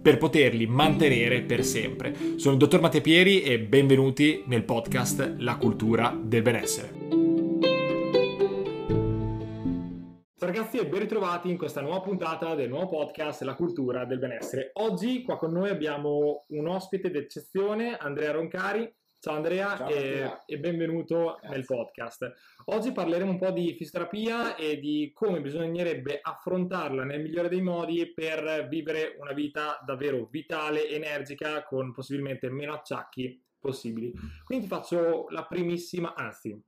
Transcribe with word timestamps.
per 0.00 0.18
poterli 0.18 0.66
mantenere 0.66 1.42
per 1.42 1.64
sempre. 1.64 2.14
Sono 2.36 2.54
il 2.54 2.60
dottor 2.60 2.80
Matteo 2.80 3.00
Pieri 3.00 3.42
e 3.42 3.60
benvenuti 3.60 4.42
nel 4.46 4.64
podcast 4.64 5.34
La 5.38 5.56
cultura 5.56 6.18
del 6.18 6.42
benessere. 6.42 7.08
Ragazzi 10.38 10.78
e 10.78 10.86
ben 10.86 11.00
ritrovati 11.00 11.50
in 11.50 11.58
questa 11.58 11.82
nuova 11.82 12.00
puntata 12.00 12.54
del 12.54 12.70
nuovo 12.70 12.88
podcast 12.88 13.42
La 13.42 13.54
cultura 13.54 14.06
del 14.06 14.18
benessere. 14.18 14.70
Oggi 14.74 15.22
qua 15.22 15.36
con 15.36 15.52
noi 15.52 15.68
abbiamo 15.68 16.46
un 16.48 16.66
ospite 16.66 17.10
d'eccezione, 17.10 17.96
Andrea 17.96 18.32
Roncari, 18.32 18.90
Ciao 19.22 19.34
Andrea, 19.34 19.76
Ciao, 19.76 19.88
e, 19.90 20.40
e, 20.46 20.58
benvenuto 20.58 21.36
Grazie. 21.38 21.48
nel 21.50 21.66
podcast. 21.66 22.34
Oggi 22.64 22.90
parleremo 22.90 23.32
un 23.32 23.38
po' 23.38 23.50
di 23.50 23.74
fisioterapia 23.74 24.56
e 24.56 24.78
di 24.78 25.10
come 25.12 25.42
bisognerebbe 25.42 26.20
affrontarla 26.22 27.04
nel 27.04 27.20
migliore 27.20 27.50
dei 27.50 27.60
modi 27.60 28.10
per 28.14 28.66
vivere 28.66 29.16
una 29.18 29.34
vita 29.34 29.78
davvero 29.84 30.26
vitale, 30.30 30.88
energica, 30.88 31.64
con 31.64 31.92
possibilmente 31.92 32.48
meno 32.48 32.72
acciacchi 32.72 33.38
possibili. 33.58 34.10
Quindi 34.42 34.64
ti 34.64 34.70
faccio 34.70 35.26
la 35.28 35.44
primissima, 35.44 36.14
anzi, 36.14 36.58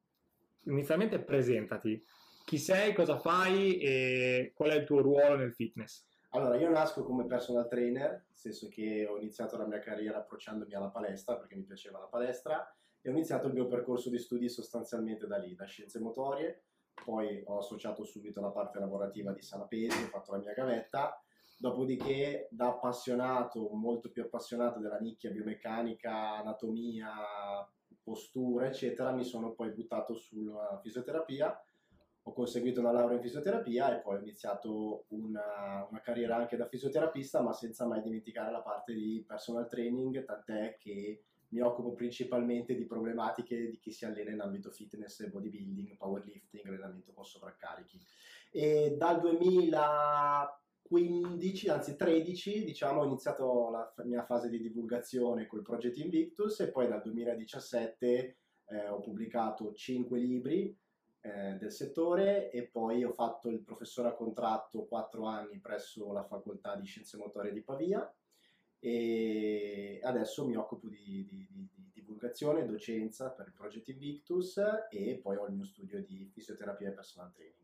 inizialmente 0.64 1.20
presentati. 1.20 2.05
Chi 2.44 2.59
sei, 2.59 2.92
cosa 2.92 3.19
fai 3.19 3.78
e 3.78 4.53
qual 4.55 4.72
è 4.72 4.75
il 4.75 4.84
tuo 4.84 5.00
ruolo 5.00 5.37
nel 5.37 5.55
fitness? 5.55 6.05
Allora, 6.34 6.56
io 6.56 6.70
nasco 6.70 7.05
come 7.05 7.27
personal 7.27 7.69
trainer, 7.69 8.11
nel 8.11 8.25
senso 8.33 8.69
che 8.69 9.06
ho 9.06 9.19
iniziato 9.19 9.58
la 9.58 9.66
mia 9.66 9.80
carriera 9.80 10.16
approcciandomi 10.16 10.72
alla 10.72 10.88
palestra 10.88 11.36
perché 11.36 11.56
mi 11.56 11.64
piaceva 11.64 11.98
la 11.98 12.06
palestra 12.06 12.75
e 13.02 13.11
ho 13.11 13.12
iniziato 13.12 13.48
il 13.48 13.52
mio 13.52 13.66
percorso 13.66 14.08
di 14.08 14.19
studi 14.19 14.48
sostanzialmente 14.48 15.27
da 15.27 15.36
lì, 15.36 15.55
da 15.55 15.66
scienze 15.66 16.00
motorie, 16.00 16.62
poi 17.05 17.42
ho 17.44 17.58
associato 17.58 18.03
subito 18.03 18.41
la 18.41 18.48
parte 18.48 18.78
lavorativa 18.78 19.30
di 19.33 19.42
Sana 19.42 19.66
Pesi, 19.66 20.05
ho 20.05 20.06
fatto 20.06 20.33
la 20.33 20.38
mia 20.38 20.55
gavetta, 20.55 21.22
dopodiché 21.58 22.48
da 22.50 22.69
appassionato, 22.69 23.69
molto 23.75 24.10
più 24.10 24.22
appassionato 24.22 24.80
della 24.80 25.00
nicchia 25.00 25.30
biomeccanica, 25.30 26.36
anatomia, 26.36 27.10
postura, 28.03 28.69
eccetera, 28.69 29.12
mi 29.12 29.25
sono 29.25 29.53
poi 29.53 29.70
buttato 29.72 30.14
sulla 30.14 30.80
fisioterapia 30.83 31.62
ho 32.25 32.33
conseguito 32.33 32.78
una 32.81 32.92
laurea 32.92 33.17
in 33.17 33.23
fisioterapia 33.23 33.97
e 33.97 34.01
poi 34.01 34.17
ho 34.17 34.20
iniziato 34.20 35.06
una, 35.09 35.84
una, 35.91 36.01
carriera 36.01 36.37
anche 36.37 36.56
da 36.56 36.69
fisioterapista, 36.69 37.42
ma 37.42 37.53
senza 37.53 37.84
mai 37.87 38.01
dimenticare 38.01 38.53
la 38.53 38.62
parte 38.62 38.95
di 38.95 39.25
personal 39.27 39.69
training, 39.69 40.25
tant'è 40.25 40.77
che 40.78 41.25
mi 41.48 41.61
occupo 41.61 41.95
principalmente 41.95 42.77
di 42.77 42.87
problematiche 42.87 43.69
di 43.69 43.78
chi 43.78 43.91
si 43.91 44.05
allena 44.05 44.31
in 44.31 44.41
ambito 44.41 44.70
fitness, 44.70 45.28
bodybuilding, 45.28 45.97
powerlifting, 45.97 46.65
allenamento 46.67 47.12
con 47.12 47.25
sovraccarichi. 47.25 48.00
E 48.53 48.95
dal 48.97 49.19
2015, 49.20 51.69
anzi 51.70 51.97
13, 51.97 52.65
diciamo, 52.65 53.00
ho 53.00 53.05
iniziato 53.05 53.69
la 53.70 53.93
mia 54.05 54.25
fase 54.25 54.48
di 54.48 54.61
divulgazione 54.61 55.47
col 55.47 55.62
progetto 55.62 55.98
Invictus 56.00 56.61
e 56.61 56.70
poi 56.70 56.87
dal 56.87 57.03
2017 57.03 58.37
eh, 58.67 58.89
ho 58.89 59.00
pubblicato 59.00 59.75
5 59.75 60.19
libri 60.19 60.78
eh, 61.23 61.55
del 61.55 61.73
settore 61.73 62.50
e 62.50 62.65
poi 62.65 63.05
ho 63.05 63.12
fatto 63.12 63.49
il 63.49 63.60
professore 63.60 64.09
a 64.09 64.15
contratto 64.15 64.84
4 64.84 65.25
anni 65.25 65.59
presso 65.60 66.12
la 66.12 66.25
facoltà 66.25 66.75
di 66.77 66.84
scienze 66.84 67.16
motorie 67.16 67.53
di 67.53 67.62
Pavia 67.62 68.12
e 68.78 70.00
adesso 70.03 70.44
mi 70.44 70.56
occupo 70.56 70.88
di, 70.88 71.25
di, 71.28 71.47
di, 71.49 71.69
di 71.72 71.91
divulgazione 71.93 72.66
docenza 72.66 73.31
per 73.31 73.47
il 73.47 73.55
progetto 73.55 73.93
Invictus 73.93 74.61
e 74.91 75.21
poi 75.22 75.37
ho 75.37 75.47
il 75.47 75.55
mio 75.55 75.65
studio 75.65 76.03
di 76.03 76.28
fisioterapia 76.32 76.88
e 76.88 76.93
personal 76.93 77.32
training. 77.32 77.61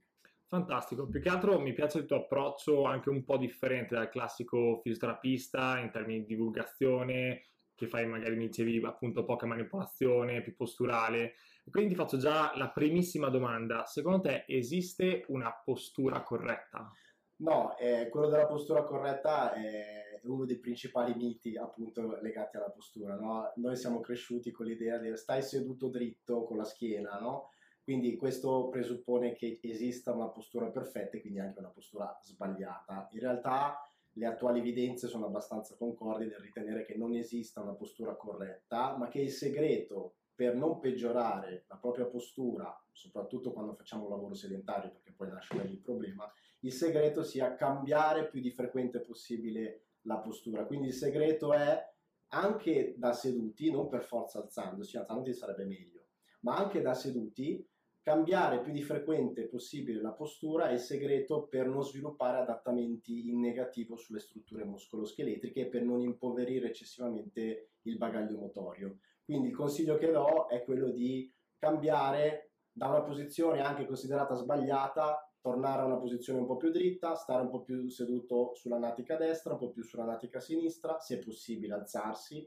Fantastico, 0.46 1.06
più 1.06 1.20
che 1.20 1.28
altro 1.28 1.60
mi 1.60 1.74
piace 1.74 1.98
il 1.98 2.06
tuo 2.06 2.16
approccio 2.16 2.84
anche 2.84 3.10
un 3.10 3.22
po' 3.24 3.36
differente 3.36 3.94
dal 3.94 4.08
classico 4.08 4.80
fisioterapista 4.82 5.78
in 5.78 5.90
termini 5.90 6.20
di 6.20 6.26
divulgazione, 6.26 7.42
che 7.74 7.86
fai 7.86 8.06
magari 8.06 8.34
mi 8.34 8.46
dicevi 8.46 8.80
appunto 8.84 9.24
poca 9.24 9.44
manipolazione, 9.44 10.40
più 10.40 10.56
posturale. 10.56 11.34
Quindi 11.70 11.90
ti 11.90 11.96
faccio 11.96 12.18
già 12.18 12.52
la 12.56 12.70
primissima 12.70 13.28
domanda. 13.28 13.84
Secondo 13.86 14.20
te 14.20 14.44
esiste 14.46 15.24
una 15.28 15.52
postura 15.64 16.22
corretta? 16.22 16.90
No, 17.36 17.76
eh, 17.78 18.08
quello 18.08 18.28
della 18.28 18.46
postura 18.46 18.82
corretta 18.82 19.52
è 19.52 20.20
uno 20.24 20.44
dei 20.44 20.58
principali 20.58 21.14
miti 21.14 21.56
appunto 21.56 22.18
legati 22.20 22.56
alla 22.56 22.70
postura. 22.70 23.14
No? 23.14 23.52
Noi 23.56 23.76
siamo 23.76 24.00
cresciuti 24.00 24.50
con 24.50 24.66
l'idea 24.66 24.98
di 24.98 25.16
stai 25.16 25.42
seduto 25.42 25.88
dritto 25.88 26.44
con 26.44 26.56
la 26.56 26.64
schiena, 26.64 27.18
no? 27.18 27.50
Quindi 27.82 28.16
questo 28.16 28.68
presuppone 28.68 29.32
che 29.32 29.60
esista 29.62 30.12
una 30.12 30.28
postura 30.28 30.68
perfetta 30.70 31.16
e 31.16 31.20
quindi 31.20 31.38
anche 31.38 31.58
una 31.58 31.70
postura 31.70 32.18
sbagliata. 32.22 33.08
In 33.12 33.20
realtà 33.20 33.80
le 34.12 34.26
attuali 34.26 34.58
evidenze 34.58 35.08
sono 35.08 35.26
abbastanza 35.26 35.74
concordi 35.76 36.26
nel 36.26 36.40
ritenere 36.40 36.84
che 36.84 36.96
non 36.96 37.14
esista 37.14 37.62
una 37.62 37.72
postura 37.72 38.14
corretta, 38.14 38.96
ma 38.98 39.08
che 39.08 39.20
il 39.20 39.30
segreto 39.30 40.16
per 40.38 40.54
non 40.54 40.78
peggiorare 40.78 41.64
la 41.66 41.74
propria 41.74 42.04
postura, 42.04 42.80
soprattutto 42.92 43.50
quando 43.50 43.74
facciamo 43.74 44.04
un 44.04 44.10
lavoro 44.10 44.34
sedentario, 44.34 44.92
perché 44.92 45.10
poi 45.10 45.30
nasce 45.30 45.60
lì 45.64 45.72
il 45.72 45.80
problema, 45.80 46.32
il 46.60 46.70
segreto 46.70 47.24
sia 47.24 47.56
cambiare 47.56 48.28
più 48.28 48.40
di 48.40 48.52
frequente 48.52 49.00
possibile 49.00 49.86
la 50.02 50.18
postura. 50.18 50.64
Quindi 50.64 50.86
il 50.86 50.92
segreto 50.92 51.52
è 51.52 51.84
anche 52.28 52.94
da 52.96 53.12
seduti, 53.12 53.68
non 53.72 53.88
per 53.88 54.04
forza 54.04 54.38
alzandosi, 54.38 54.96
alzandosi 54.96 55.32
sarebbe 55.32 55.64
meglio, 55.64 56.06
ma 56.42 56.56
anche 56.56 56.82
da 56.82 56.94
seduti 56.94 57.68
Cambiare 58.08 58.62
più 58.62 58.72
di 58.72 58.82
frequente 58.82 59.48
possibile 59.48 60.00
la 60.00 60.12
postura 60.12 60.70
è 60.70 60.72
il 60.72 60.78
segreto 60.78 61.46
per 61.46 61.66
non 61.66 61.82
sviluppare 61.82 62.38
adattamenti 62.38 63.28
in 63.28 63.38
negativo 63.38 63.96
sulle 63.96 64.18
strutture 64.18 64.64
muscoloscheletriche 64.64 65.60
e 65.60 65.66
per 65.66 65.82
non 65.82 66.00
impoverire 66.00 66.68
eccessivamente 66.68 67.72
il 67.82 67.98
bagaglio 67.98 68.38
motorio. 68.38 69.00
Quindi 69.28 69.48
il 69.48 69.54
consiglio 69.54 69.98
che 69.98 70.10
do 70.10 70.46
è 70.46 70.64
quello 70.64 70.88
di 70.88 71.30
cambiare 71.58 72.52
da 72.72 72.88
una 72.88 73.02
posizione 73.02 73.60
anche 73.60 73.84
considerata 73.84 74.32
sbagliata, 74.32 75.30
tornare 75.38 75.82
a 75.82 75.84
una 75.84 75.98
posizione 75.98 76.40
un 76.40 76.46
po' 76.46 76.56
più 76.56 76.70
dritta, 76.70 77.14
stare 77.14 77.42
un 77.42 77.50
po' 77.50 77.60
più 77.60 77.90
seduto 77.90 78.54
sulla 78.54 78.78
natica 78.78 79.16
destra, 79.16 79.52
un 79.52 79.58
po' 79.58 79.70
più 79.70 79.82
sulla 79.82 80.06
natica 80.06 80.40
sinistra, 80.40 80.98
se 80.98 81.18
possibile 81.18 81.74
alzarsi 81.74 82.42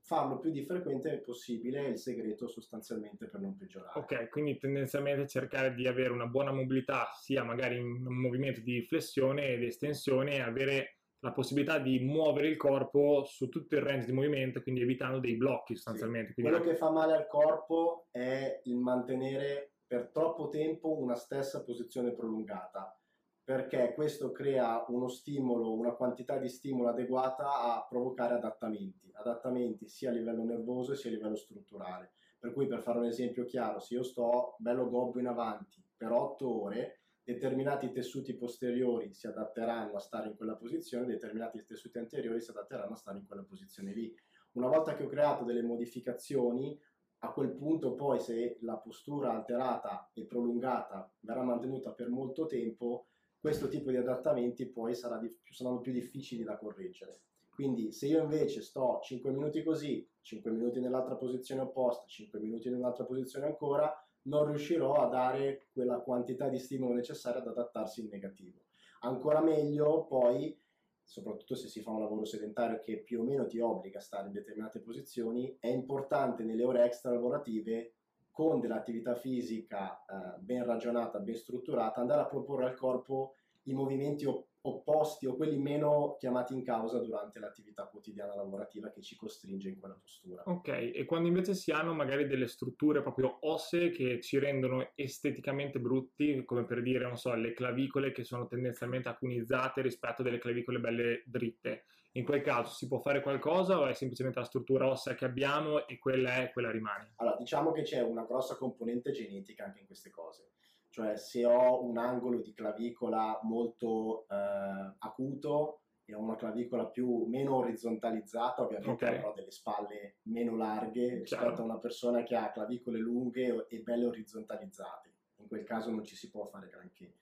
farlo 0.00 0.38
più 0.38 0.50
di 0.50 0.64
frequente 0.64 1.18
possibile 1.18 1.84
è 1.84 1.88
il 1.88 1.98
segreto 1.98 2.46
sostanzialmente 2.46 3.26
per 3.26 3.40
non 3.40 3.56
peggiorare. 3.56 3.98
Ok, 3.98 4.30
quindi 4.30 4.56
tendenzialmente 4.56 5.26
cercare 5.26 5.74
di 5.74 5.86
avere 5.86 6.10
una 6.10 6.26
buona 6.26 6.52
mobilità 6.52 7.10
sia 7.20 7.42
magari 7.42 7.76
in 7.76 8.06
un 8.06 8.18
movimento 8.18 8.60
di 8.60 8.82
flessione 8.86 9.48
ed 9.48 9.62
estensione 9.62 10.36
e 10.36 10.40
avere 10.40 11.00
la 11.24 11.32
possibilità 11.32 11.78
di 11.78 12.00
muovere 12.00 12.48
il 12.48 12.58
corpo 12.58 13.24
su 13.24 13.48
tutto 13.48 13.76
il 13.76 13.80
range 13.80 14.04
di 14.04 14.12
movimento, 14.12 14.60
quindi 14.60 14.82
evitando 14.82 15.18
dei 15.18 15.36
blocchi 15.36 15.74
sostanzialmente. 15.74 16.34
Sì. 16.34 16.42
Quello 16.42 16.60
che 16.60 16.76
fa 16.76 16.90
male 16.90 17.14
al 17.14 17.26
corpo 17.26 18.08
è 18.10 18.60
il 18.64 18.76
mantenere 18.76 19.72
per 19.86 20.10
troppo 20.12 20.50
tempo 20.50 20.98
una 20.98 21.14
stessa 21.14 21.64
posizione 21.64 22.12
prolungata 22.12 22.94
perché 23.42 23.92
questo 23.94 24.32
crea 24.32 24.84
uno 24.88 25.08
stimolo, 25.08 25.72
una 25.74 25.92
quantità 25.92 26.38
di 26.38 26.48
stimolo 26.48 26.88
adeguata 26.88 27.74
a 27.74 27.86
provocare 27.88 28.34
adattamenti, 28.34 29.10
adattamenti 29.12 29.88
sia 29.88 30.10
a 30.10 30.12
livello 30.12 30.44
nervoso 30.44 30.94
sia 30.94 31.10
a 31.10 31.14
livello 31.14 31.36
strutturale. 31.36 32.12
Per 32.38 32.52
cui 32.52 32.66
per 32.66 32.82
fare 32.82 32.98
un 32.98 33.06
esempio 33.06 33.44
chiaro, 33.44 33.80
se 33.80 33.94
io 33.94 34.02
sto 34.02 34.56
bello 34.58 34.88
gobbo 34.88 35.18
in 35.18 35.26
avanti 35.26 35.82
per 35.96 36.12
8 36.12 36.62
ore, 36.62 37.03
determinati 37.24 37.90
tessuti 37.90 38.34
posteriori 38.34 39.14
si 39.14 39.26
adatteranno 39.26 39.96
a 39.96 40.00
stare 40.00 40.28
in 40.28 40.36
quella 40.36 40.56
posizione, 40.56 41.06
determinati 41.06 41.64
tessuti 41.64 41.98
anteriori 41.98 42.40
si 42.40 42.50
adatteranno 42.50 42.92
a 42.92 42.96
stare 42.96 43.18
in 43.18 43.26
quella 43.26 43.42
posizione 43.42 43.92
lì. 43.94 44.14
Una 44.52 44.68
volta 44.68 44.94
che 44.94 45.04
ho 45.04 45.08
creato 45.08 45.42
delle 45.42 45.62
modificazioni, 45.62 46.78
a 47.20 47.32
quel 47.32 47.52
punto 47.52 47.94
poi 47.94 48.20
se 48.20 48.58
la 48.60 48.76
postura 48.76 49.32
alterata 49.32 50.10
e 50.12 50.26
prolungata 50.26 51.10
verrà 51.20 51.42
mantenuta 51.42 51.92
per 51.92 52.10
molto 52.10 52.46
tempo, 52.46 53.06
questo 53.40 53.68
tipo 53.68 53.90
di 53.90 53.96
adattamenti 53.96 54.66
poi 54.66 54.92
di, 54.92 55.38
saranno 55.50 55.80
più 55.80 55.92
difficili 55.92 56.44
da 56.44 56.58
correggere. 56.58 57.20
Quindi 57.48 57.92
se 57.92 58.06
io 58.06 58.22
invece 58.22 58.60
sto 58.60 59.00
5 59.02 59.30
minuti 59.30 59.62
così, 59.62 60.06
5 60.20 60.50
minuti 60.50 60.80
nell'altra 60.80 61.14
posizione 61.14 61.62
opposta, 61.62 62.04
5 62.06 62.38
minuti 62.40 62.68
in 62.68 62.74
un'altra 62.74 63.04
posizione 63.04 63.46
ancora, 63.46 64.03
non 64.24 64.46
riuscirò 64.46 64.94
a 64.94 65.08
dare 65.08 65.66
quella 65.72 65.98
quantità 65.98 66.48
di 66.48 66.58
stimolo 66.58 66.94
necessaria 66.94 67.40
ad 67.40 67.48
adattarsi 67.48 68.00
in 68.00 68.08
negativo. 68.10 68.60
Ancora 69.00 69.40
meglio 69.40 70.04
poi, 70.04 70.58
soprattutto 71.02 71.54
se 71.54 71.68
si 71.68 71.80
fa 71.80 71.90
un 71.90 72.00
lavoro 72.00 72.24
sedentario 72.24 72.78
che 72.78 72.98
più 72.98 73.20
o 73.20 73.24
meno 73.24 73.46
ti 73.46 73.58
obbliga 73.58 73.98
a 73.98 74.02
stare 74.02 74.28
in 74.28 74.32
determinate 74.32 74.80
posizioni, 74.80 75.56
è 75.60 75.68
importante 75.68 76.42
nelle 76.42 76.64
ore 76.64 76.84
extra 76.84 77.12
lavorative 77.12 77.92
con 78.30 78.60
dell'attività 78.60 79.14
fisica 79.14 80.04
eh, 80.04 80.38
ben 80.40 80.64
ragionata, 80.64 81.20
ben 81.20 81.36
strutturata, 81.36 82.00
andare 82.00 82.22
a 82.22 82.26
proporre 82.26 82.64
al 82.64 82.74
corpo 82.74 83.34
i 83.64 83.72
movimenti 83.72 84.24
opposti 84.24 84.52
o 84.66 85.36
quelli 85.36 85.58
meno 85.58 86.16
chiamati 86.18 86.54
in 86.54 86.62
causa 86.62 86.98
durante 86.98 87.38
l'attività 87.38 87.86
quotidiana 87.86 88.34
lavorativa 88.34 88.90
che 88.90 89.02
ci 89.02 89.14
costringe 89.14 89.68
in 89.68 89.78
quella 89.78 89.94
postura. 89.94 90.42
Ok, 90.46 90.68
e 90.68 91.04
quando 91.04 91.28
invece 91.28 91.54
si 91.54 91.70
hanno 91.70 91.92
magari 91.92 92.26
delle 92.26 92.46
strutture 92.46 93.02
proprio 93.02 93.38
ossee 93.40 93.90
che 93.90 94.20
ci 94.20 94.38
rendono 94.38 94.92
esteticamente 94.94 95.78
brutti, 95.80 96.44
come 96.44 96.64
per 96.64 96.82
dire, 96.82 97.04
non 97.04 97.16
so, 97.16 97.34
le 97.34 97.52
clavicole 97.52 98.12
che 98.12 98.24
sono 98.24 98.46
tendenzialmente 98.46 99.08
acunizzate 99.08 99.82
rispetto 99.82 100.22
a 100.22 100.24
delle 100.24 100.38
clavicole 100.38 100.78
belle 100.78 101.22
dritte, 101.26 101.84
in 102.12 102.24
quel 102.24 102.42
caso 102.42 102.72
si 102.72 102.86
può 102.86 103.00
fare 103.00 103.20
qualcosa 103.20 103.78
o 103.78 103.86
è 103.86 103.92
semplicemente 103.92 104.38
la 104.38 104.46
struttura 104.46 104.88
ossea 104.88 105.14
che 105.14 105.24
abbiamo 105.24 105.86
e 105.86 105.98
quella 105.98 106.36
è, 106.36 106.52
quella 106.52 106.70
rimane? 106.70 107.14
Allora, 107.16 107.36
diciamo 107.36 107.72
che 107.72 107.82
c'è 107.82 108.00
una 108.00 108.24
grossa 108.24 108.56
componente 108.56 109.10
genetica 109.10 109.64
anche 109.64 109.80
in 109.80 109.86
queste 109.86 110.10
cose 110.10 110.52
cioè 110.94 111.16
se 111.16 111.44
ho 111.44 111.84
un 111.84 111.98
angolo 111.98 112.38
di 112.38 112.54
clavicola 112.54 113.40
molto 113.42 114.26
eh, 114.30 114.94
acuto 114.98 115.80
e 116.04 116.14
ho 116.14 116.20
una 116.20 116.36
clavicola 116.36 116.86
più, 116.86 117.24
meno 117.26 117.56
orizzontalizzata, 117.56 118.62
ovviamente 118.62 119.04
okay. 119.04 119.16
avrò 119.16 119.32
delle 119.32 119.50
spalle 119.50 120.18
meno 120.22 120.54
larghe 120.54 121.18
rispetto 121.18 121.62
a 121.62 121.64
una 121.64 121.78
persona 121.78 122.22
che 122.22 122.36
ha 122.36 122.52
clavicole 122.52 123.00
lunghe 123.00 123.66
e 123.68 123.80
belle 123.80 124.06
orizzontalizzate. 124.06 125.12
In 125.38 125.48
quel 125.48 125.64
caso 125.64 125.90
non 125.90 126.04
ci 126.04 126.14
si 126.14 126.30
può 126.30 126.44
fare 126.44 126.68
granché. 126.68 127.12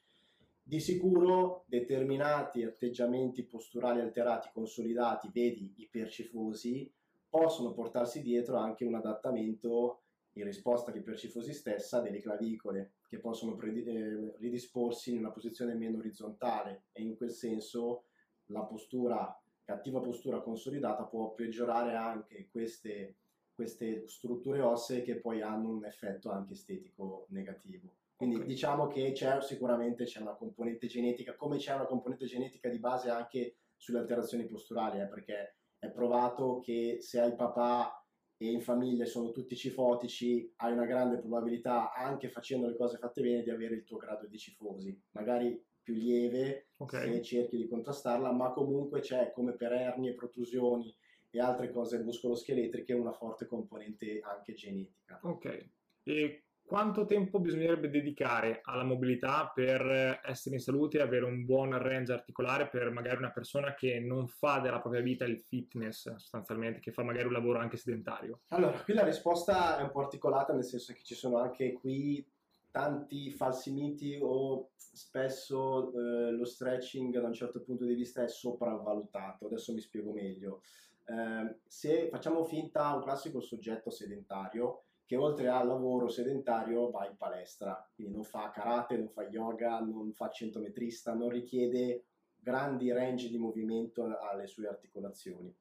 Di 0.63 0.79
sicuro 0.79 1.65
determinati 1.65 2.65
atteggiamenti 2.65 3.43
posturali 3.45 4.01
alterati, 4.01 4.51
consolidati, 4.53 5.31
vedi 5.33 5.73
ipercifosi, 5.79 6.93
possono 7.27 7.73
portarsi 7.73 8.21
dietro 8.21 8.59
anche 8.59 8.85
un 8.85 8.97
adattamento 8.97 10.02
in 10.35 10.45
risposta 10.45 10.91
all'ipercifosi 10.91 11.53
stessa 11.53 12.01
delle 12.01 12.21
clavicole 12.21 12.93
che 13.09 13.19
possono 13.19 13.55
pre- 13.55 13.73
eh, 13.73 14.35
ridisporsi 14.39 15.13
in 15.13 15.19
una 15.19 15.31
posizione 15.31 15.75
meno 15.75 15.99
orizzontale 15.99 16.85
e 16.93 17.03
in 17.03 17.17
quel 17.17 17.31
senso 17.31 18.05
la 18.47 18.63
postura, 18.63 19.39
cattiva 19.65 20.01
postura 20.01 20.41
consolidata 20.41 21.05
può 21.05 21.33
peggiorare 21.35 21.95
anche 21.95 22.49
queste, 22.51 23.17
queste 23.55 24.09
strutture 24.09 24.61
ossee 24.61 25.03
che 25.03 25.17
poi 25.17 25.43
hanno 25.43 25.71
un 25.71 25.85
effetto 25.85 26.31
anche 26.31 26.55
estetico 26.55 27.27
negativo. 27.31 27.97
Quindi 28.17 28.37
okay. 28.37 28.49
diciamo 28.49 28.87
che 28.87 29.13
c'è 29.13 29.41
sicuramente 29.43 30.05
c'è 30.05 30.21
una 30.21 30.35
componente 30.35 30.87
genetica, 30.87 31.35
come 31.35 31.57
c'è 31.57 31.75
una 31.75 31.87
componente 31.87 32.27
genetica 32.27 32.69
di 32.69 32.79
base 32.79 33.11
anche 33.11 33.57
sulle 33.77 33.99
alterazioni 33.99 34.47
posturali, 34.47 35.01
eh, 35.01 35.09
perché 35.09 35.57
è 35.79 35.91
provato 35.91 36.61
che 36.61 36.99
se 37.01 37.21
hai 37.21 37.35
papà 37.35 38.02
e 38.37 38.51
in 38.51 38.61
famiglia 38.61 39.05
sono 39.05 39.31
tutti 39.31 39.57
cifotici, 39.57 40.53
hai 40.57 40.73
una 40.73 40.87
grande 40.87 41.19
probabilità, 41.19 41.93
anche 41.93 42.29
facendo 42.29 42.67
le 42.67 42.77
cose 42.77 42.99
fatte 42.99 43.23
bene, 43.23 43.43
di 43.43 43.51
avere 43.51 43.77
il 43.77 43.85
tuo 43.85 43.99
grado 43.99 44.27
di 44.27 44.39
cifosi. 44.39 45.01
Magari 45.13 45.63
più 45.83 45.95
lieve 45.95 46.69
okay. 46.79 47.13
se 47.13 47.23
cerchi 47.23 47.57
di 47.57 47.69
contrastarla, 47.69 48.33
ma 48.33 48.53
comunque 48.53 49.01
c'è 49.01 49.33
come 49.33 49.53
per 49.53 49.73
ernie, 49.73 50.15
protrusioni 50.15 50.95
e 51.31 51.41
altre 51.41 51.71
cose 51.71 52.03
muscoloscheletriche 52.03 52.93
una 52.93 53.13
forte 53.13 53.47
componente 53.47 54.21
anche 54.23 54.55
genetica. 54.55 55.19
Ok. 55.23 55.69
E 56.05 56.43
quanto 56.73 57.05
tempo 57.05 57.39
bisognerebbe 57.39 57.91
dedicare 57.91 58.63
alla 58.65 58.83
mobilità 58.83 59.53
per 59.55 60.23
essere 60.25 60.55
in 60.55 60.61
salute 60.63 60.97
e 60.97 61.03
avere 61.03 61.27
un 61.27 61.45
buon 61.45 61.77
range 61.77 62.15
articolare 62.15 62.67
per 62.67 62.91
magari 62.91 63.19
una 63.19 63.31
persona 63.31 63.75
che 63.75 64.01
non 64.01 64.27
fa 64.27 64.59
della 64.59 64.81
propria 64.81 65.03
vita 65.03 65.27
il 65.27 65.39
fitness 65.39 66.11
sostanzialmente, 66.15 66.81
che 66.81 66.91
fa 66.91 67.03
magari 67.03 67.27
un 67.27 67.35
lavoro 67.35 67.59
anche 67.59 67.77
sedentario? 67.77 68.41
Allora, 68.49 68.81
qui 68.81 68.95
la 68.95 69.05
risposta 69.05 69.77
è 69.77 69.83
un 69.83 69.91
po' 69.91 70.01
articolata 70.01 70.55
nel 70.55 70.65
senso 70.65 70.95
che 70.95 71.03
ci 71.03 71.15
sono 71.15 71.37
anche 71.37 71.75
qui 71.75 72.27
tanti 72.71 73.31
falsi 73.31 73.71
miti 73.71 74.19
o 74.23 74.71
spesso 74.75 75.93
eh, 75.93 76.31
lo 76.31 76.47
stretching 76.47 77.21
da 77.21 77.27
un 77.27 77.35
certo 77.35 77.61
punto 77.61 77.85
di 77.85 77.93
vista 77.93 78.23
è 78.23 78.29
sopravvalutato. 78.29 79.45
Adesso 79.45 79.75
mi 79.75 79.81
spiego 79.81 80.11
meglio. 80.13 80.63
Eh, 81.05 81.55
se 81.67 82.09
facciamo 82.09 82.45
finta 82.45 82.95
un 82.95 83.03
classico 83.03 83.41
soggetto 83.41 83.91
sedentario, 83.91 84.85
che 85.13 85.19
oltre 85.19 85.49
al 85.49 85.67
lavoro 85.67 86.09
sedentario 86.09 86.89
va 86.89 87.07
in 87.07 87.19
palestra, 87.19 87.87
quindi 87.95 88.15
non 88.15 88.25
fa 88.25 88.49
karate, 88.49 88.97
non 88.97 89.11
fa 89.11 89.25
yoga, 89.25 89.79
non 89.81 90.11
fa 90.15 90.31
centometrista, 90.31 91.13
non 91.13 91.29
richiede 91.29 92.07
grandi 92.35 92.91
range 92.91 93.29
di 93.29 93.37
movimento 93.37 94.05
alle 94.05 94.47
sue 94.47 94.69
articolazioni. 94.69 95.55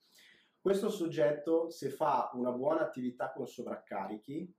Questo 0.58 0.90
soggetto, 0.90 1.70
se 1.70 1.90
fa 1.90 2.32
una 2.36 2.54
buona 2.54 2.80
attività 2.80 3.34
con 3.34 3.46
sovraccarichi, 3.46 4.56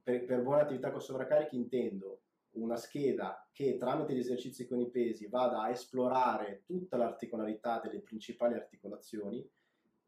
per, 0.00 0.24
per 0.24 0.42
buona 0.42 0.62
attività 0.62 0.92
con 0.92 1.00
sovraccarichi 1.00 1.56
intendo 1.56 2.20
una 2.50 2.76
scheda 2.76 3.48
che 3.50 3.76
tramite 3.78 4.14
gli 4.14 4.20
esercizi 4.20 4.64
con 4.68 4.78
i 4.78 4.90
pesi 4.90 5.26
vada 5.26 5.62
a 5.62 5.70
esplorare 5.70 6.62
tutta 6.66 6.96
l'articolarità 6.96 7.80
delle 7.80 8.00
principali 8.00 8.54
articolazioni 8.54 9.44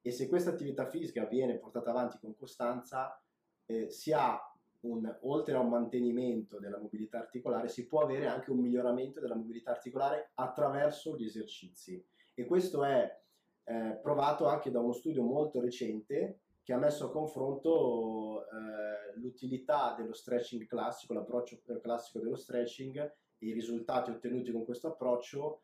e 0.01 0.11
se 0.13 0.29
questa 0.29 0.51
attività 0.51 0.89
fisica 0.89 1.25
viene 1.25 1.59
portata 1.59 1.91
avanti 1.91 2.21
con 2.21 2.37
costanza 2.37 3.21
eh, 3.67 3.91
si 3.91 4.13
ha 4.13 4.41
un, 4.81 5.19
oltre 5.23 5.55
a 5.55 5.61
un 5.61 5.69
mantenimento 5.69 6.59
della 6.59 6.79
mobilità 6.79 7.19
articolare, 7.19 7.69
si 7.69 7.87
può 7.87 8.01
avere 8.03 8.27
anche 8.27 8.51
un 8.51 8.59
miglioramento 8.59 9.21
della 9.21 9.37
mobilità 9.37 9.71
articolare 9.71 10.31
attraverso 10.35 11.17
gli 11.17 11.25
esercizi. 11.25 12.05
E 12.35 12.45
questo 12.47 12.85
è 12.85 13.21
eh, 13.65 13.99
provato 14.03 14.47
anche 14.47 14.71
da 14.71 14.81
uno 14.81 14.93
studio 14.93 15.23
molto 15.23 15.61
recente 15.61 16.41
che 16.65 16.73
ha 16.73 16.79
messo 16.79 17.07
a 17.07 17.11
confronto 17.11 18.45
eh, 18.45 19.19
l'utilità 19.19 19.95
dello 19.97 20.13
stretching 20.13 20.67
classico, 20.67 21.13
l'approccio 21.13 21.61
classico 21.81 22.21
dello 22.21 22.37
stretching 22.37 22.99
e 22.99 23.47
i 23.47 23.53
risultati 23.53 24.11
ottenuti 24.11 24.53
con 24.53 24.65
questo 24.65 24.89
approccio 24.89 25.63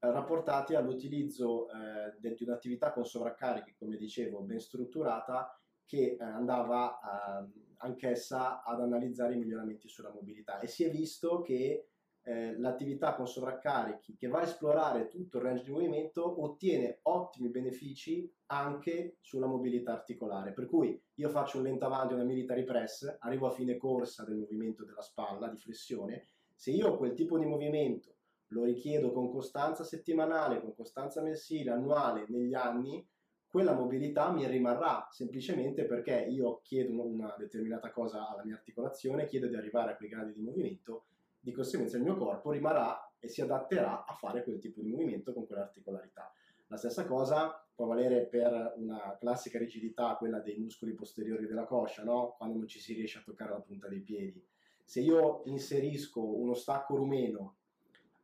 eh, 0.00 0.10
rapportati 0.10 0.74
all'utilizzo 0.74 1.68
eh, 1.68 2.16
di 2.18 2.44
un'attività 2.44 2.92
con 2.92 3.04
sovraccarichi, 3.04 3.74
come 3.78 3.96
dicevo, 3.96 4.40
ben 4.40 4.60
strutturata 4.60 5.58
che 5.88 6.16
eh, 6.20 6.22
andava 6.22 6.98
eh, 7.00 7.50
anch'essa 7.78 8.62
ad 8.62 8.80
analizzare 8.82 9.34
i 9.34 9.38
miglioramenti 9.38 9.88
sulla 9.88 10.12
mobilità 10.12 10.60
e 10.60 10.66
si 10.66 10.84
è 10.84 10.90
visto 10.90 11.40
che 11.40 11.88
eh, 12.22 12.58
l'attività 12.58 13.14
con 13.14 13.26
sovraccarichi 13.26 14.14
che 14.14 14.28
va 14.28 14.40
a 14.40 14.42
esplorare 14.42 15.08
tutto 15.08 15.38
il 15.38 15.44
range 15.44 15.64
di 15.64 15.70
movimento 15.70 16.42
ottiene 16.44 16.98
ottimi 17.02 17.48
benefici 17.48 18.30
anche 18.46 19.16
sulla 19.22 19.46
mobilità 19.46 19.92
articolare. 19.92 20.52
Per 20.52 20.66
cui 20.66 21.00
io 21.14 21.28
faccio 21.30 21.56
un 21.56 21.64
lento 21.64 21.86
avanti, 21.86 22.12
una 22.12 22.24
military 22.24 22.64
press, 22.64 23.16
arrivo 23.20 23.46
a 23.46 23.52
fine 23.52 23.78
corsa 23.78 24.24
del 24.24 24.36
movimento 24.36 24.84
della 24.84 25.00
spalla, 25.00 25.48
di 25.48 25.56
flessione, 25.56 26.26
se 26.54 26.70
io 26.70 26.98
quel 26.98 27.14
tipo 27.14 27.38
di 27.38 27.46
movimento 27.46 28.16
lo 28.48 28.64
richiedo 28.64 29.10
con 29.12 29.30
costanza 29.30 29.82
settimanale, 29.82 30.60
con 30.60 30.74
costanza 30.74 31.22
mensile, 31.22 31.70
annuale, 31.70 32.26
negli 32.28 32.54
anni, 32.54 33.06
quella 33.50 33.72
mobilità 33.72 34.30
mi 34.30 34.46
rimarrà 34.46 35.08
semplicemente 35.10 35.84
perché 35.84 36.26
io 36.28 36.60
chiedo 36.62 37.02
una 37.02 37.34
determinata 37.38 37.90
cosa 37.90 38.28
alla 38.28 38.44
mia 38.44 38.54
articolazione, 38.54 39.26
chiedo 39.26 39.46
di 39.46 39.56
arrivare 39.56 39.92
a 39.92 39.96
quei 39.96 40.10
gradi 40.10 40.34
di 40.34 40.42
movimento, 40.42 41.04
di 41.40 41.52
conseguenza 41.52 41.96
il 41.96 42.02
mio 42.02 42.16
corpo 42.16 42.50
rimarrà 42.50 43.10
e 43.18 43.28
si 43.28 43.40
adatterà 43.40 44.04
a 44.04 44.12
fare 44.12 44.44
quel 44.44 44.58
tipo 44.58 44.82
di 44.82 44.90
movimento 44.90 45.32
con 45.32 45.46
quell'articolarità. 45.46 46.30
La 46.66 46.76
stessa 46.76 47.06
cosa 47.06 47.64
può 47.74 47.86
valere 47.86 48.26
per 48.26 48.74
una 48.76 49.16
classica 49.18 49.58
rigidità, 49.58 50.16
quella 50.16 50.40
dei 50.40 50.58
muscoli 50.58 50.92
posteriori 50.92 51.46
della 51.46 51.64
coscia, 51.64 52.04
no? 52.04 52.34
quando 52.36 52.58
non 52.58 52.68
ci 52.68 52.78
si 52.78 52.92
riesce 52.92 53.18
a 53.18 53.22
toccare 53.22 53.52
la 53.52 53.60
punta 53.60 53.88
dei 53.88 54.00
piedi. 54.00 54.44
Se 54.84 55.00
io 55.00 55.42
inserisco 55.46 56.22
uno 56.22 56.52
stacco 56.52 56.96
rumeno 56.96 57.56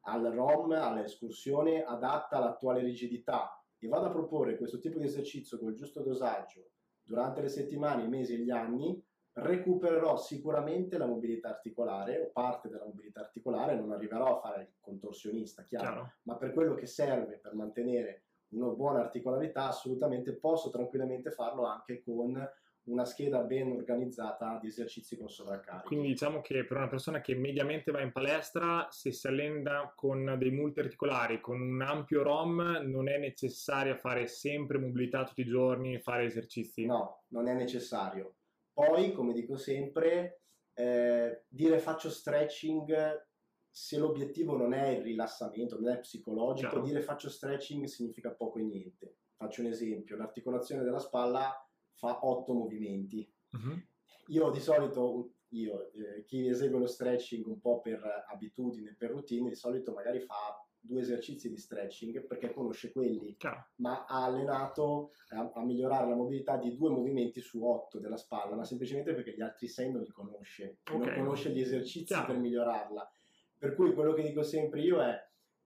al 0.02 0.24
ROM, 0.24 0.72
all'escursione 0.72 1.82
adatta 1.82 2.36
all'attuale 2.36 2.82
rigidità, 2.82 3.63
e 3.84 3.88
vado 3.88 4.06
a 4.06 4.10
proporre 4.10 4.56
questo 4.56 4.78
tipo 4.78 4.98
di 4.98 5.04
esercizio 5.04 5.58
col 5.58 5.74
giusto 5.74 6.02
dosaggio 6.02 6.70
durante 7.02 7.42
le 7.42 7.48
settimane, 7.48 8.04
i 8.04 8.08
mesi 8.08 8.34
e 8.34 8.38
gli 8.38 8.50
anni, 8.50 9.02
recupererò 9.34 10.16
sicuramente 10.16 10.96
la 10.96 11.06
mobilità 11.06 11.50
articolare 11.50 12.18
o 12.18 12.30
parte 12.32 12.68
della 12.68 12.86
mobilità 12.86 13.20
articolare, 13.20 13.76
non 13.76 13.92
arriverò 13.92 14.36
a 14.36 14.40
fare 14.40 14.62
il 14.62 14.74
contorsionista, 14.80 15.64
chiaro, 15.64 15.84
chiaro. 15.84 16.12
ma 16.22 16.36
per 16.36 16.52
quello 16.54 16.74
che 16.74 16.86
serve 16.86 17.38
per 17.38 17.54
mantenere 17.54 18.24
una 18.54 18.68
buona 18.68 19.00
articolarità, 19.00 19.66
assolutamente 19.66 20.36
posso 20.36 20.70
tranquillamente 20.70 21.30
farlo 21.30 21.64
anche 21.64 22.02
con 22.02 22.40
una 22.84 23.04
scheda 23.04 23.40
ben 23.40 23.70
organizzata 23.70 24.58
di 24.60 24.68
esercizi 24.68 25.16
con 25.16 25.28
sovraccarico. 25.28 25.86
Quindi 25.86 26.08
diciamo 26.08 26.40
che 26.40 26.64
per 26.64 26.76
una 26.76 26.88
persona 26.88 27.20
che 27.20 27.34
mediamente 27.34 27.90
va 27.90 28.02
in 28.02 28.12
palestra, 28.12 28.88
se 28.90 29.12
si 29.12 29.26
allena 29.26 29.92
con 29.94 30.36
dei 30.38 30.50
multiarticolari, 30.50 31.40
con 31.40 31.60
un 31.60 31.80
ampio 31.80 32.22
ROM, 32.22 32.80
non 32.84 33.08
è 33.08 33.18
necessario 33.18 33.96
fare 33.96 34.26
sempre 34.26 34.78
mobilità 34.78 35.24
tutti 35.24 35.40
i 35.40 35.46
giorni, 35.46 36.00
fare 36.00 36.24
esercizi? 36.24 36.84
No, 36.84 37.24
non 37.28 37.48
è 37.48 37.54
necessario. 37.54 38.36
Poi, 38.72 39.12
come 39.12 39.32
dico 39.32 39.56
sempre, 39.56 40.42
eh, 40.74 41.44
dire 41.48 41.78
faccio 41.78 42.10
stretching 42.10 43.22
se 43.70 43.98
l'obiettivo 43.98 44.56
non 44.56 44.72
è 44.72 44.88
il 44.90 45.02
rilassamento, 45.02 45.80
non 45.80 45.92
è 45.92 45.98
psicologico, 45.98 46.70
Ciao. 46.70 46.82
dire 46.82 47.00
faccio 47.00 47.28
stretching 47.28 47.84
significa 47.86 48.30
poco 48.30 48.58
e 48.58 48.62
niente. 48.62 49.16
Faccio 49.36 49.62
un 49.62 49.66
esempio, 49.66 50.16
l'articolazione 50.16 50.84
della 50.84 51.00
spalla 51.00 51.63
fa 51.94 52.26
otto 52.26 52.52
movimenti. 52.52 53.28
Uh-huh. 53.52 53.80
Io 54.28 54.50
di 54.50 54.60
solito 54.60 55.34
io, 55.54 55.92
eh, 55.92 56.24
chi 56.24 56.48
esegue 56.48 56.78
lo 56.78 56.86
stretching 56.86 57.46
un 57.46 57.60
po' 57.60 57.80
per 57.80 58.02
abitudine, 58.28 58.94
per 58.98 59.10
routine, 59.10 59.48
di 59.48 59.54
solito 59.54 59.92
magari 59.92 60.20
fa 60.20 60.58
due 60.84 61.00
esercizi 61.00 61.48
di 61.48 61.56
stretching 61.56 62.26
perché 62.26 62.52
conosce 62.52 62.92
quelli, 62.92 63.36
Chiaro. 63.38 63.68
ma 63.76 64.04
ha 64.04 64.24
allenato 64.24 65.12
a, 65.30 65.50
a, 65.54 65.64
migliorare 65.64 66.08
la 66.08 66.14
mobilità 66.14 66.58
di 66.58 66.76
due 66.76 66.90
movimenti 66.90 67.40
su 67.40 67.64
otto 67.64 67.98
della 67.98 68.18
spalla, 68.18 68.54
ma 68.54 68.64
semplicemente 68.64 69.14
perché 69.14 69.34
gli 69.34 69.40
altri 69.40 69.66
sei 69.66 69.90
non 69.90 70.02
li 70.02 70.10
conosce, 70.10 70.80
okay. 70.84 70.98
non 70.98 71.14
conosce 71.14 71.50
gli 71.50 71.60
esercizi 71.60 72.06
Chiaro. 72.06 72.26
per 72.26 72.36
migliorarla. 72.36 73.10
Per 73.56 73.74
cui 73.74 73.94
quello 73.94 74.12
che 74.12 74.22
dico 74.22 74.42
sempre 74.42 74.82
io 74.82 75.00
è 75.00 75.16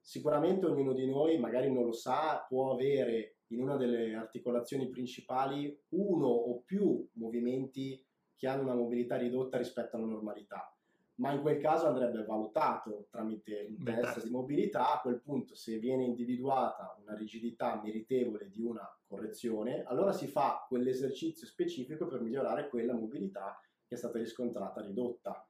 sicuramente 0.00 0.66
ognuno 0.66 0.92
di 0.92 1.06
noi 1.06 1.38
magari 1.38 1.72
non 1.72 1.84
lo 1.84 1.92
sa, 1.92 2.44
può 2.48 2.72
avere 2.72 3.37
in 3.48 3.60
una 3.60 3.76
delle 3.76 4.14
articolazioni 4.14 4.88
principali 4.88 5.78
uno 5.90 6.26
o 6.26 6.62
più 6.64 7.06
movimenti 7.12 8.04
che 8.36 8.46
hanno 8.46 8.62
una 8.62 8.74
mobilità 8.74 9.16
ridotta 9.16 9.58
rispetto 9.58 9.96
alla 9.96 10.06
normalità. 10.06 10.72
Ma 11.16 11.32
in 11.32 11.40
quel 11.40 11.58
caso 11.58 11.86
andrebbe 11.86 12.24
valutato 12.24 13.08
tramite 13.10 13.66
un 13.76 13.82
test 13.82 14.20
Beh, 14.20 14.22
di 14.22 14.30
mobilità, 14.30 14.94
a 14.94 15.00
quel 15.00 15.20
punto 15.20 15.56
se 15.56 15.78
viene 15.78 16.04
individuata 16.04 16.96
una 17.02 17.16
rigidità 17.16 17.80
meritevole 17.82 18.48
di 18.48 18.62
una 18.62 18.88
correzione, 19.04 19.82
allora 19.82 20.12
si 20.12 20.28
fa 20.28 20.64
quell'esercizio 20.68 21.44
specifico 21.46 22.06
per 22.06 22.20
migliorare 22.20 22.68
quella 22.68 22.94
mobilità 22.94 23.60
che 23.84 23.94
è 23.96 23.98
stata 23.98 24.18
riscontrata 24.18 24.80
ridotta. 24.80 25.44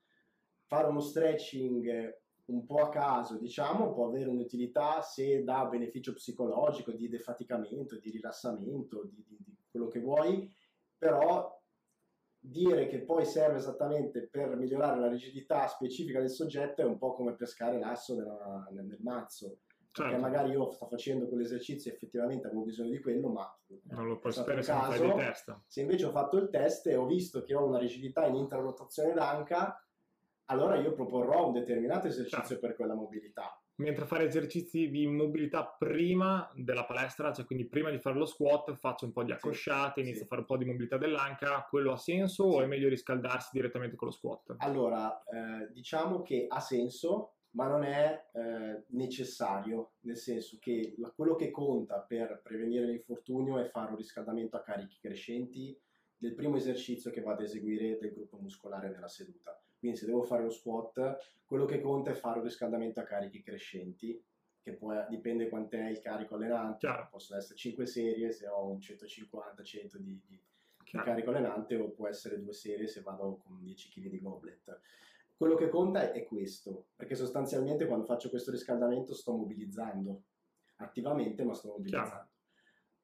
Fare 0.64 0.88
uno 0.88 1.00
stretching 1.00 2.16
un 2.48 2.64
po' 2.64 2.82
a 2.82 2.88
caso, 2.88 3.36
diciamo, 3.36 3.92
può 3.92 4.06
avere 4.06 4.28
un'utilità 4.28 5.02
se 5.02 5.44
dà 5.44 5.66
beneficio 5.66 6.14
psicologico, 6.14 6.92
di 6.92 7.08
defaticamento, 7.08 7.98
di 7.98 8.10
rilassamento, 8.10 9.04
di, 9.04 9.22
di, 9.26 9.36
di 9.38 9.56
quello 9.70 9.88
che 9.88 10.00
vuoi, 10.00 10.50
però 10.96 11.56
dire 12.40 12.86
che 12.86 13.00
poi 13.00 13.24
serve 13.26 13.58
esattamente 13.58 14.28
per 14.28 14.56
migliorare 14.56 14.98
la 14.98 15.08
rigidità 15.08 15.66
specifica 15.66 16.20
del 16.20 16.30
soggetto 16.30 16.80
è 16.80 16.84
un 16.84 16.96
po' 16.96 17.14
come 17.14 17.34
pescare 17.34 17.78
l'asso 17.78 18.14
nella, 18.14 18.68
nel, 18.70 18.86
nel, 18.86 19.00
mazzo. 19.00 19.58
Certo. 19.90 20.02
Perché 20.02 20.18
magari 20.18 20.50
io 20.52 20.70
sto 20.70 20.86
facendo 20.86 21.26
quell'esercizio 21.26 21.90
e 21.90 21.94
effettivamente 21.94 22.46
avevo 22.46 22.62
bisogno 22.62 22.90
di 22.90 23.00
quello, 23.00 23.28
ma 23.28 23.58
non 23.90 24.06
lo 24.06 24.18
puoi 24.18 24.32
sapere 24.32 24.62
se 24.62 24.70
caso, 24.70 25.04
di 25.04 25.14
testa. 25.14 25.60
Se 25.66 25.80
invece 25.80 26.06
ho 26.06 26.10
fatto 26.10 26.36
il 26.36 26.50
test 26.50 26.86
e 26.86 26.94
ho 26.94 27.06
visto 27.06 27.42
che 27.42 27.54
ho 27.54 27.66
una 27.66 27.78
rigidità 27.78 28.26
in 28.26 28.36
intrarotazione 28.36 29.12
d'anca, 29.12 29.82
allora 30.48 30.76
io 30.76 30.92
proporrò 30.92 31.46
un 31.46 31.52
determinato 31.52 32.06
esercizio 32.06 32.42
certo. 32.42 32.66
per 32.66 32.76
quella 32.76 32.94
mobilità 32.94 33.60
mentre 33.78 34.06
fare 34.06 34.24
esercizi 34.24 34.90
di 34.90 35.06
mobilità 35.06 35.64
prima 35.64 36.50
della 36.54 36.84
palestra, 36.84 37.32
cioè 37.32 37.44
quindi 37.44 37.66
prima 37.66 37.90
di 37.90 37.98
fare 37.98 38.16
lo 38.16 38.26
squat 38.26 38.74
faccio 38.74 39.04
un 39.04 39.12
po' 39.12 39.22
di 39.22 39.32
accosciate, 39.32 40.00
sì, 40.00 40.00
inizio 40.00 40.20
sì. 40.20 40.24
a 40.24 40.26
fare 40.26 40.40
un 40.40 40.46
po' 40.46 40.56
di 40.56 40.64
mobilità 40.64 40.96
dell'anca, 40.96 41.66
quello 41.68 41.92
ha 41.92 41.96
senso 41.96 42.50
sì. 42.50 42.56
o 42.56 42.62
è 42.62 42.66
meglio 42.66 42.88
riscaldarsi 42.88 43.50
direttamente 43.52 43.96
con 43.96 44.08
lo 44.08 44.14
squat? 44.14 44.56
Allora, 44.58 45.22
eh, 45.24 45.72
diciamo 45.72 46.22
che 46.22 46.46
ha 46.48 46.60
senso, 46.60 47.34
ma 47.50 47.68
non 47.68 47.84
è 47.84 48.26
eh, 48.32 48.84
necessario, 48.88 49.92
nel 50.00 50.16
senso 50.16 50.58
che 50.60 50.94
la, 50.98 51.12
quello 51.14 51.36
che 51.36 51.50
conta 51.50 52.00
per 52.00 52.40
prevenire 52.42 52.86
l'infortunio 52.86 53.58
è 53.58 53.68
fare 53.68 53.90
un 53.90 53.96
riscaldamento 53.96 54.56
a 54.56 54.62
carichi 54.62 54.98
crescenti 55.00 55.78
del 56.16 56.34
primo 56.34 56.56
esercizio 56.56 57.12
che 57.12 57.20
vado 57.20 57.42
ad 57.42 57.46
eseguire 57.46 57.96
del 58.00 58.12
gruppo 58.12 58.38
muscolare 58.38 58.90
nella 58.90 59.06
seduta. 59.06 59.56
Quindi 59.78 59.96
se 59.96 60.06
devo 60.06 60.22
fare 60.22 60.42
lo 60.42 60.50
squat, 60.50 61.18
quello 61.44 61.64
che 61.64 61.80
conta 61.80 62.10
è 62.10 62.14
fare 62.14 62.38
un 62.38 62.44
riscaldamento 62.44 63.00
a 63.00 63.04
carichi 63.04 63.42
crescenti, 63.42 64.22
che 64.60 64.72
poi 64.74 65.04
dipende 65.08 65.48
quant'è 65.48 65.88
il 65.88 66.00
carico 66.00 66.34
allenante, 66.34 66.86
Chiaro. 66.86 67.08
possono 67.10 67.38
essere 67.38 67.56
5 67.56 67.86
serie 67.86 68.32
se 68.32 68.48
ho 68.48 68.66
un 68.66 68.78
150-100 68.78 69.96
di, 69.96 70.20
di, 70.26 70.40
carico 70.84 71.30
allenante 71.30 71.76
o 71.76 71.90
può 71.90 72.08
essere 72.08 72.40
due 72.40 72.52
serie 72.52 72.86
se 72.86 73.02
vado 73.02 73.36
con 73.36 73.62
10 73.62 73.90
kg 73.90 74.08
di 74.08 74.20
goblet. 74.20 74.80
Quello 75.36 75.54
che 75.54 75.68
conta 75.68 76.12
è 76.12 76.24
questo, 76.24 76.88
perché 76.96 77.14
sostanzialmente 77.14 77.86
quando 77.86 78.04
faccio 78.04 78.28
questo 78.28 78.50
riscaldamento 78.50 79.14
sto 79.14 79.36
mobilizzando 79.36 80.22
attivamente, 80.76 81.44
ma 81.44 81.54
sto 81.54 81.68
mobilizzando. 81.68 82.28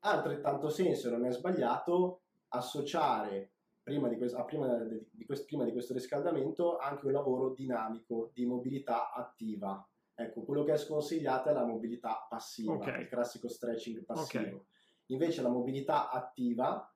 Ha 0.01 0.11
altrettanto 0.11 0.69
senso, 0.69 1.11
non 1.11 1.25
è 1.25 1.31
sbagliato, 1.31 2.23
associare 2.49 3.54
prima 3.85 4.09
di, 4.09 4.17
questo, 4.17 4.43
prima, 4.47 4.79
di 4.79 5.25
questo, 5.27 5.45
prima 5.45 5.65
di 5.65 5.73
questo 5.73 5.93
riscaldamento 5.93 6.79
anche 6.79 7.07
un 7.07 7.13
lavoro 7.13 7.53
dinamico 7.53 8.31
di 8.33 8.47
mobilità 8.47 9.13
attiva. 9.13 9.87
Ecco, 10.15 10.43
quello 10.43 10.65
che 10.65 10.73
è 10.73 10.79
sconsigliato 10.79 11.51
è 11.51 11.53
la 11.53 11.67
mobilità 11.67 12.27
passiva, 12.29 12.73
okay. 12.73 13.03
il 13.03 13.09
classico 13.09 13.47
stretching 13.47 14.05
passivo. 14.05 14.43
Okay. 14.43 14.67
Invece 15.09 15.43
la 15.43 15.51
mobilità 15.51 16.11
attiva 16.11 16.91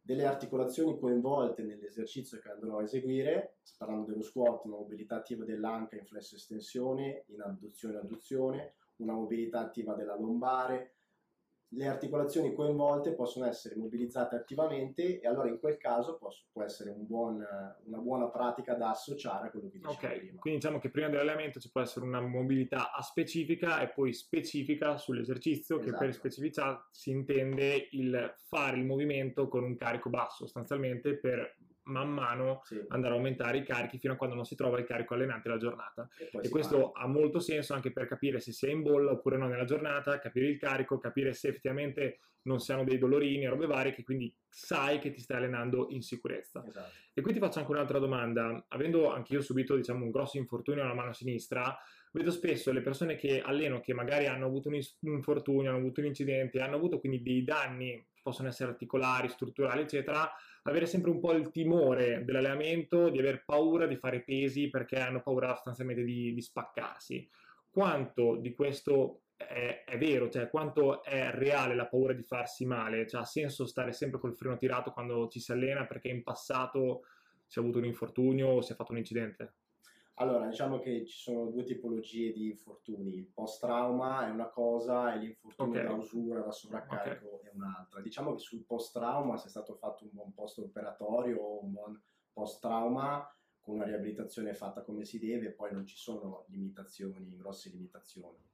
delle 0.00 0.26
articolazioni 0.26 0.98
coinvolte 0.98 1.64
nell'esercizio 1.64 2.38
che 2.38 2.50
andrò 2.50 2.78
a 2.78 2.82
eseguire, 2.82 3.58
parlando 3.76 4.06
dello 4.06 4.22
squat, 4.22 4.64
una 4.64 4.76
mobilità 4.76 5.16
attiva 5.16 5.44
dell'anca 5.44 5.96
in 5.96 6.06
flesso 6.06 6.36
estensione, 6.36 7.24
in 7.28 7.40
abduzione 7.40 7.96
e 7.96 7.98
adduzione, 7.98 8.74
una 8.96 9.14
mobilità 9.14 9.60
attiva 9.60 9.94
della 9.94 10.16
lombare, 10.16 10.97
le 11.72 11.86
articolazioni 11.86 12.54
coinvolte 12.54 13.12
possono 13.12 13.46
essere 13.46 13.76
mobilizzate 13.76 14.36
attivamente 14.36 15.20
e 15.20 15.26
allora 15.26 15.48
in 15.48 15.58
quel 15.58 15.76
caso 15.76 16.16
può, 16.16 16.30
può 16.50 16.62
essere 16.62 16.90
un 16.90 17.06
buon, 17.06 17.46
una 17.84 17.98
buona 17.98 18.28
pratica 18.28 18.74
da 18.74 18.90
associare 18.90 19.48
a 19.48 19.50
quello 19.50 19.68
che 19.68 19.78
dicevo 19.78 19.92
okay. 19.92 20.18
prima. 20.18 20.40
Quindi 20.40 20.60
diciamo 20.60 20.78
che 20.78 20.90
prima 20.90 21.08
dell'allenamento 21.08 21.60
ci 21.60 21.70
può 21.70 21.82
essere 21.82 22.06
una 22.06 22.20
mobilità 22.20 22.90
specifica 23.00 23.80
e 23.80 23.88
poi 23.88 24.14
specifica 24.14 24.96
sull'esercizio, 24.96 25.76
esatto. 25.76 25.90
che 25.90 25.96
per 25.98 26.08
esatto. 26.08 26.28
specificità 26.28 26.88
si 26.90 27.10
intende 27.10 27.88
il 27.92 28.34
fare 28.46 28.78
il 28.78 28.86
movimento 28.86 29.48
con 29.48 29.62
un 29.62 29.76
carico 29.76 30.08
basso 30.08 30.44
sostanzialmente 30.44 31.16
per 31.16 31.56
man 31.88 32.08
mano 32.08 32.62
sì. 32.64 32.82
andare 32.88 33.14
a 33.14 33.16
aumentare 33.16 33.58
i 33.58 33.64
carichi 33.64 33.98
fino 33.98 34.14
a 34.14 34.16
quando 34.16 34.34
non 34.34 34.44
si 34.44 34.54
trova 34.54 34.78
il 34.78 34.86
carico 34.86 35.14
allenante 35.14 35.48
della 35.48 35.60
giornata. 35.60 36.08
E, 36.16 36.30
e 36.40 36.48
questo 36.48 36.92
fa. 36.92 37.02
ha 37.02 37.06
molto 37.06 37.40
senso 37.40 37.74
anche 37.74 37.92
per 37.92 38.06
capire 38.06 38.40
se 38.40 38.52
si 38.52 38.66
è 38.66 38.70
in 38.70 38.82
bolla 38.82 39.12
oppure 39.12 39.36
no 39.36 39.48
nella 39.48 39.64
giornata, 39.64 40.18
capire 40.18 40.46
il 40.46 40.58
carico, 40.58 40.98
capire 40.98 41.32
se 41.32 41.48
effettivamente 41.48 42.18
non 42.42 42.60
si 42.60 42.72
hanno 42.72 42.84
dei 42.84 42.98
dolorini 42.98 43.46
robe 43.46 43.66
varie, 43.66 43.92
che 43.92 44.02
quindi 44.02 44.34
sai 44.48 44.98
che 44.98 45.10
ti 45.10 45.20
stai 45.20 45.38
allenando 45.38 45.88
in 45.90 46.02
sicurezza. 46.02 46.64
Esatto. 46.66 46.92
E 47.12 47.20
qui 47.20 47.32
ti 47.32 47.38
faccio 47.38 47.58
anche 47.58 47.70
un'altra 47.70 47.98
domanda. 47.98 48.64
Avendo 48.68 49.12
anche 49.12 49.34
io 49.34 49.40
subito 49.42 49.76
diciamo, 49.76 50.04
un 50.04 50.10
grosso 50.10 50.38
infortunio 50.38 50.82
alla 50.82 50.94
mano 50.94 51.12
sinistra, 51.12 51.76
vedo 52.12 52.30
spesso 52.30 52.72
le 52.72 52.80
persone 52.80 53.16
che 53.16 53.40
alleno 53.40 53.80
che 53.80 53.92
magari 53.92 54.26
hanno 54.26 54.46
avuto 54.46 54.68
un 54.68 54.80
infortunio, 55.00 55.68
hanno 55.68 55.78
avuto 55.78 56.00
un 56.00 56.06
incidente, 56.06 56.60
hanno 56.60 56.76
avuto 56.76 56.98
quindi 56.98 57.22
dei 57.22 57.44
danni, 57.44 58.04
possono 58.22 58.48
essere 58.48 58.70
articolari, 58.70 59.28
strutturali, 59.28 59.82
eccetera, 59.82 60.30
avere 60.62 60.86
sempre 60.86 61.10
un 61.10 61.20
po' 61.20 61.32
il 61.32 61.50
timore 61.50 62.24
dell'allenamento, 62.24 63.08
di 63.08 63.18
aver 63.18 63.44
paura 63.44 63.86
di 63.86 63.96
fare 63.96 64.22
pesi 64.22 64.68
perché 64.68 64.98
hanno 64.98 65.22
paura 65.22 65.54
sostanzialmente 65.54 66.04
di, 66.04 66.32
di 66.32 66.40
spaccarsi. 66.42 67.28
Quanto 67.70 68.36
di 68.36 68.54
questo 68.54 69.22
è, 69.36 69.84
è, 69.86 69.98
vero, 69.98 70.28
cioè 70.28 70.50
quanto 70.50 71.02
è 71.04 71.30
reale 71.30 71.74
la 71.74 71.86
paura 71.86 72.12
di 72.12 72.22
farsi 72.22 72.66
male? 72.66 73.06
Cioè, 73.06 73.20
ha 73.20 73.24
senso 73.24 73.66
stare 73.66 73.92
sempre 73.92 74.18
col 74.18 74.34
freno 74.34 74.56
tirato 74.56 74.90
quando 74.90 75.28
ci 75.28 75.40
si 75.40 75.52
allena 75.52 75.86
perché 75.86 76.08
in 76.08 76.22
passato 76.22 77.02
si 77.46 77.58
è 77.58 77.62
avuto 77.62 77.78
un 77.78 77.84
infortunio 77.84 78.48
o 78.48 78.60
si 78.60 78.72
è 78.72 78.74
fatto 78.74 78.92
un 78.92 78.98
incidente? 78.98 79.52
Allora, 80.20 80.48
diciamo 80.48 80.80
che 80.80 81.06
ci 81.06 81.16
sono 81.16 81.48
due 81.48 81.62
tipologie 81.62 82.32
di 82.32 82.46
infortuni. 82.46 83.14
Il 83.14 83.28
post-trauma 83.28 84.26
è 84.26 84.30
una 84.30 84.48
cosa 84.48 85.14
e 85.14 85.18
l'infortunio 85.18 85.80
okay. 85.80 85.84
da 85.84 85.92
usura, 85.92 86.40
da 86.40 86.50
sovraccarico 86.50 87.34
okay. 87.34 87.50
è 87.50 87.54
un'altra. 87.54 88.00
Diciamo 88.00 88.32
che 88.32 88.40
sul 88.40 88.64
post-trauma, 88.64 89.36
se 89.36 89.46
è 89.46 89.50
stato 89.50 89.74
fatto 89.74 90.04
un 90.04 90.10
buon 90.12 90.34
post-operatorio 90.34 91.38
o 91.38 91.62
un 91.62 91.72
buon 91.72 92.02
post-trauma, 92.32 93.32
con 93.60 93.76
una 93.76 93.84
riabilitazione 93.84 94.54
fatta 94.54 94.82
come 94.82 95.04
si 95.04 95.20
deve, 95.20 95.52
poi 95.52 95.72
non 95.72 95.86
ci 95.86 95.96
sono 95.96 96.46
limitazioni, 96.48 97.36
grosse 97.36 97.70
limitazioni. 97.70 98.44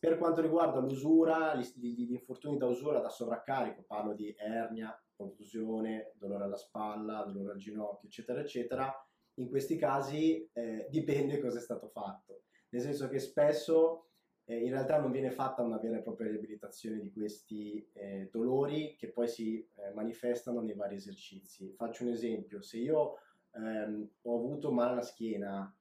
Per 0.00 0.16
quanto 0.16 0.40
riguarda 0.40 0.80
l'usura, 0.80 1.54
gli, 1.54 1.66
gli 1.76 2.12
infortuni 2.12 2.56
da 2.56 2.66
usura, 2.66 3.00
da 3.00 3.10
sovraccarico, 3.10 3.82
parlo 3.82 4.14
di 4.14 4.34
ernia, 4.38 4.98
contusione, 5.14 6.12
dolore 6.16 6.44
alla 6.44 6.56
spalla, 6.56 7.24
dolore 7.24 7.52
al 7.52 7.58
ginocchio, 7.58 8.08
eccetera, 8.08 8.40
eccetera, 8.40 9.07
in 9.38 9.48
questi 9.48 9.76
casi 9.76 10.48
eh, 10.52 10.86
dipende 10.90 11.38
cosa 11.38 11.58
è 11.58 11.62
stato 11.62 11.88
fatto, 11.88 12.42
nel 12.70 12.82
senso 12.82 13.08
che 13.08 13.18
spesso 13.18 14.08
eh, 14.44 14.62
in 14.62 14.70
realtà 14.70 14.98
non 14.98 15.10
viene 15.10 15.30
fatta 15.30 15.62
una 15.62 15.78
vera 15.78 15.98
e 15.98 16.02
propria 16.02 16.30
riabilitazione 16.30 17.00
di 17.00 17.12
questi 17.12 17.86
eh, 17.92 18.28
dolori 18.30 18.96
che 18.96 19.08
poi 19.08 19.28
si 19.28 19.58
eh, 19.58 19.92
manifestano 19.94 20.60
nei 20.60 20.74
vari 20.74 20.96
esercizi. 20.96 21.74
Faccio 21.76 22.04
un 22.04 22.10
esempio, 22.10 22.62
se 22.62 22.78
io 22.78 23.18
ehm, 23.52 24.08
ho 24.22 24.36
avuto 24.36 24.72
male 24.72 24.92
alla 24.92 25.02
schiena 25.02 25.72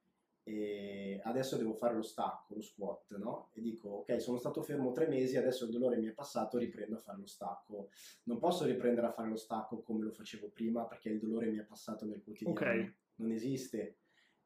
e 0.43 1.19
adesso 1.23 1.57
devo 1.57 1.73
fare 1.73 1.93
lo 1.95 2.01
stacco, 2.01 2.55
lo 2.55 2.61
squat, 2.61 3.17
no? 3.17 3.49
E 3.53 3.61
dico, 3.61 3.89
ok, 3.89 4.21
sono 4.21 4.37
stato 4.37 4.61
fermo 4.61 4.93
tre 4.93 5.07
mesi, 5.07 5.35
adesso 5.35 5.65
il 5.65 5.71
dolore 5.71 5.97
mi 5.97 6.07
è 6.07 6.13
passato, 6.13 6.57
riprendo 6.57 6.95
a 6.95 6.99
fare 6.99 7.19
lo 7.19 7.25
stacco. 7.25 7.89
Non 8.23 8.37
posso 8.37 8.63
riprendere 8.65 9.07
a 9.07 9.11
fare 9.11 9.27
lo 9.27 9.35
stacco 9.35 9.81
come 9.81 10.05
lo 10.05 10.11
facevo 10.11 10.49
prima 10.49 10.85
perché 10.85 11.09
il 11.09 11.19
dolore 11.19 11.47
mi 11.47 11.57
è 11.57 11.63
passato 11.63 12.05
nel 12.05 12.23
quotidiano. 12.23 12.57
Okay 12.57 12.93
non 13.17 13.31
esiste. 13.31 13.97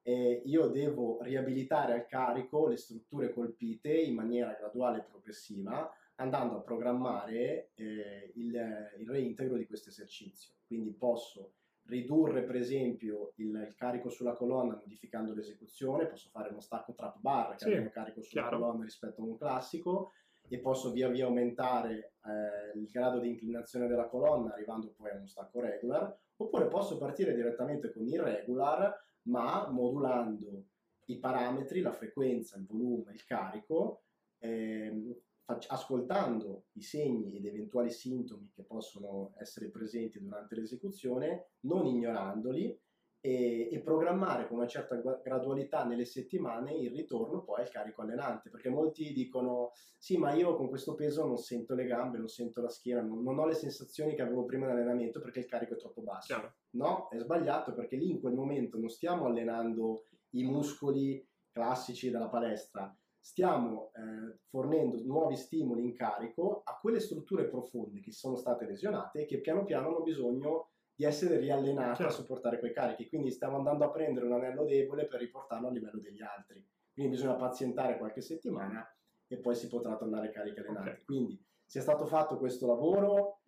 E 0.04 0.42
io 0.46 0.68
devo 0.68 1.22
riabilitare 1.22 1.94
al 1.94 2.08
carico 2.08 2.68
le 2.68 2.78
strutture 2.78 3.32
colpite 3.32 3.94
in 3.94 4.16
maniera 4.16 4.54
graduale 4.54 5.00
e 5.00 5.04
progressiva, 5.04 5.92
andando 6.16 6.58
a 6.58 6.62
programmare 6.62 7.72
eh, 7.76 8.32
il, 8.36 8.54
il, 9.00 9.10
reintegro 9.10 9.58
di 9.58 9.68
questo 9.68 9.90
esercizio. 9.90 10.56
Quindi 10.66 10.92
posso 10.92 11.54
ridurre 11.86 12.44
per 12.44 12.56
esempio 12.56 13.34
il, 13.36 13.48
il, 13.48 13.76
carico 13.76 14.10
sulla 14.10 14.34
colonna 14.34 14.76
modificando 14.76 15.34
l'esecuzione, 15.34 16.08
posso 16.08 16.30
fare 16.30 16.50
uno 16.50 16.62
stacco 16.62 16.94
trap 16.94 17.20
bar 17.20 17.52
che 17.52 17.66
sì, 17.66 17.72
ha 17.72 17.78
meno 17.78 17.90
carico 17.90 18.22
sulla 18.22 18.42
chiaro. 18.42 18.60
colonna 18.60 18.84
rispetto 18.84 19.22
a 19.22 19.26
un 19.26 19.38
classico 19.38 20.14
e 20.52 20.60
posso 20.60 20.92
via 20.92 21.08
via 21.08 21.28
aumentare 21.28 22.16
eh, 22.26 22.78
il 22.78 22.86
grado 22.88 23.20
di 23.20 23.30
inclinazione 23.30 23.88
della 23.88 24.10
colonna 24.10 24.52
arrivando 24.52 24.92
poi 24.98 25.10
a 25.10 25.16
uno 25.16 25.26
stacco 25.26 25.62
regular, 25.62 26.14
oppure 26.36 26.68
posso 26.68 26.98
partire 26.98 27.34
direttamente 27.34 27.90
con 27.94 28.06
il 28.06 28.20
regular 28.20 28.94
ma 29.24 29.70
modulando 29.70 30.66
i 31.06 31.20
parametri, 31.20 31.80
la 31.80 31.94
frequenza, 31.94 32.58
il 32.58 32.66
volume, 32.66 33.14
il 33.14 33.24
carico, 33.24 34.04
ehm, 34.40 35.16
ascoltando 35.46 36.66
i 36.74 36.82
segni 36.82 37.38
ed 37.38 37.46
eventuali 37.46 37.90
sintomi 37.90 38.52
che 38.54 38.64
possono 38.64 39.34
essere 39.38 39.70
presenti 39.70 40.20
durante 40.20 40.56
l'esecuzione, 40.56 41.52
non 41.62 41.86
ignorandoli 41.86 42.78
e, 43.22 43.70
e, 43.72 43.80
programmare 43.82 44.48
con 44.48 44.58
una 44.58 44.68
certa 44.68 44.96
gradualità 44.96 45.86
nelle 45.86 46.06
settimane 46.06 46.74
il 46.74 46.90
ritorno 46.90 47.44
poi 47.44 47.62
al 47.62 47.70
carico 47.70 48.02
allenante, 48.02 48.50
perché 48.50 48.70
molti 48.70 49.14
dicono 49.14 49.72
sì 50.00 50.18
ma 50.18 50.34
io 50.34 50.56
con 50.56 50.68
questo 50.68 50.96
peso 50.96 51.26
non 51.26 51.38
sento 51.38 51.76
le 51.76 51.86
gambe, 51.86 52.18
non 52.18 52.28
sento 52.28 52.62
la 52.62 52.70
schiena, 52.70 53.02
non, 53.02 53.22
non 53.22 53.38
ho 53.38 53.46
le 53.46 53.54
sensazioni 53.54 54.16
che 54.16 54.24
avevo 54.24 54.46
prima 54.46 54.66
dell'allenamento 54.66 55.22
perché 55.22 55.40
il 55.40 55.46
carico 55.46 55.76
è 55.76 55.78
troppo 55.78 56.02
basso. 56.02 56.34
Chiaro. 56.34 56.54
No, 56.72 57.10
è 57.10 57.20
sbagliato 57.20 57.74
perché 57.74 57.96
lì 57.96 58.10
in 58.10 58.20
quel 58.20 58.34
momento 58.34 58.80
non 58.80 58.90
stiamo 58.90 59.26
allenando 59.26 60.06
i 60.32 60.44
muscoli 60.44 61.24
classici 61.52 62.10
della 62.10 62.30
palestra, 62.30 62.94
stiamo 63.20 63.92
eh, 63.94 64.40
fornendo 64.50 65.00
nuovi 65.04 65.36
stimoli 65.36 65.84
in 65.84 65.94
carico 65.94 66.62
a 66.64 66.80
quelle 66.80 67.00
strutture 67.00 67.48
profonde 67.48 68.00
che 68.00 68.12
sono 68.12 68.36
state 68.36 68.66
lesionate 68.66 69.22
e 69.22 69.26
che 69.26 69.42
piano 69.42 69.64
piano 69.64 69.90
hanno 69.90 70.02
bisogno 70.02 70.71
di 71.02 71.08
essere 71.08 71.38
riallenate 71.38 72.04
certo. 72.04 72.14
a 72.14 72.16
sopportare 72.16 72.60
quei 72.60 72.72
carichi. 72.72 73.10
Quindi 73.10 73.32
stiamo 73.32 73.58
andando 73.58 73.86
a 73.86 73.90
prendere 73.90 74.28
un 74.28 74.34
anello 74.34 74.66
debole 74.66 75.08
per 75.08 75.20
riportarlo 75.20 75.68
a 75.68 75.72
livello 75.72 76.00
degli 76.00 76.22
altri. 76.22 76.64
Quindi 76.94 77.14
bisogna 77.14 77.34
pazientare 77.34 77.98
qualche 77.98 78.22
settimana 78.22 78.88
e 79.28 79.38
poi 79.38 79.56
si 79.56 79.68
potrà 79.68 79.96
tornare 79.96 80.30
carichi 80.30 80.60
allenati. 80.60 80.90
Okay. 80.90 81.04
Quindi 81.04 81.44
si 81.66 81.80
è 81.80 81.82
stato 81.82 82.06
fatto 82.06 82.38
questo 82.38 82.68
lavoro 82.68 83.40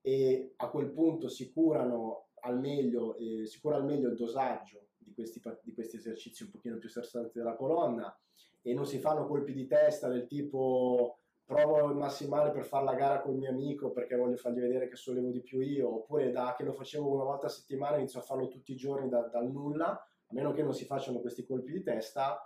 e 0.00 0.52
a 0.54 0.68
quel 0.70 0.92
punto 0.92 1.28
si 1.28 1.50
curano 1.52 2.28
al 2.42 2.60
meglio, 2.60 3.16
eh, 3.16 3.44
si 3.44 3.60
cura 3.60 3.74
al 3.74 3.84
meglio 3.84 4.08
il 4.08 4.14
dosaggio 4.14 4.90
di 4.96 5.12
questi, 5.12 5.42
di 5.64 5.74
questi 5.74 5.96
esercizi 5.96 6.44
un 6.44 6.50
pochino 6.50 6.78
più 6.78 6.88
stressanti 6.88 7.38
della 7.38 7.56
colonna 7.56 8.16
e 8.62 8.72
non 8.72 8.86
si 8.86 9.00
fanno 9.00 9.26
colpi 9.26 9.52
di 9.52 9.66
testa 9.66 10.06
del 10.06 10.28
tipo 10.28 11.19
provo 11.50 11.88
il 11.88 11.96
massimale 11.96 12.52
per 12.52 12.64
fare 12.64 12.84
la 12.84 12.94
gara 12.94 13.20
col 13.20 13.34
mio 13.34 13.50
amico 13.50 13.90
perché 13.90 14.14
voglio 14.14 14.36
fargli 14.36 14.60
vedere 14.60 14.86
che 14.86 14.94
sollevo 14.94 15.30
di 15.30 15.42
più 15.42 15.58
io, 15.58 15.92
oppure 15.92 16.30
da 16.30 16.54
che 16.56 16.62
lo 16.62 16.72
facevo 16.72 17.12
una 17.12 17.24
volta 17.24 17.46
a 17.46 17.50
settimana 17.50 17.96
inizio 17.96 18.20
a 18.20 18.22
farlo 18.22 18.46
tutti 18.46 18.70
i 18.70 18.76
giorni 18.76 19.08
da, 19.08 19.22
dal 19.22 19.50
nulla, 19.50 19.90
a 19.90 20.32
meno 20.32 20.52
che 20.52 20.62
non 20.62 20.72
si 20.72 20.84
facciano 20.84 21.18
questi 21.18 21.44
colpi 21.44 21.72
di 21.72 21.82
testa, 21.82 22.40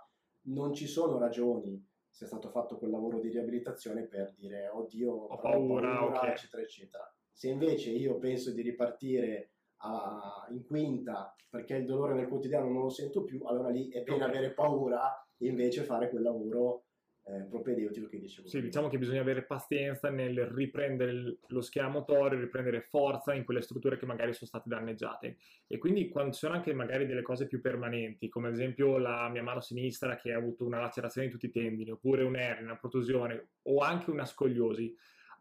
non 0.47 0.73
ci 0.73 0.87
sono 0.87 1.19
ragioni 1.19 1.79
se 2.09 2.25
è 2.25 2.27
stato 2.27 2.49
fatto 2.49 2.77
quel 2.79 2.89
lavoro 2.89 3.19
di 3.19 3.29
riabilitazione 3.29 4.07
per 4.07 4.33
dire 4.35 4.69
oddio, 4.69 5.11
ho 5.11 5.37
paura, 5.37 5.97
paura 5.97 6.17
okay. 6.17 6.31
eccetera, 6.31 6.63
eccetera. 6.63 7.15
Se 7.31 7.49
invece 7.49 7.91
io 7.91 8.17
penso 8.17 8.53
di 8.53 8.63
ripartire 8.63 9.51
a, 9.81 10.47
in 10.49 10.65
quinta 10.65 11.35
perché 11.47 11.75
il 11.75 11.85
dolore 11.85 12.15
nel 12.15 12.27
quotidiano 12.27 12.71
non 12.71 12.83
lo 12.83 12.89
sento 12.89 13.23
più, 13.23 13.43
allora 13.43 13.69
lì 13.69 13.89
è 13.89 14.01
bene 14.01 14.23
avere 14.23 14.53
paura 14.53 15.27
e 15.37 15.47
invece 15.47 15.83
fare 15.83 16.09
quel 16.09 16.23
lavoro 16.23 16.85
eh, 17.27 17.41
propedeutico 17.49 18.07
che 18.07 18.19
dicevo. 18.19 18.47
Sì, 18.47 18.61
diciamo 18.61 18.87
che 18.87 18.99
bisogna 18.99 19.21
avere 19.21 19.43
pazienza 19.43 20.09
nel 20.09 20.45
riprendere 20.45 21.37
lo 21.47 21.61
schema 21.61 21.87
motorio, 21.87 22.39
riprendere 22.39 22.81
forza 22.81 23.33
in 23.33 23.43
quelle 23.43 23.61
strutture 23.61 23.97
che 23.97 24.05
magari 24.05 24.33
sono 24.33 24.47
state 24.47 24.69
danneggiate. 24.69 25.37
E 25.65 25.77
quindi 25.79 26.09
quando 26.09 26.33
ci 26.33 26.39
sono 26.39 26.53
anche 26.53 26.73
magari 26.73 27.07
delle 27.07 27.23
cose 27.23 27.47
più 27.47 27.61
permanenti, 27.61 28.29
come 28.29 28.47
ad 28.47 28.53
esempio 28.53 28.99
la 28.99 29.27
mia 29.29 29.41
mano 29.41 29.59
sinistra 29.59 30.15
che 30.15 30.33
ha 30.33 30.37
avuto 30.37 30.65
una 30.65 30.79
lacerazione 30.79 31.27
di 31.27 31.33
tutti 31.33 31.47
i 31.47 31.51
tendini, 31.51 31.89
oppure 31.89 32.23
un'ernia, 32.23 32.63
una 32.63 32.77
protusione 32.77 33.47
o 33.63 33.79
anche 33.79 34.11
una 34.11 34.25
scoliosi, 34.25 34.95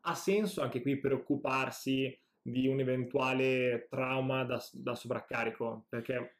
ha 0.07 0.15
senso 0.15 0.63
anche 0.63 0.81
qui 0.81 0.99
preoccuparsi 0.99 2.19
di 2.41 2.67
un 2.67 2.81
eventuale 2.81 3.87
trauma 3.91 4.45
da, 4.45 4.63
da 4.73 4.95
sovraccarico? 4.95 5.87
Perché 5.89 6.37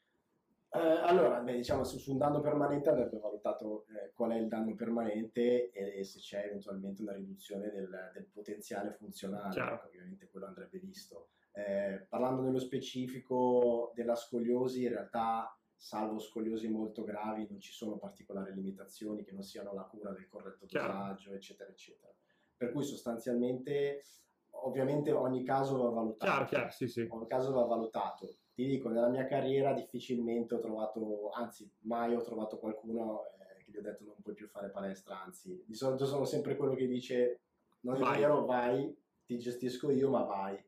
eh, 0.75 0.81
allora, 0.81 1.39
beh, 1.39 1.55
diciamo, 1.55 1.85
su, 1.85 1.99
su, 1.99 2.11
un 2.11 2.19
danno 2.19 2.41
permanente 2.41 2.89
andrebbe 2.89 3.19
valutato 3.19 3.87
eh, 3.91 4.13
qual 4.13 4.33
è 4.33 4.37
il 4.37 4.49
danno 4.49 4.75
permanente 4.75 5.71
e, 5.71 5.99
e, 6.01 6.03
se 6.05 6.19
c'è 6.19 6.47
eventualmente 6.47 7.01
una 7.03 7.13
riduzione 7.13 7.71
del, 7.71 8.11
del 8.13 8.27
potenziale 8.27 8.91
funzionale, 8.91 9.57
ecco, 9.57 9.87
ovviamente 9.87 10.29
quello 10.29 10.47
andrebbe 10.47 10.79
visto. 10.79 11.29
Eh, 11.53 12.05
parlando 12.09 12.43
nello 12.43 12.59
specifico 12.59 13.93
della 13.95 14.17
scoliosi, 14.17 14.83
in 14.83 14.89
realtà, 14.89 15.57
salvo 15.77 16.19
scoliosi 16.19 16.69
molto 16.69 17.05
gravi, 17.05 17.47
non 17.49 17.61
ci 17.61 17.73
sono 17.73 17.97
particolari 17.97 18.53
limitazioni 18.53 19.23
che 19.23 19.31
non 19.31 19.45
siano 19.45 19.73
la 19.75 19.85
cura 19.85 20.11
del 20.11 20.27
corretto 20.27 20.67
dosaggio, 20.67 21.35
eccetera, 21.35 21.71
eccetera. 21.71 22.13
Per 22.57 22.73
cui 22.73 22.83
sostanzialmente, 22.83 24.03
ovviamente 24.65 25.13
ogni 25.13 25.45
caso 25.45 25.81
va 25.81 25.91
valutato. 25.91 26.25
Chiaro, 26.25 26.45
chiaro, 26.47 26.71
sì, 26.71 26.89
sì. 26.89 27.07
Ogni 27.09 27.29
caso 27.29 27.53
va 27.53 27.63
valutato 27.63 28.39
ti 28.55 28.67
dico, 28.67 28.89
nella 28.89 29.09
mia 29.09 29.27
carriera 29.27 29.73
difficilmente 29.73 30.55
ho 30.55 30.61
trovato, 30.61 31.31
anzi 31.31 31.69
mai 31.81 32.15
ho 32.15 32.23
trovato 32.23 32.59
qualcuno 32.59 33.25
eh, 33.41 33.63
che 33.65 33.73
gli 33.73 33.77
ho 33.77 33.83
detto 33.83 34.05
non 34.05 34.15
puoi 34.23 34.35
più 34.35 34.47
fare 34.47 34.71
palestra, 34.71 35.21
anzi 35.23 35.65
di 35.67 35.75
solito 35.75 36.07
sono 36.07 36.25
sempre 36.25 36.57
quello 36.57 36.75
che 36.75 36.87
dice 36.87 37.41
non 37.81 37.97
è 37.97 38.17
vero, 38.17 38.45
vai, 38.45 38.97
ti 39.27 39.39
gestisco 39.39 39.91
io, 39.91 40.09
ma 40.11 40.23
vai, 40.23 40.63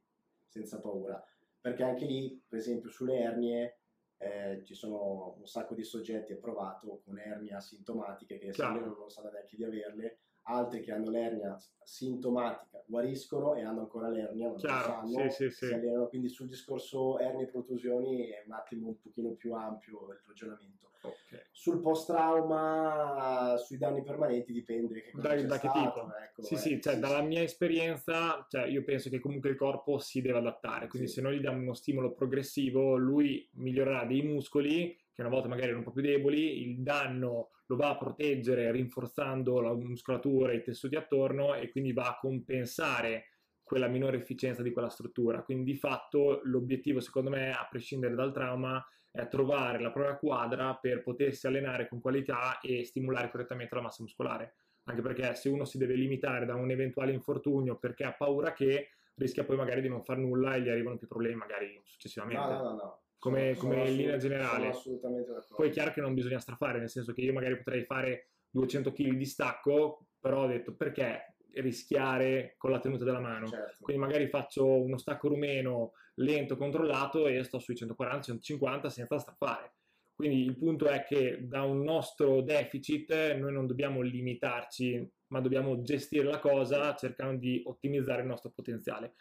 senza 0.46 0.80
paura. 0.80 1.24
Perché 1.60 1.82
anche 1.82 2.04
lì, 2.04 2.42
per 2.46 2.58
esempio, 2.58 2.90
sulle 2.90 3.18
ernie 3.18 3.78
eh, 4.18 4.62
ci 4.64 4.74
sono 4.74 5.36
un 5.38 5.46
sacco 5.46 5.74
di 5.74 5.82
soggetti 5.82 6.32
approvato 6.32 7.00
con 7.04 7.18
ernie 7.18 7.54
asintomatiche 7.54 8.38
che 8.38 8.52
se 8.52 8.62
non 8.62 9.10
sanno 9.10 9.30
neanche 9.30 9.56
di 9.56 9.64
averle 9.64 10.18
altri 10.48 10.80
che 10.80 10.92
hanno 10.92 11.10
l'ernia 11.10 11.58
sintomatica 11.82 12.82
guariscono 12.86 13.54
e 13.54 13.62
hanno 13.62 13.80
ancora 13.80 14.08
l'ernia, 14.08 14.48
non 14.48 14.56
Chiaro, 14.56 15.02
lo 15.02 15.08
sanno, 15.08 15.30
sì, 15.30 15.50
sì, 15.50 15.66
sì. 15.66 15.80
quindi 16.08 16.28
sul 16.28 16.46
discorso 16.46 17.18
ernie 17.18 17.44
e 17.44 17.48
protusioni 17.48 18.28
è 18.28 18.42
un 18.46 18.52
attimo 18.52 18.88
un 18.88 19.00
pochino 19.00 19.30
più 19.30 19.54
ampio 19.54 20.08
il 20.10 20.20
ragionamento. 20.26 20.84
Okay. 21.06 21.40
Sul 21.52 21.80
post-trauma, 21.80 23.54
sui 23.58 23.78
danni 23.78 24.02
permanenti 24.02 24.52
dipende 24.52 25.04
da, 25.14 25.40
da 25.42 25.58
che 25.58 25.68
tipo. 25.68 26.12
Ecco, 26.20 26.42
sì, 26.42 26.54
eh, 26.54 26.56
sì, 26.56 26.80
cioè, 26.80 26.98
dalla 26.98 27.22
mia 27.22 27.42
esperienza, 27.42 28.44
cioè, 28.48 28.66
io 28.66 28.82
penso 28.82 29.08
che 29.08 29.20
comunque 29.20 29.50
il 29.50 29.56
corpo 29.56 29.98
si 29.98 30.20
deve 30.20 30.38
adattare, 30.38 30.88
quindi 30.88 31.06
se 31.06 31.20
noi 31.20 31.36
gli 31.36 31.40
diamo 31.40 31.60
uno 31.60 31.74
stimolo 31.74 32.12
progressivo, 32.12 32.96
lui 32.96 33.48
migliorerà 33.54 34.04
dei 34.04 34.22
muscoli 34.22 34.98
che 35.12 35.22
una 35.22 35.30
volta 35.30 35.48
magari 35.48 35.68
erano 35.68 35.84
un 35.84 35.86
po' 35.86 35.92
più 35.92 36.02
deboli, 36.02 36.62
il 36.62 36.82
danno 36.82 37.50
lo 37.66 37.76
va 37.76 37.90
a 37.90 37.96
proteggere 37.96 38.70
rinforzando 38.70 39.60
la 39.60 39.74
muscolatura 39.74 40.52
e 40.52 40.56
i 40.56 40.62
tessuti 40.62 40.96
attorno 40.96 41.54
e 41.54 41.70
quindi 41.70 41.92
va 41.92 42.08
a 42.08 42.18
compensare 42.18 43.30
quella 43.62 43.88
minore 43.88 44.18
efficienza 44.18 44.62
di 44.62 44.72
quella 44.72 44.88
struttura. 44.88 45.42
Quindi 45.42 45.72
di 45.72 45.76
fatto 45.76 46.40
l'obiettivo 46.44 47.00
secondo 47.00 47.30
me, 47.30 47.50
a 47.50 47.66
prescindere 47.68 48.14
dal 48.14 48.32
trauma, 48.32 48.84
è 49.10 49.26
trovare 49.28 49.80
la 49.80 49.90
propria 49.90 50.16
quadra 50.16 50.74
per 50.76 51.02
potersi 51.02 51.46
allenare 51.46 51.88
con 51.88 52.00
qualità 52.00 52.60
e 52.60 52.84
stimolare 52.84 53.30
correttamente 53.30 53.74
la 53.74 53.80
massa 53.80 54.02
muscolare. 54.02 54.54
Anche 54.84 55.02
perché 55.02 55.34
se 55.34 55.48
uno 55.48 55.64
si 55.64 55.78
deve 55.78 55.94
limitare 55.94 56.46
da 56.46 56.54
un 56.54 56.70
eventuale 56.70 57.12
infortunio 57.12 57.76
perché 57.76 58.04
ha 58.04 58.12
paura 58.12 58.52
che 58.52 58.90
rischia 59.14 59.44
poi 59.44 59.56
magari 59.56 59.80
di 59.80 59.88
non 59.88 60.04
far 60.04 60.18
nulla 60.18 60.54
e 60.54 60.60
gli 60.60 60.68
arrivano 60.68 60.98
più 60.98 61.08
problemi 61.08 61.34
magari 61.34 61.80
successivamente. 61.84 62.44
No, 62.44 62.52
no, 62.52 62.62
no, 62.62 62.74
no 62.76 63.00
come, 63.30 63.54
sono, 63.54 63.74
come 63.74 63.88
in 63.88 63.96
linea 63.96 64.16
generale. 64.16 64.68
assolutamente 64.68 65.30
d'accordo. 65.30 65.56
Poi 65.56 65.68
è 65.68 65.72
chiaro 65.72 65.92
che 65.92 66.00
non 66.00 66.14
bisogna 66.14 66.38
strafare, 66.38 66.78
nel 66.78 66.90
senso 66.90 67.12
che 67.12 67.20
io 67.20 67.32
magari 67.32 67.56
potrei 67.56 67.84
fare 67.84 68.30
200 68.50 68.92
kg 68.92 69.12
di 69.12 69.24
stacco, 69.24 70.06
però 70.18 70.44
ho 70.44 70.46
detto 70.46 70.74
perché 70.74 71.36
rischiare 71.60 72.54
con 72.56 72.70
la 72.70 72.80
tenuta 72.80 73.04
della 73.04 73.20
mano. 73.20 73.46
Certo. 73.46 73.78
Quindi 73.80 74.02
magari 74.02 74.28
faccio 74.28 74.82
uno 74.82 74.98
stacco 74.98 75.28
rumeno 75.28 75.92
lento, 76.16 76.56
controllato 76.56 77.26
e 77.26 77.42
sto 77.42 77.58
sui 77.58 77.74
140-150 77.74 78.86
senza 78.86 79.18
straffare. 79.18 79.72
Quindi 80.14 80.44
il 80.44 80.56
punto 80.56 80.86
è 80.86 81.04
che 81.04 81.46
da 81.46 81.62
un 81.62 81.82
nostro 81.82 82.40
deficit 82.40 83.34
noi 83.34 83.52
non 83.52 83.66
dobbiamo 83.66 84.00
limitarci, 84.00 85.06
ma 85.28 85.40
dobbiamo 85.40 85.82
gestire 85.82 86.24
la 86.24 86.38
cosa 86.38 86.94
cercando 86.94 87.38
di 87.38 87.60
ottimizzare 87.66 88.22
il 88.22 88.28
nostro 88.28 88.50
potenziale 88.50 89.14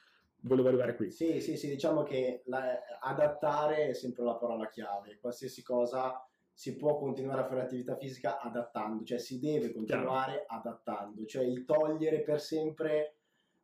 volevo 0.45 0.67
arrivare 0.67 0.95
qui. 0.95 1.11
Sì, 1.11 1.39
sì, 1.41 1.57
sì, 1.57 1.67
diciamo 1.67 2.03
che 2.03 2.43
la, 2.45 2.79
adattare 2.99 3.89
è 3.89 3.93
sempre 3.93 4.23
la 4.23 4.35
parola 4.35 4.67
chiave. 4.67 5.17
Qualsiasi 5.19 5.61
cosa 5.61 6.25
si 6.51 6.75
può 6.77 6.97
continuare 6.97 7.41
a 7.41 7.45
fare 7.45 7.61
attività 7.61 7.97
fisica 7.97 8.39
adattando, 8.39 9.03
cioè 9.03 9.17
si 9.17 9.39
deve 9.39 9.73
continuare 9.73 10.45
Chiaro. 10.45 10.61
adattando, 10.61 11.25
cioè 11.25 11.43
il 11.43 11.65
togliere 11.65 12.21
per 12.21 12.39
sempre 12.39 13.17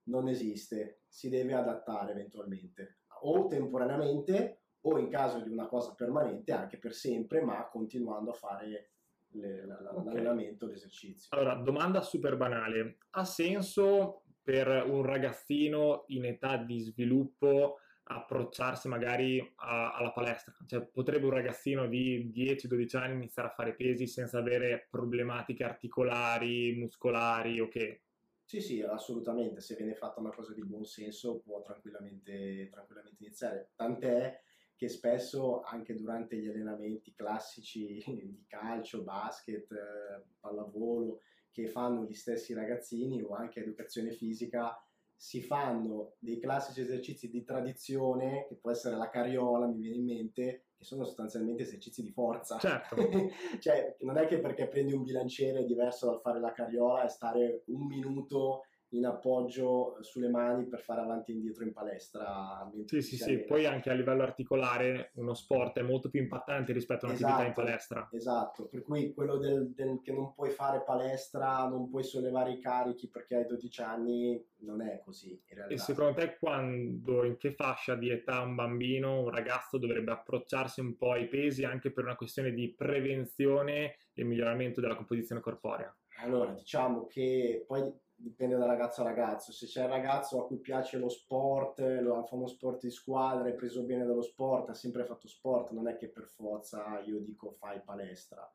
non 0.04 0.28
esiste, 0.28 1.04
si 1.08 1.30
deve 1.30 1.54
adattare 1.54 2.12
eventualmente, 2.12 2.98
o 3.22 3.48
temporaneamente 3.48 4.58
o 4.82 4.98
in 4.98 5.10
caso 5.10 5.40
di 5.40 5.50
una 5.50 5.68
cosa 5.68 5.94
permanente 5.94 6.52
anche 6.52 6.78
per 6.78 6.94
sempre, 6.94 7.42
ma 7.42 7.66
continuando 7.70 8.32
a 8.32 8.34
fare 8.34 8.90
le, 9.34 9.66
la, 9.66 9.78
okay. 9.94 10.06
l'allenamento, 10.06 10.66
l'esercizio. 10.66 11.30
Allora, 11.32 11.56
domanda 11.56 12.02
super 12.02 12.36
banale, 12.36 12.98
ha 13.12 13.24
senso 13.24 14.21
per 14.44 14.68
un 14.88 15.04
ragazzino 15.04 16.06
in 16.08 16.26
età 16.26 16.58
di 16.58 16.80
sviluppo 16.80 17.78
approcciarsi 18.04 18.88
magari 18.88 19.40
a, 19.58 19.94
alla 19.94 20.12
palestra? 20.12 20.56
Cioè, 20.66 20.86
potrebbe 20.86 21.26
un 21.26 21.32
ragazzino 21.32 21.88
di 21.88 22.32
10-12 22.34 22.98
anni 22.98 23.14
iniziare 23.14 23.50
a 23.50 23.54
fare 23.54 23.76
pesi 23.76 24.08
senza 24.08 24.40
avere 24.40 24.88
problematiche 24.90 25.64
articolari, 25.64 26.76
muscolari 26.76 27.60
o 27.60 27.68
che? 27.68 28.02
Sì, 28.44 28.60
sì, 28.60 28.82
assolutamente. 28.82 29.62
Se 29.62 29.76
viene 29.76 29.96
fatta 29.96 30.20
una 30.20 30.34
cosa 30.34 30.54
di 30.54 30.66
buon 30.66 30.84
senso 30.84 31.40
può 31.40 31.62
tranquillamente, 31.62 32.68
tranquillamente 32.70 33.24
iniziare. 33.24 33.72
Tant'è 33.76 34.42
che 34.76 34.90
spesso 34.90 35.62
anche 35.62 35.94
durante 35.96 36.36
gli 36.36 36.48
allenamenti 36.48 37.14
classici 37.14 38.04
di 38.04 38.46
calcio, 38.48 39.04
basket, 39.04 39.72
eh, 39.72 40.24
pallavolo, 40.40 41.22
che 41.52 41.68
fanno 41.68 42.06
gli 42.06 42.14
stessi 42.14 42.54
ragazzini 42.54 43.22
o 43.22 43.34
anche 43.34 43.60
educazione 43.60 44.12
fisica, 44.12 44.76
si 45.16 45.42
fanno 45.44 46.16
dei 46.18 46.40
classici 46.40 46.82
esercizi 46.82 47.30
di 47.30 47.44
tradizione, 47.44 48.48
che 48.48 48.56
può 48.56 48.72
essere 48.72 48.96
la 48.96 49.10
carriola, 49.10 49.68
mi 49.68 49.78
viene 49.78 49.98
in 49.98 50.06
mente, 50.06 50.66
che 50.76 50.84
sono 50.84 51.06
sostanzialmente 51.06 51.62
esercizi 51.62 52.02
di 52.02 52.10
forza. 52.10 52.58
Certo. 52.58 52.96
cioè, 53.60 53.98
non 54.00 54.18
è 54.18 54.26
che 54.26 54.40
perché 54.40 54.68
prendi 54.68 54.94
un 54.94 55.04
bilanciere 55.04 55.60
è 55.60 55.66
diverso 55.66 56.08
dal 56.08 56.22
fare 56.22 56.40
la 56.40 56.52
carriola 56.52 57.06
e 57.06 57.10
stare 57.10 57.64
un 57.68 57.86
minuto 57.86 58.64
in 58.92 59.06
appoggio 59.06 59.98
sulle 60.02 60.30
mani 60.30 60.66
per 60.66 60.82
fare 60.82 61.02
avanti 61.02 61.32
e 61.32 61.36
indietro 61.36 61.64
in 61.64 61.72
palestra. 61.72 62.70
Sì, 62.86 63.02
sì, 63.02 63.18
sì, 63.18 63.40
poi 63.40 63.66
anche 63.66 63.90
a 63.90 63.94
livello 63.94 64.24
articolare 64.24 65.12
uno 65.16 65.34
sport 65.34 65.78
è 65.78 65.82
molto 65.82 66.10
più 66.10 66.22
impattante 66.22 66.74
rispetto 66.74 67.06
a 67.06 67.10
un'attività 67.10 67.36
esatto, 67.36 67.48
in 67.48 67.54
palestra. 67.54 68.10
Esatto, 68.12 68.66
per 68.68 68.82
cui 68.82 69.14
quello 69.14 69.38
del, 69.38 69.72
del, 69.74 70.02
che 70.04 70.12
non 70.12 70.34
puoi 70.34 70.50
fare 70.50 70.84
palestra, 70.84 71.68
non 71.68 71.90
puoi 71.90 72.04
sollevare 72.04 72.52
i 72.52 72.60
carichi 72.60 73.08
perché 73.08 73.36
hai 73.36 73.46
12 73.46 73.82
anni, 73.82 74.46
non 74.60 74.82
è 74.82 75.00
così 75.04 75.32
in 75.32 75.56
realtà. 75.56 75.74
E 75.74 75.78
secondo 75.78 76.14
te 76.14 76.38
quando, 76.38 77.24
in 77.24 77.38
che 77.38 77.54
fascia 77.54 77.96
di 77.96 78.10
età 78.10 78.42
un 78.42 78.56
bambino, 78.56 79.22
un 79.22 79.30
ragazzo 79.30 79.78
dovrebbe 79.78 80.12
approcciarsi 80.12 80.82
un 80.82 80.98
po' 80.98 81.12
ai 81.12 81.28
pesi 81.28 81.64
anche 81.64 81.92
per 81.92 82.04
una 82.04 82.16
questione 82.16 82.52
di 82.52 82.74
prevenzione 82.74 83.96
e 84.14 84.24
miglioramento 84.24 84.82
della 84.82 84.96
composizione 84.96 85.42
corporea? 85.42 85.96
Allora, 86.22 86.52
diciamo 86.52 87.08
che 87.08 87.64
poi 87.66 87.82
dipende 88.22 88.56
da 88.56 88.66
ragazzo 88.66 89.02
a 89.02 89.06
ragazzo. 89.06 89.52
Se 89.52 89.66
c'è 89.66 89.84
un 89.84 89.90
ragazzo 89.90 90.40
a 90.40 90.46
cui 90.46 90.58
piace 90.58 90.98
lo 90.98 91.10
sport, 91.10 91.80
lo 91.80 92.24
fa 92.24 92.36
uno 92.36 92.48
sport 92.48 92.82
di 92.82 92.92
squadra, 92.92 93.50
è 93.50 93.54
preso 93.54 93.84
bene 93.84 94.06
dallo 94.06 94.22
sport, 94.22 94.70
ha 94.70 94.74
sempre 94.74 95.06
fatto 95.06 95.28
sport, 95.28 95.72
non 95.72 95.88
è 95.88 95.96
che 95.96 96.10
per 96.10 96.26
forza 96.26 97.00
io 97.02 97.20
dico 97.20 97.52
fai 97.52 97.82
palestra. 97.82 98.50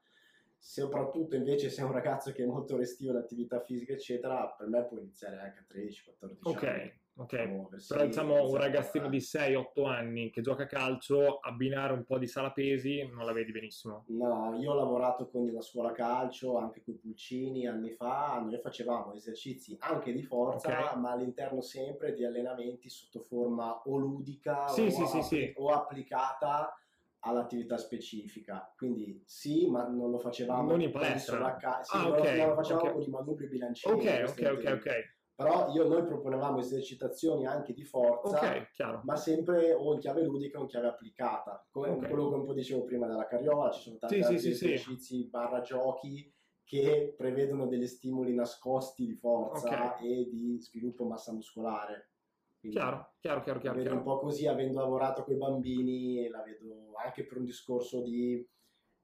Soprattutto 0.59 1.37
invece 1.37 1.71
se 1.71 1.83
è 1.83 1.85
un 1.85 1.93
ragazzo 1.93 2.33
che 2.33 2.43
è 2.43 2.47
molto 2.47 2.77
restivo 2.77 3.13
all'attività 3.13 3.61
fisica, 3.61 3.93
eccetera, 3.93 4.49
per 4.57 4.69
me 4.69 4.85
può 4.85 4.99
iniziare 4.99 5.39
anche 5.39 5.59
a 5.59 5.67
13-14 5.69 6.39
okay. 6.43 6.81
anni. 6.81 7.01
Ok, 7.19 7.87
però 7.89 8.05
diciamo 8.05 8.47
un 8.47 8.57
ragazzino 8.57 9.09
di 9.09 9.21
6-8 9.21 9.87
anni 9.87 10.29
che 10.29 10.43
gioca 10.43 10.65
a 10.65 10.67
calcio, 10.67 11.39
abbinare 11.39 11.95
un 11.95 12.05
po' 12.05 12.19
di 12.19 12.27
sala 12.27 12.53
pesi 12.53 13.09
non 13.11 13.25
la 13.25 13.33
vedi 13.33 13.53
benissimo? 13.53 14.05
No, 14.09 14.55
io 14.61 14.73
ho 14.73 14.75
lavorato 14.75 15.27
con 15.31 15.51
la 15.51 15.63
scuola 15.63 15.93
calcio, 15.93 16.59
anche 16.59 16.83
con 16.85 16.93
i 16.93 16.99
Pulcini 16.99 17.67
anni 17.67 17.93
fa, 17.93 18.39
noi 18.45 18.59
facevamo 18.59 19.15
esercizi 19.15 19.79
anche 19.81 20.13
di 20.13 20.23
forza, 20.23 20.69
okay. 20.69 21.01
ma 21.01 21.13
all'interno 21.13 21.63
sempre 21.63 22.13
di 22.13 22.23
allenamenti 22.23 22.91
sotto 22.91 23.21
forma 23.21 23.81
o 23.85 23.97
ludica 23.97 24.69
sì, 24.69 24.83
o, 24.83 24.91
sì, 24.91 25.03
appli- 25.03 25.23
sì, 25.23 25.53
o 25.57 25.73
applicata 25.73 26.79
all'attività 27.21 27.79
specifica. 27.79 28.71
Quindi 28.77 29.23
sì, 29.25 29.67
ma 29.71 29.87
non 29.89 30.11
lo 30.11 30.19
facevamo 30.19 30.71
non 30.71 30.83
in 30.83 30.91
palestra. 30.91 31.57
Sì, 31.81 31.97
ah, 31.97 32.09
okay, 32.09 32.47
lo 32.47 32.55
facevamo 32.57 32.83
okay. 32.83 32.93
con 32.93 33.03
i 33.03 33.09
manubri 33.09 33.49
bilancieri. 33.49 34.07
Ok, 34.07 34.29
ok, 34.29 34.51
ok, 34.53 34.73
ok 34.73 35.15
però 35.37 35.71
io, 35.71 35.87
noi 35.87 36.03
proponevamo 36.03 36.59
esercitazioni 36.59 37.47
anche 37.47 37.75
di 37.75 37.85
forza, 37.85 38.39
okay, 38.39 38.67
ma 39.03 39.17
sempre 39.17 39.75
o 39.75 39.93
in 39.93 40.01
chiave 40.01 40.25
ludica 40.25 40.59
o 40.59 40.63
in 40.63 40.67
chiave 40.67 40.89
applicata. 40.89 41.63
Come 41.71 41.91
okay. 41.91 42.09
quello 42.09 42.31
che 42.31 42.35
un 42.37 42.45
po' 42.47 42.55
dicevo 42.55 42.85
prima 42.85 43.07
della 43.07 43.27
carriola, 43.27 43.71
ci 43.71 43.83
sono 43.83 43.99
tanti 43.99 44.15
sì, 44.15 44.23
altri 44.23 44.39
sì, 44.39 44.49
esercizi 44.49 45.17
sì. 45.23 45.29
barra 45.29 45.61
giochi 45.61 46.35
che 46.65 47.15
prevedono 47.15 47.67
degli 47.67 47.87
stimoli 47.87 48.35
nascosti 48.35 49.05
di 49.05 49.15
forza 49.15 49.93
okay. 49.93 50.21
e 50.21 50.29
di 50.31 50.59
sviluppo 50.59 51.05
massa 51.05 51.35
muscolare. 51.35 52.13
Quindi 52.59 52.79
chiaro, 52.79 53.13
chiaro, 53.21 53.43
chiaro, 53.43 53.61
chiaro. 53.61 53.77
La 53.77 53.83
vedo 53.83 53.95
chiaro. 53.95 54.11
un 54.11 54.17
po' 54.17 54.25
così, 54.25 54.47
avendo 54.47 54.81
lavorato 54.81 55.23
con 55.23 55.35
i 55.35 55.39
bambini, 55.39 56.29
la 56.29 56.43
vedo 56.43 56.93
anche 57.05 57.27
per 57.27 57.37
un 57.37 57.45
discorso 57.45 58.01
di 58.01 58.43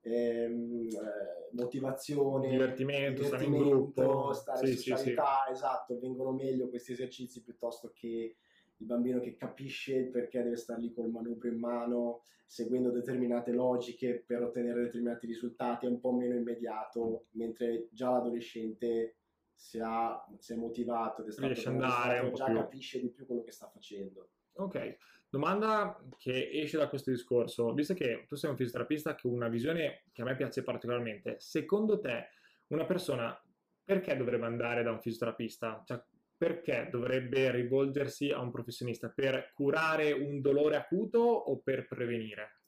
ehm, 0.02 0.88
eh, 0.88 1.48
motivazione, 1.52 2.50
divertimento, 2.50 3.22
divertimento, 3.22 3.24
stare 3.24 3.44
in 3.44 3.52
gruppo, 3.52 4.32
stare 4.32 4.66
sì, 4.66 4.72
in 4.72 4.78
socialità, 4.78 5.44
sì, 5.46 5.52
esatto, 5.52 5.98
vengono 5.98 6.32
meglio 6.32 6.68
questi 6.68 6.92
esercizi 6.92 7.42
piuttosto 7.42 7.92
che 7.94 8.36
il 8.76 8.86
bambino 8.86 9.20
che 9.20 9.36
capisce 9.36 9.94
il 9.94 10.10
perché 10.10 10.42
deve 10.42 10.56
stare 10.56 10.80
lì 10.80 10.92
col 10.92 11.08
manubrio 11.08 11.52
in 11.52 11.58
mano, 11.58 12.22
seguendo 12.44 12.90
determinate 12.90 13.52
logiche 13.52 14.22
per 14.26 14.42
ottenere 14.42 14.82
determinati 14.82 15.26
risultati, 15.26 15.86
è 15.86 15.88
un 15.88 16.00
po' 16.00 16.12
meno 16.12 16.34
immediato, 16.34 17.26
mentre 17.32 17.88
già 17.92 18.10
l'adolescente 18.10 19.16
si, 19.54 19.78
ha, 19.80 20.22
si 20.38 20.52
è 20.52 20.56
motivato 20.56 21.22
ed 21.22 21.28
è 21.28 21.30
stato 21.30 21.46
riesce 21.46 21.68
andare, 21.68 22.32
già 22.32 22.46
più. 22.46 22.54
capisce 22.54 23.00
di 23.00 23.08
più 23.08 23.24
quello 23.24 23.42
che 23.42 23.52
sta 23.52 23.68
facendo. 23.68 24.30
Ok, 24.54 24.96
domanda 25.32 25.98
che 26.18 26.50
esce 26.52 26.76
da 26.76 26.90
questo 26.90 27.10
discorso, 27.10 27.72
visto 27.72 27.94
che 27.94 28.26
tu 28.28 28.34
sei 28.34 28.50
un 28.50 28.56
fisioterapista 28.56 29.14
che 29.14 29.26
ha 29.26 29.30
una 29.30 29.48
visione 29.48 30.02
che 30.12 30.20
a 30.20 30.26
me 30.26 30.36
piace 30.36 30.62
particolarmente, 30.62 31.36
secondo 31.38 31.98
te 31.98 32.28
una 32.66 32.84
persona 32.84 33.42
perché 33.82 34.14
dovrebbe 34.14 34.44
andare 34.44 34.82
da 34.82 34.90
un 34.90 35.00
fisioterapista? 35.00 35.82
Cioè, 35.86 36.02
perché 36.36 36.88
dovrebbe 36.90 37.50
rivolgersi 37.50 38.30
a 38.30 38.40
un 38.40 38.50
professionista? 38.50 39.08
Per 39.08 39.52
curare 39.54 40.12
un 40.12 40.42
dolore 40.42 40.76
acuto 40.76 41.20
o 41.20 41.56
per 41.60 41.88
prevenire? 41.88 42.58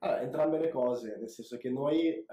Allora, 0.00 0.20
entrambe 0.20 0.58
le 0.58 0.68
cose, 0.68 1.16
nel 1.18 1.30
senso 1.30 1.56
che 1.56 1.70
noi 1.70 2.08
eh, 2.08 2.26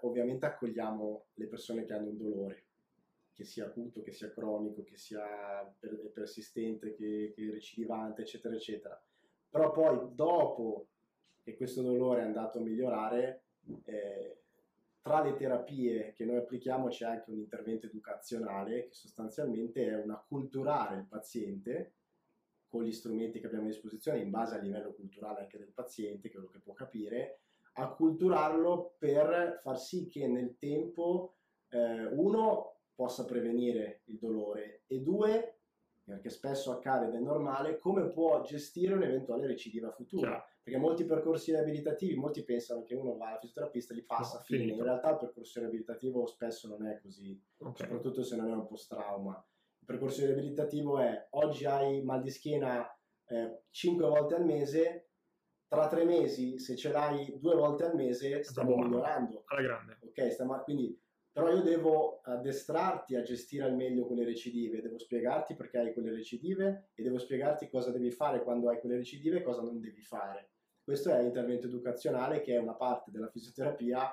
ovviamente 0.00 0.44
accogliamo 0.44 1.26
le 1.34 1.46
persone 1.46 1.84
che 1.84 1.92
hanno 1.92 2.08
un 2.08 2.16
dolore, 2.18 2.64
che 3.38 3.44
sia 3.44 3.66
acuto, 3.66 4.02
che 4.02 4.10
sia 4.10 4.32
cronico, 4.32 4.82
che 4.82 4.96
sia 4.96 5.24
persistente, 6.12 6.92
che, 6.96 7.32
che 7.32 7.50
recidivante, 7.52 8.22
eccetera, 8.22 8.52
eccetera. 8.56 9.00
Però 9.48 9.70
poi 9.70 10.08
dopo 10.12 10.88
che 11.44 11.54
questo 11.54 11.82
dolore 11.82 12.22
è 12.22 12.24
andato 12.24 12.58
a 12.58 12.62
migliorare, 12.62 13.42
eh, 13.84 14.40
tra 15.00 15.22
le 15.22 15.36
terapie 15.36 16.14
che 16.14 16.24
noi 16.24 16.38
applichiamo 16.38 16.88
c'è 16.88 17.06
anche 17.06 17.30
un 17.30 17.38
intervento 17.38 17.86
educazionale 17.86 18.88
che 18.88 18.94
sostanzialmente 18.94 19.86
è 19.86 19.94
un 19.94 20.10
acculturare 20.10 20.96
il 20.96 21.06
paziente 21.06 21.92
con 22.66 22.82
gli 22.82 22.92
strumenti 22.92 23.38
che 23.38 23.46
abbiamo 23.46 23.66
a 23.66 23.68
disposizione 23.68 24.18
in 24.18 24.30
base 24.30 24.56
al 24.56 24.64
livello 24.64 24.92
culturale 24.94 25.42
anche 25.42 25.58
del 25.58 25.70
paziente, 25.72 26.28
quello 26.28 26.48
che 26.48 26.58
può 26.58 26.72
capire, 26.72 27.42
acculturarlo 27.74 28.96
per 28.98 29.60
far 29.62 29.78
sì 29.78 30.08
che 30.08 30.26
nel 30.26 30.56
tempo 30.58 31.36
eh, 31.68 32.04
uno 32.06 32.77
possa 32.98 33.24
prevenire 33.24 34.00
il 34.06 34.18
dolore 34.18 34.82
e 34.88 34.98
due, 34.98 35.58
perché 36.02 36.30
spesso 36.30 36.72
accade 36.72 37.06
ed 37.06 37.14
è 37.14 37.20
normale, 37.20 37.78
come 37.78 38.08
può 38.08 38.40
gestire 38.42 38.94
un'eventuale 38.94 39.46
recidiva 39.46 39.92
futura. 39.92 40.30
Chiaro. 40.30 40.46
Perché 40.64 40.78
molti 40.80 41.04
percorsi 41.04 41.52
riabilitativi, 41.52 42.16
molti 42.16 42.42
pensano 42.42 42.82
che 42.82 42.96
uno 42.96 43.16
va 43.16 43.30
al 43.30 43.38
fisioterapista 43.38 43.92
e 43.92 43.96
li 43.98 44.02
passa 44.02 44.38
No, 44.38 44.42
fine. 44.42 44.58
finito. 44.58 44.78
In 44.78 44.82
realtà 44.84 45.10
il 45.12 45.18
percorso 45.18 45.60
riabilitativo 45.60 46.26
spesso 46.26 46.66
non 46.66 46.86
è 46.88 46.98
così, 47.00 47.40
Ok, 47.58 47.76
soprattutto 47.78 48.22
se 48.24 48.34
non 48.36 48.50
è 48.50 48.54
un 48.54 48.66
post-trauma. 48.66 49.46
Il 49.78 49.86
percorso 49.86 50.24
riabilitativo 50.26 50.98
è 50.98 51.28
oggi 51.30 51.66
hai 51.66 52.02
mal 52.02 52.20
di 52.20 52.30
schiena 52.30 52.84
eh, 53.28 53.62
5 53.70 54.06
volte 54.08 54.34
al 54.34 54.44
mese, 54.44 55.10
tra 55.68 55.86
tre 55.86 56.04
mesi 56.04 56.58
se 56.58 56.74
ce 56.74 56.90
l'hai 56.90 57.38
due 57.38 57.54
volte 57.54 57.84
al 57.84 57.94
mese 57.94 58.42
stiamo 58.42 58.74
migliorando. 58.76 59.44
alla 59.46 59.62
grande. 59.62 59.98
Ok, 60.02 60.32
stiamo, 60.32 60.58
quindi 60.64 61.00
però 61.38 61.54
io 61.54 61.62
devo 61.62 62.20
addestrarti 62.24 63.14
a 63.14 63.22
gestire 63.22 63.62
al 63.62 63.76
meglio 63.76 64.06
quelle 64.06 64.24
recidive, 64.24 64.82
devo 64.82 64.98
spiegarti 64.98 65.54
perché 65.54 65.78
hai 65.78 65.92
quelle 65.92 66.10
recidive 66.10 66.90
e 66.94 67.02
devo 67.04 67.16
spiegarti 67.16 67.68
cosa 67.68 67.92
devi 67.92 68.10
fare 68.10 68.42
quando 68.42 68.68
hai 68.68 68.80
quelle 68.80 68.96
recidive 68.96 69.38
e 69.38 69.42
cosa 69.42 69.62
non 69.62 69.78
devi 69.78 70.02
fare. 70.02 70.50
Questo 70.82 71.12
è 71.12 71.22
l'intervento 71.22 71.68
educazionale 71.68 72.40
che 72.40 72.56
è 72.56 72.58
una 72.58 72.74
parte 72.74 73.12
della 73.12 73.28
fisioterapia 73.28 74.12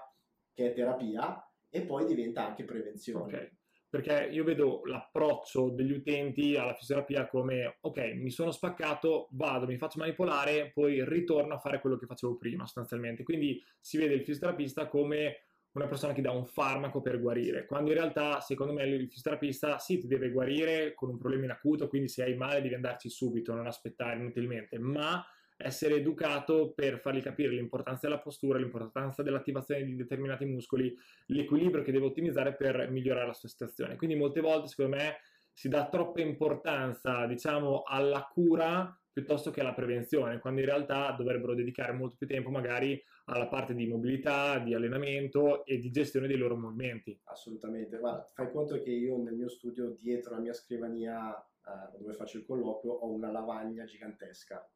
che 0.53 0.67
è 0.67 0.73
terapia 0.73 1.43
e 1.67 1.81
poi 1.81 2.05
diventa 2.05 2.45
anche 2.45 2.63
prevenzione. 2.63 3.35
Ok, 3.35 3.51
perché 3.89 4.29
io 4.31 4.43
vedo 4.43 4.81
l'approccio 4.83 5.69
degli 5.69 5.93
utenti 5.93 6.55
alla 6.55 6.75
fisioterapia 6.75 7.27
come 7.27 7.79
ok, 7.81 8.13
mi 8.17 8.29
sono 8.29 8.51
spaccato, 8.51 9.29
vado, 9.31 9.65
mi 9.65 9.77
faccio 9.77 9.97
manipolare, 9.97 10.69
poi 10.71 11.03
ritorno 11.03 11.55
a 11.55 11.59
fare 11.59 11.81
quello 11.81 11.97
che 11.97 12.05
facevo 12.05 12.37
prima 12.37 12.65
sostanzialmente. 12.65 13.23
Quindi 13.23 13.59
si 13.79 13.97
vede 13.97 14.13
il 14.13 14.23
fisioterapista 14.23 14.87
come 14.87 15.44
una 15.75 15.87
persona 15.87 16.13
che 16.13 16.21
dà 16.21 16.31
un 16.31 16.45
farmaco 16.45 17.01
per 17.01 17.19
guarire, 17.19 17.65
quando 17.65 17.91
in 17.91 17.97
realtà 17.97 18.39
secondo 18.39 18.73
me 18.73 18.83
il 18.83 19.07
fisioterapista 19.07 19.77
sì 19.77 19.99
ti 19.99 20.07
deve 20.07 20.31
guarire 20.31 20.93
con 20.93 21.09
un 21.09 21.17
problema 21.17 21.45
in 21.45 21.51
acuto, 21.51 21.87
quindi 21.87 22.07
se 22.07 22.23
hai 22.23 22.35
male 22.35 22.61
devi 22.61 22.75
andarci 22.75 23.09
subito, 23.09 23.53
non 23.53 23.67
aspettare 23.67 24.17
inutilmente, 24.17 24.79
ma 24.79 25.25
essere 25.57 25.95
educato 25.95 26.71
per 26.73 26.99
fargli 26.99 27.21
capire 27.21 27.53
l'importanza 27.53 28.07
della 28.07 28.19
postura, 28.19 28.57
l'importanza 28.57 29.21
dell'attivazione 29.21 29.83
di 29.83 29.95
determinati 29.95 30.45
muscoli, 30.45 30.93
l'equilibrio 31.27 31.83
che 31.83 31.91
deve 31.91 32.05
ottimizzare 32.05 32.55
per 32.55 32.89
migliorare 32.89 33.27
la 33.27 33.33
sua 33.33 33.49
situazione. 33.49 33.95
Quindi 33.95 34.15
molte 34.15 34.41
volte 34.41 34.67
secondo 34.67 34.95
me 34.95 35.17
si 35.51 35.69
dà 35.69 35.87
troppa 35.87 36.21
importanza, 36.21 37.25
diciamo, 37.25 37.83
alla 37.83 38.27
cura 38.29 38.97
piuttosto 39.11 39.51
che 39.51 39.61
alla 39.61 39.73
prevenzione, 39.73 40.39
quando 40.39 40.59
in 40.59 40.65
realtà 40.65 41.11
dovrebbero 41.11 41.53
dedicare 41.53 41.93
molto 41.93 42.15
più 42.17 42.27
tempo 42.27 42.49
magari 42.49 43.01
alla 43.25 43.47
parte 43.47 43.73
di 43.73 43.87
mobilità, 43.87 44.59
di 44.59 44.73
allenamento 44.73 45.65
e 45.65 45.79
di 45.79 45.91
gestione 45.91 46.27
dei 46.27 46.37
loro 46.37 46.55
movimenti. 46.55 47.19
Assolutamente, 47.25 47.97
guarda, 47.97 48.23
fai 48.33 48.51
conto 48.51 48.81
che 48.81 48.91
io 48.91 49.17
nel 49.17 49.33
mio 49.33 49.49
studio, 49.49 49.95
dietro 49.99 50.35
la 50.35 50.41
mia 50.41 50.53
scrivania 50.53 51.35
eh, 51.37 51.97
dove 51.97 52.13
faccio 52.13 52.37
il 52.37 52.45
colloquio, 52.45 52.93
ho 52.93 53.11
una 53.11 53.31
lavagna 53.31 53.85
gigantesca, 53.85 54.67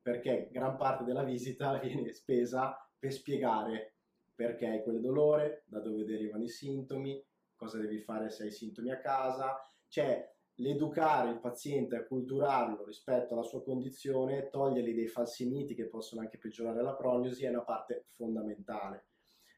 perché 0.00 0.48
gran 0.52 0.76
parte 0.76 1.04
della 1.04 1.24
visita 1.24 1.78
viene 1.82 2.12
spesa 2.12 2.76
per 2.98 3.12
spiegare 3.12 3.96
perché 4.36 4.66
hai 4.66 4.82
quel 4.82 5.00
dolore, 5.00 5.64
da 5.66 5.80
dove 5.80 6.04
derivano 6.04 6.44
i 6.44 6.48
sintomi, 6.48 7.24
cosa 7.56 7.78
devi 7.78 7.98
fare 8.00 8.28
se 8.28 8.44
hai 8.44 8.50
sintomi 8.50 8.90
a 8.90 9.00
casa, 9.00 9.56
cioè 9.88 10.30
l'educare 10.56 11.30
il 11.30 11.38
paziente, 11.38 11.96
acculturarlo 11.96 12.84
rispetto 12.84 13.34
alla 13.34 13.42
sua 13.42 13.62
condizione, 13.62 14.48
togliergli 14.48 14.94
dei 14.94 15.06
falsi 15.06 15.48
miti 15.48 15.74
che 15.74 15.86
possono 15.86 16.20
anche 16.20 16.38
peggiorare 16.38 16.82
la 16.82 16.94
prognosi 16.94 17.44
è 17.44 17.48
una 17.48 17.62
parte 17.62 18.06
fondamentale. 18.14 19.06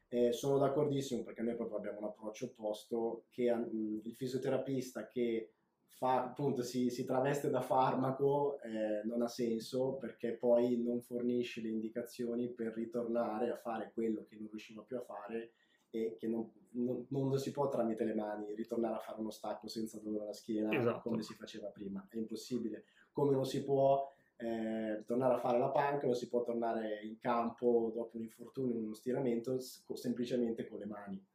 Eh, 0.08 0.32
sono 0.32 0.58
d'accordissimo 0.58 1.22
perché 1.22 1.42
noi 1.42 1.54
proprio 1.54 1.76
abbiamo 1.76 1.98
un 1.98 2.04
approccio 2.04 2.46
opposto 2.46 3.26
che 3.28 3.54
mh, 3.54 4.00
il 4.04 4.14
fisioterapista 4.14 5.06
che 5.06 5.52
fa, 5.98 6.24
appunto, 6.24 6.62
si, 6.62 6.88
si, 6.90 7.04
traveste 7.04 7.50
da 7.50 7.60
farmaco 7.60 8.58
eh, 8.62 9.02
non 9.04 9.20
ha 9.20 9.28
senso 9.28 9.96
perché 9.96 10.32
poi 10.32 10.82
non 10.82 11.02
fornisce 11.02 11.60
le 11.60 11.68
indicazioni 11.68 12.48
per 12.48 12.72
ritornare 12.72 13.50
a 13.50 13.56
fare 13.56 13.90
quello 13.92 14.24
che 14.24 14.36
non 14.36 14.48
riusciva 14.48 14.82
più 14.82 14.96
a 14.96 15.02
fare 15.02 15.52
e 15.90 16.16
che 16.18 16.26
non, 16.28 16.50
non, 16.72 17.06
non, 17.08 17.38
si 17.38 17.50
può 17.50 17.68
tramite 17.68 18.04
le 18.04 18.14
mani 18.14 18.54
ritornare 18.54 18.96
a 18.96 19.00
fare 19.00 19.20
uno 19.20 19.30
stacco 19.30 19.68
senza 19.68 19.98
dolore 19.98 20.24
alla 20.24 20.32
schiena 20.32 20.72
esatto. 20.72 21.00
come 21.00 21.22
si 21.22 21.34
faceva 21.34 21.68
prima, 21.68 22.06
è 22.08 22.16
impossibile. 22.16 22.84
Come 23.12 23.32
non 23.32 23.44
si 23.44 23.64
può 23.64 24.12
eh, 24.36 25.02
tornare 25.04 25.34
a 25.34 25.38
fare 25.38 25.58
la 25.58 25.70
panca, 25.70 26.06
non 26.06 26.14
si 26.14 26.28
può 26.28 26.42
tornare 26.42 27.00
in 27.02 27.18
campo 27.18 27.92
dopo 27.94 28.16
un 28.16 28.22
infortunio, 28.22 28.78
uno 28.78 28.94
stiramento, 28.94 29.58
semplicemente 29.60 30.68
con 30.68 30.78
le 30.78 30.86
mani. 30.86 31.26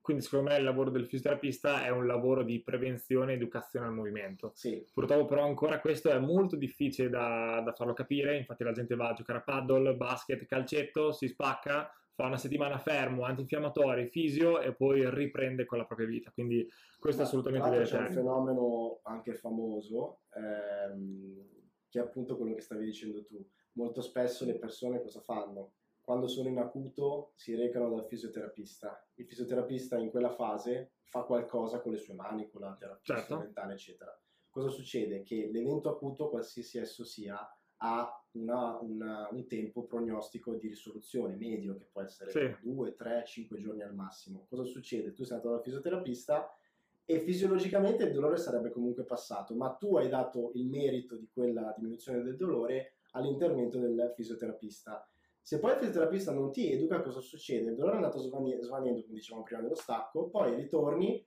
Quindi 0.00 0.24
secondo 0.24 0.48
me 0.48 0.56
il 0.56 0.64
lavoro 0.64 0.88
del 0.88 1.04
fisioterapista 1.04 1.84
è 1.84 1.90
un 1.90 2.06
lavoro 2.06 2.42
di 2.42 2.60
prevenzione 2.60 3.32
e 3.32 3.34
educazione 3.34 3.84
al 3.84 3.92
movimento. 3.92 4.52
Sì. 4.54 4.82
Purtroppo 4.90 5.26
però 5.26 5.44
ancora 5.44 5.80
questo 5.80 6.08
è 6.08 6.18
molto 6.18 6.56
difficile 6.56 7.10
da, 7.10 7.60
da 7.62 7.72
farlo 7.72 7.92
capire, 7.92 8.38
infatti 8.38 8.64
la 8.64 8.72
gente 8.72 8.94
va 8.94 9.08
a 9.08 9.12
giocare 9.12 9.40
a 9.40 9.42
paddle, 9.42 9.96
basket, 9.96 10.46
calcetto, 10.46 11.12
si 11.12 11.28
spacca, 11.28 11.92
fa 12.18 12.26
una 12.26 12.36
settimana 12.36 12.78
fermo, 12.78 13.22
antinfiammatori, 13.22 14.08
fisio 14.08 14.60
e 14.60 14.74
poi 14.74 15.08
riprende 15.08 15.64
con 15.64 15.78
la 15.78 15.84
propria 15.84 16.08
vita. 16.08 16.32
Quindi 16.32 16.68
questo 16.98 17.22
è 17.22 17.24
assolutamente 17.24 17.70
vero. 17.70 17.84
C'è 17.84 18.00
un 18.00 18.10
fenomeno 18.10 18.98
anche 19.04 19.34
famoso 19.34 20.22
ehm, 20.34 21.48
che 21.88 22.00
è 22.00 22.02
appunto 22.02 22.36
quello 22.36 22.54
che 22.54 22.60
stavi 22.60 22.86
dicendo 22.86 23.24
tu. 23.24 23.48
Molto 23.74 24.00
spesso 24.00 24.44
le 24.44 24.58
persone 24.58 25.00
cosa 25.00 25.20
fanno? 25.20 25.74
Quando 26.00 26.26
sono 26.26 26.48
in 26.48 26.58
acuto 26.58 27.34
si 27.36 27.54
recano 27.54 27.88
dal 27.88 28.08
fisioterapista. 28.08 29.00
Il 29.14 29.26
fisioterapista 29.26 29.96
in 29.96 30.10
quella 30.10 30.32
fase 30.32 30.94
fa 31.04 31.22
qualcosa 31.22 31.80
con 31.80 31.92
le 31.92 31.98
sue 31.98 32.14
mani, 32.14 32.48
con 32.48 32.62
la 32.62 32.74
terapia 32.76 33.14
certo. 33.14 33.38
mentale, 33.38 33.74
eccetera. 33.74 34.20
Cosa 34.50 34.70
succede? 34.70 35.22
Che 35.22 35.48
l'evento 35.52 35.88
acuto, 35.88 36.30
qualsiasi 36.30 36.78
esso 36.78 37.04
sia, 37.04 37.38
ha 37.78 38.12
una, 38.32 38.78
una, 38.80 39.28
un 39.30 39.46
tempo 39.46 39.84
prognostico 39.84 40.54
di 40.54 40.68
risoluzione 40.68 41.36
medio 41.36 41.76
che 41.76 41.88
può 41.90 42.02
essere 42.02 42.58
2, 42.62 42.94
3, 42.94 43.24
5 43.26 43.58
giorni 43.58 43.82
al 43.82 43.94
massimo. 43.94 44.46
Cosa 44.48 44.64
succede? 44.64 45.12
Tu 45.12 45.24
sei 45.24 45.36
andato 45.36 45.54
dal 45.54 45.62
fisioterapista 45.62 46.50
e 47.04 47.20
fisiologicamente 47.20 48.04
il 48.04 48.12
dolore 48.12 48.36
sarebbe 48.36 48.70
comunque 48.70 49.04
passato, 49.04 49.54
ma 49.54 49.70
tu 49.70 49.96
hai 49.96 50.08
dato 50.08 50.50
il 50.54 50.66
merito 50.66 51.16
di 51.16 51.28
quella 51.32 51.72
diminuzione 51.76 52.22
del 52.22 52.36
dolore 52.36 52.96
all'intervento 53.12 53.78
del 53.78 54.12
fisioterapista. 54.14 55.08
Se 55.40 55.58
poi 55.58 55.72
il 55.72 55.78
fisioterapista 55.78 56.32
non 56.32 56.52
ti 56.52 56.70
educa, 56.70 57.00
cosa 57.00 57.20
succede? 57.20 57.70
Il 57.70 57.76
dolore 57.76 57.94
è 57.94 57.96
andato 57.96 58.18
svanendo, 58.18 58.66
come 58.66 59.02
dicevamo 59.14 59.42
prima, 59.42 59.62
dello 59.62 59.74
stacco, 59.74 60.28
poi 60.28 60.54
ritorni, 60.54 61.26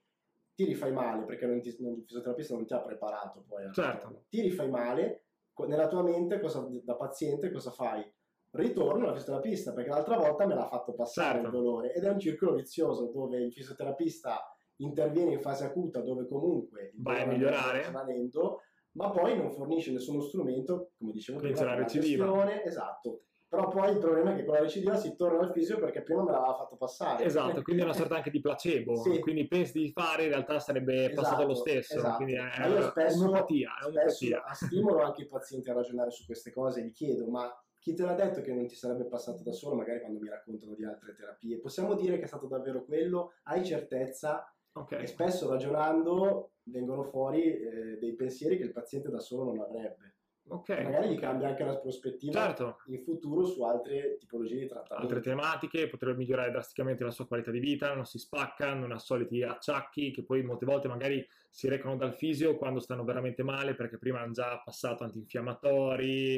ti 0.53 0.65
rifai 0.65 0.91
male 0.91 1.25
perché 1.25 1.47
non 1.47 1.59
ti, 1.61 1.75
non, 1.79 1.93
il 1.93 2.03
fisioterapista 2.03 2.53
non 2.53 2.65
ti 2.67 2.73
ha 2.73 2.81
preparato 2.81 3.43
poi. 3.47 3.73
Certo. 3.73 4.25
Ti 4.29 4.41
rifai 4.41 4.69
male, 4.69 5.23
nella 5.67 5.87
tua 5.87 6.01
mente 6.01 6.39
cosa, 6.39 6.67
da 6.83 6.95
paziente 6.95 7.51
cosa 7.51 7.71
fai? 7.71 8.03
Ritorno 8.51 9.05
alla 9.05 9.13
fisioterapista 9.13 9.73
perché 9.73 9.89
l'altra 9.89 10.17
volta 10.17 10.45
me 10.45 10.55
l'ha 10.55 10.67
fatto 10.67 10.93
passare 10.93 11.39
certo. 11.39 11.47
il 11.47 11.53
dolore 11.53 11.93
ed 11.93 12.03
è 12.03 12.09
un 12.09 12.19
circolo 12.19 12.53
vizioso 12.55 13.09
dove 13.11 13.39
il 13.39 13.53
fisioterapista 13.53 14.41
interviene 14.77 15.33
in 15.33 15.41
fase 15.41 15.65
acuta 15.65 16.01
dove 16.01 16.27
comunque 16.27 16.91
il 16.93 17.01
vai 17.01 17.21
a 17.21 17.25
migliorare 17.27 17.83
svanendo, 17.83 18.61
ma 18.93 19.09
poi 19.09 19.37
non 19.37 19.51
fornisce 19.51 19.91
nessuno 19.91 20.21
strumento, 20.21 20.91
come 20.97 21.11
dicevo 21.11 21.39
prima, 21.39 21.63
la 21.63 21.75
recidiva. 21.75 22.63
Esatto. 22.63 23.23
Però 23.51 23.67
poi 23.67 23.91
il 23.91 23.97
problema 23.97 24.31
è 24.31 24.37
che 24.37 24.45
con 24.45 24.53
la 24.53 24.61
recidiva 24.61 24.95
si 24.95 25.13
torna 25.17 25.39
al 25.39 25.51
fisio 25.51 25.77
perché 25.77 26.01
prima 26.03 26.23
me 26.23 26.31
l'aveva 26.31 26.53
fatto 26.53 26.77
passare. 26.77 27.25
Esatto, 27.25 27.61
quindi 27.61 27.81
è 27.81 27.83
una 27.83 27.93
sorta 27.93 28.15
anche 28.15 28.29
di 28.29 28.39
placebo. 28.39 28.95
Sì. 28.95 29.19
Quindi 29.19 29.45
pensi 29.45 29.77
di 29.77 29.91
fare, 29.91 30.23
in 30.23 30.29
realtà 30.29 30.57
sarebbe 30.61 31.07
esatto, 31.07 31.21
passato 31.21 31.45
lo 31.45 31.53
stesso. 31.55 31.97
Esatto. 31.97 32.15
Quindi 32.15 32.35
è, 32.35 32.67
io 32.69 32.81
spesso, 32.83 33.19
un'opatia, 33.19 33.71
è 33.81 33.87
un'opatia. 33.87 34.43
stimolo 34.53 35.01
anche 35.01 35.23
i 35.23 35.27
pazienti 35.27 35.69
a 35.69 35.73
ragionare 35.73 36.11
su 36.11 36.25
queste 36.25 36.53
cose, 36.53 36.81
gli 36.81 36.93
chiedo, 36.93 37.27
ma 37.27 37.53
chi 37.77 37.93
te 37.93 38.03
l'ha 38.03 38.13
detto 38.13 38.39
che 38.39 38.53
non 38.53 38.67
ti 38.67 38.75
sarebbe 38.75 39.03
passato 39.03 39.43
da 39.43 39.51
solo, 39.51 39.75
magari 39.75 39.99
quando 39.99 40.19
mi 40.19 40.29
raccontano 40.29 40.73
di 40.73 40.85
altre 40.85 41.13
terapie? 41.13 41.59
Possiamo 41.59 41.95
dire 41.95 42.19
che 42.19 42.23
è 42.23 42.27
stato 42.27 42.47
davvero 42.47 42.85
quello? 42.85 43.33
Hai 43.43 43.65
certezza? 43.65 44.49
Okay. 44.71 45.03
E 45.03 45.07
spesso 45.07 45.49
ragionando 45.49 46.51
vengono 46.63 47.03
fuori 47.03 47.43
eh, 47.43 47.97
dei 47.99 48.13
pensieri 48.13 48.55
che 48.55 48.63
il 48.63 48.71
paziente 48.71 49.09
da 49.09 49.19
solo 49.19 49.43
non 49.43 49.59
avrebbe. 49.59 50.10
Okay, 50.47 50.83
magari 50.83 51.09
gli 51.13 51.19
cambia 51.19 51.49
anche 51.49 51.63
la 51.63 51.77
prospettiva 51.77 52.33
certo. 52.33 52.77
in 52.87 53.01
futuro 53.03 53.45
su 53.45 53.61
altre 53.63 54.17
tipologie 54.17 54.59
di 54.59 54.67
trattamento. 54.67 55.07
Altre 55.07 55.21
tematiche, 55.21 55.87
potrebbe 55.87 56.17
migliorare 56.17 56.51
drasticamente 56.51 57.03
la 57.03 57.11
sua 57.11 57.25
qualità 57.25 57.51
di 57.51 57.59
vita, 57.59 57.93
non 57.93 58.05
si 58.05 58.17
spacca, 58.17 58.73
non 58.73 58.91
ha 58.91 58.97
soliti 58.97 59.43
acciacchi 59.43 60.11
che 60.11 60.23
poi 60.23 60.43
molte 60.43 60.65
volte 60.65 60.87
magari 60.87 61.25
si 61.49 61.69
recano 61.69 61.95
dal 61.95 62.13
fisio 62.13 62.57
quando 62.57 62.79
stanno 62.79 63.03
veramente 63.03 63.43
male 63.43 63.75
perché 63.75 63.97
prima 63.97 64.19
hanno 64.19 64.33
già 64.33 64.61
passato 64.63 65.03
antinfiammatori 65.03 66.35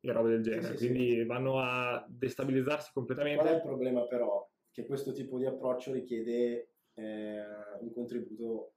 e 0.00 0.12
robe 0.12 0.30
del 0.30 0.42
genere, 0.42 0.76
sì, 0.76 0.86
quindi 0.86 1.10
sì. 1.10 1.24
vanno 1.24 1.58
a 1.58 2.04
destabilizzarsi 2.08 2.90
completamente. 2.92 3.42
Qual 3.42 3.52
è 3.52 3.56
il 3.56 3.62
problema 3.62 4.06
però? 4.06 4.48
Che 4.70 4.86
questo 4.86 5.12
tipo 5.12 5.38
di 5.38 5.46
approccio 5.46 5.92
richiede 5.92 6.74
eh, 6.94 7.40
un 7.80 7.92
contributo 7.92 8.75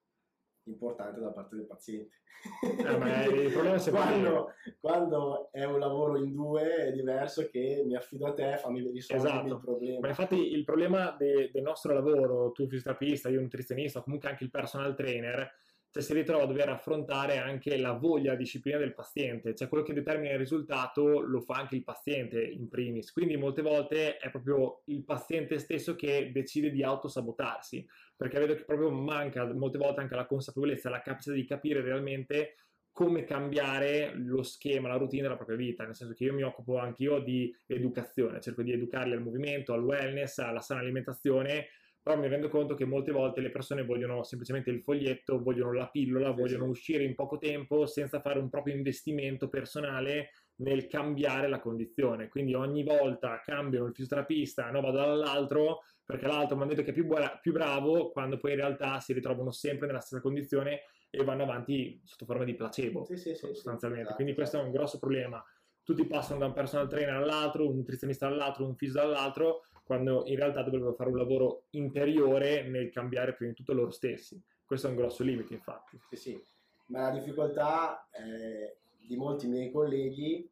importante 0.70 1.20
da 1.20 1.32
parte 1.32 1.56
del 1.56 1.66
paziente. 1.66 2.18
Eh, 2.62 3.52
quando, 3.92 4.54
quando, 4.80 5.50
è 5.52 5.66
un 5.66 5.78
lavoro 5.78 6.18
in 6.18 6.32
due 6.32 6.88
è 6.88 6.92
diverso 6.92 7.50
che 7.50 7.84
mi 7.86 7.96
affido 7.96 8.28
a 8.28 8.34
te, 8.34 8.58
fammi 8.58 8.90
risolvere 8.92 9.30
esatto. 9.30 9.54
il 9.54 9.60
problema. 9.60 10.00
Ma 10.00 10.08
infatti 10.08 10.54
il 10.54 10.64
problema 10.64 11.16
de, 11.18 11.50
del 11.52 11.64
nostro 11.64 11.94
lavoro, 11.94 12.52
tu 12.52 12.68
fisioterapista, 12.68 13.30
io 13.30 13.42
nutrizionista, 13.42 14.02
comunque 14.02 14.30
anche 14.30 14.46
il 14.46 14.52
personal 14.52 14.96
trainer, 14.96 15.52
cioè 15.92 16.04
si 16.04 16.14
ritrova 16.14 16.44
a 16.44 16.48
dover 16.48 16.70
affrontare 16.70 17.38
anche 17.38 17.78
la 17.78 17.94
voglia, 17.94 18.36
disciplina 18.36 18.78
del 18.78 18.94
paziente, 18.94 19.56
cioè 19.56 19.68
quello 19.68 19.84
che 19.84 19.94
determina 19.94 20.34
il 20.34 20.38
risultato 20.38 21.20
lo 21.22 21.42
fa 21.42 21.56
anche 21.56 21.76
il 21.76 21.84
paziente 21.84 22.42
in 22.42 22.68
primis, 22.70 23.12
quindi 23.12 23.38
molte 23.38 23.64
volte 23.64 24.18
è 24.18 24.30
proprio 24.30 24.82
il 24.86 25.04
paziente 25.04 25.58
stesso 25.58 25.96
che 25.96 26.32
decide 26.32 26.70
di 26.70 26.84
autosabotarsi, 26.84 27.88
perché 28.16 28.40
vedo 28.40 28.56
che 28.56 28.66
proprio 28.66 28.92
manca 28.92 29.52
molte 29.54 29.80
volte 29.80 30.02
anche 30.02 30.16
la 30.16 30.28
consapevolezza, 30.28 30.90
la 30.90 31.02
capacità 31.02 31.34
di 31.34 31.46
capire 31.46 31.82
realmente 31.82 32.56
come 32.92 33.24
cambiare 33.24 34.12
lo 34.14 34.44
schema, 34.44 34.90
la 34.90 34.98
routine 34.98 35.22
della 35.22 35.38
propria 35.38 35.56
vita, 35.56 35.86
nel 35.86 35.96
senso 35.96 36.14
che 36.14 36.26
io 36.26 36.34
mi 36.34 36.44
occupo 36.44 36.78
anche 36.78 37.04
io 37.04 37.20
di 37.20 37.56
educazione, 37.66 38.42
cerco 38.42 38.62
di 38.62 38.74
educarli 38.74 39.14
al 39.14 39.22
movimento, 39.22 39.74
al 39.74 39.84
wellness, 39.84 40.40
alla 40.40 40.60
sana 40.60 40.82
alimentazione, 40.82 41.68
però 42.02 42.18
mi 42.18 42.28
rendo 42.28 42.50
conto 42.50 42.76
che 42.76 42.86
molte 42.86 43.12
volte 43.12 43.42
le 43.42 43.52
persone 43.52 43.84
vogliono 43.84 44.24
semplicemente 44.24 44.70
il 44.70 44.82
foglietto, 44.82 45.42
vogliono 45.42 45.74
la 45.74 45.90
pillola, 45.90 46.34
sì, 46.34 46.42
vogliono 46.42 46.64
sì. 46.66 46.70
uscire 46.70 47.04
in 47.04 47.16
poco 47.16 47.38
tempo 47.38 47.86
senza 47.86 48.22
fare 48.22 48.40
un 48.40 48.50
proprio 48.50 48.76
investimento 48.76 49.50
personale 49.50 50.32
nel 50.60 50.88
cambiare 50.88 51.48
la 51.48 51.60
condizione. 51.60 52.28
Quindi 52.28 52.54
ogni 52.54 52.84
volta 52.84 53.42
cambiano 53.44 53.86
il 53.86 53.94
fisioterapista, 53.94 54.70
no, 54.72 54.82
vado 54.82 54.98
dall'altro 54.98 55.80
perché 56.10 56.26
l'altro 56.26 56.58
mi 56.58 56.64
ha 56.64 56.66
detto 56.66 56.82
che 56.82 56.90
è 56.90 56.94
più, 56.94 57.06
buona, 57.06 57.38
più 57.40 57.52
bravo, 57.52 58.10
quando 58.10 58.40
poi 58.40 58.54
in 58.54 58.58
realtà 58.58 59.00
si 59.00 59.14
ritrovano 59.14 59.52
sempre 59.52 59.86
nella 59.86 60.00
stessa 60.00 60.24
condizione 60.24 60.82
e 61.12 61.24
vanno 61.24 61.44
avanti 61.44 62.02
sotto 62.04 62.26
forma 62.26 62.46
di 62.46 62.56
placebo, 62.56 63.06
sì, 63.06 63.36
sostanzialmente. 63.36 64.02
Esatto, 64.02 64.16
Quindi 64.16 64.34
questo 64.34 64.60
è 64.60 64.64
un 64.64 64.72
grosso 64.72 64.98
problema. 64.98 65.44
Tutti 65.84 66.04
passano 66.06 66.40
da 66.40 66.48
un 66.48 66.54
personal 66.54 66.90
trainer 66.90 67.14
all'altro, 67.14 67.68
un 67.68 67.76
nutrizionista 67.76 68.26
all'altro, 68.26 68.66
un 68.66 68.76
fisio 68.76 69.02
all'altro, 69.02 69.66
quando 69.90 70.22
in 70.28 70.36
realtà 70.36 70.62
dovrebbero 70.62 70.94
fare 70.94 71.10
un 71.10 71.18
lavoro 71.18 71.64
interiore 71.72 72.62
nel 72.62 72.92
cambiare 72.92 73.34
prima 73.34 73.50
di 73.50 73.58
tutto 73.58 73.74
loro 73.74 73.90
stessi. 73.90 74.40
Questo 74.64 74.86
è 74.86 74.92
un 74.92 74.96
grosso 74.96 75.24
limite, 75.24 75.56
infatti. 75.56 76.00
Sì, 76.12 76.16
sì, 76.16 76.44
ma 76.90 77.10
la 77.10 77.10
difficoltà 77.10 78.08
eh, 78.12 78.78
di 79.00 79.18
molti 79.18 79.48
miei 79.48 79.72
colleghi 79.72 80.48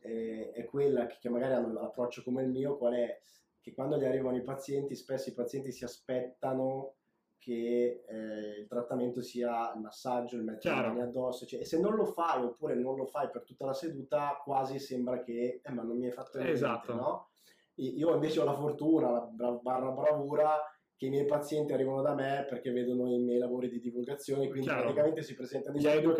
eh, 0.00 0.52
è 0.52 0.66
quella 0.66 1.06
che, 1.06 1.16
che, 1.18 1.30
magari 1.30 1.54
hanno 1.54 1.72
l'approccio 1.72 2.22
come 2.22 2.42
il 2.42 2.50
mio, 2.50 2.76
qual 2.76 2.92
è? 2.92 3.18
Che 3.58 3.72
quando 3.72 3.96
gli 3.96 4.04
arrivano 4.04 4.36
i 4.36 4.42
pazienti, 4.42 4.94
spesso 4.94 5.30
i 5.30 5.34
pazienti 5.34 5.72
si 5.72 5.84
aspettano 5.84 6.96
che 7.38 8.04
eh, 8.06 8.60
il 8.60 8.66
trattamento 8.68 9.22
sia 9.22 9.72
il 9.72 9.80
massaggio, 9.80 10.36
il 10.36 10.44
mettere 10.44 10.74
le 10.74 10.86
mani 10.88 11.00
addosso, 11.00 11.46
cioè, 11.46 11.60
e 11.60 11.64
se 11.64 11.80
non 11.80 11.94
lo 11.94 12.04
fai 12.04 12.44
oppure 12.44 12.74
non 12.74 12.96
lo 12.96 13.06
fai 13.06 13.30
per 13.30 13.44
tutta 13.44 13.64
la 13.64 13.72
seduta, 13.72 14.38
quasi 14.44 14.78
sembra 14.78 15.22
che, 15.22 15.62
eh, 15.64 15.72
ma 15.72 15.82
non 15.82 15.96
mi 15.96 16.04
hai 16.04 16.12
fatto 16.12 16.36
niente, 16.36 16.52
esatto. 16.54 16.94
no? 16.94 17.28
Io 17.76 18.14
invece 18.14 18.40
ho 18.40 18.44
la 18.44 18.54
fortuna, 18.54 19.10
la 19.10 19.20
bra- 19.20 19.58
barra 19.60 19.90
bravura, 19.90 20.58
che 20.96 21.06
i 21.06 21.10
miei 21.10 21.26
pazienti 21.26 21.72
arrivano 21.72 22.02
da 22.02 22.14
me 22.14 22.46
perché 22.48 22.70
vedono 22.70 23.12
i 23.12 23.18
miei 23.18 23.38
lavori 23.38 23.68
di 23.68 23.80
divulgazione, 23.80 24.48
quindi 24.48 24.66
Chiaro. 24.66 24.82
praticamente 24.82 25.22
si 25.22 25.34
presentano 25.34 25.76
in 25.76 25.82
studio. 25.82 26.14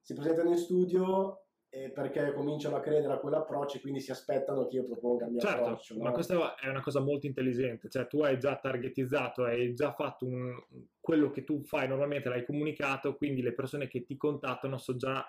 Si 0.00 0.14
presentano 0.14 0.50
in 0.50 0.56
studio 0.56 1.44
perché 1.70 2.32
cominciano 2.32 2.74
a 2.74 2.80
credere 2.80 3.12
a 3.12 3.18
quell'approccio 3.18 3.76
e 3.76 3.80
quindi 3.80 4.00
si 4.00 4.10
aspettano 4.10 4.66
che 4.66 4.76
io 4.76 4.86
proponga 4.86 5.26
il 5.26 5.32
mio 5.32 5.40
certo, 5.40 5.62
approccio. 5.62 5.96
No? 5.96 6.02
Ma 6.02 6.10
questa 6.10 6.56
è 6.56 6.68
una 6.68 6.82
cosa 6.82 6.98
molto 6.98 7.26
intelligente, 7.26 7.88
cioè 7.88 8.08
tu 8.08 8.22
hai 8.22 8.40
già 8.40 8.56
targetizzato, 8.56 9.44
hai 9.44 9.72
già 9.72 9.92
fatto 9.92 10.26
un, 10.26 10.52
quello 10.98 11.30
che 11.30 11.44
tu 11.44 11.62
fai 11.62 11.86
normalmente, 11.86 12.28
l'hai 12.28 12.44
comunicato, 12.44 13.14
quindi 13.14 13.40
le 13.40 13.54
persone 13.54 13.86
che 13.86 14.02
ti 14.02 14.16
contattano 14.16 14.78
sono 14.78 14.98
già 14.98 15.24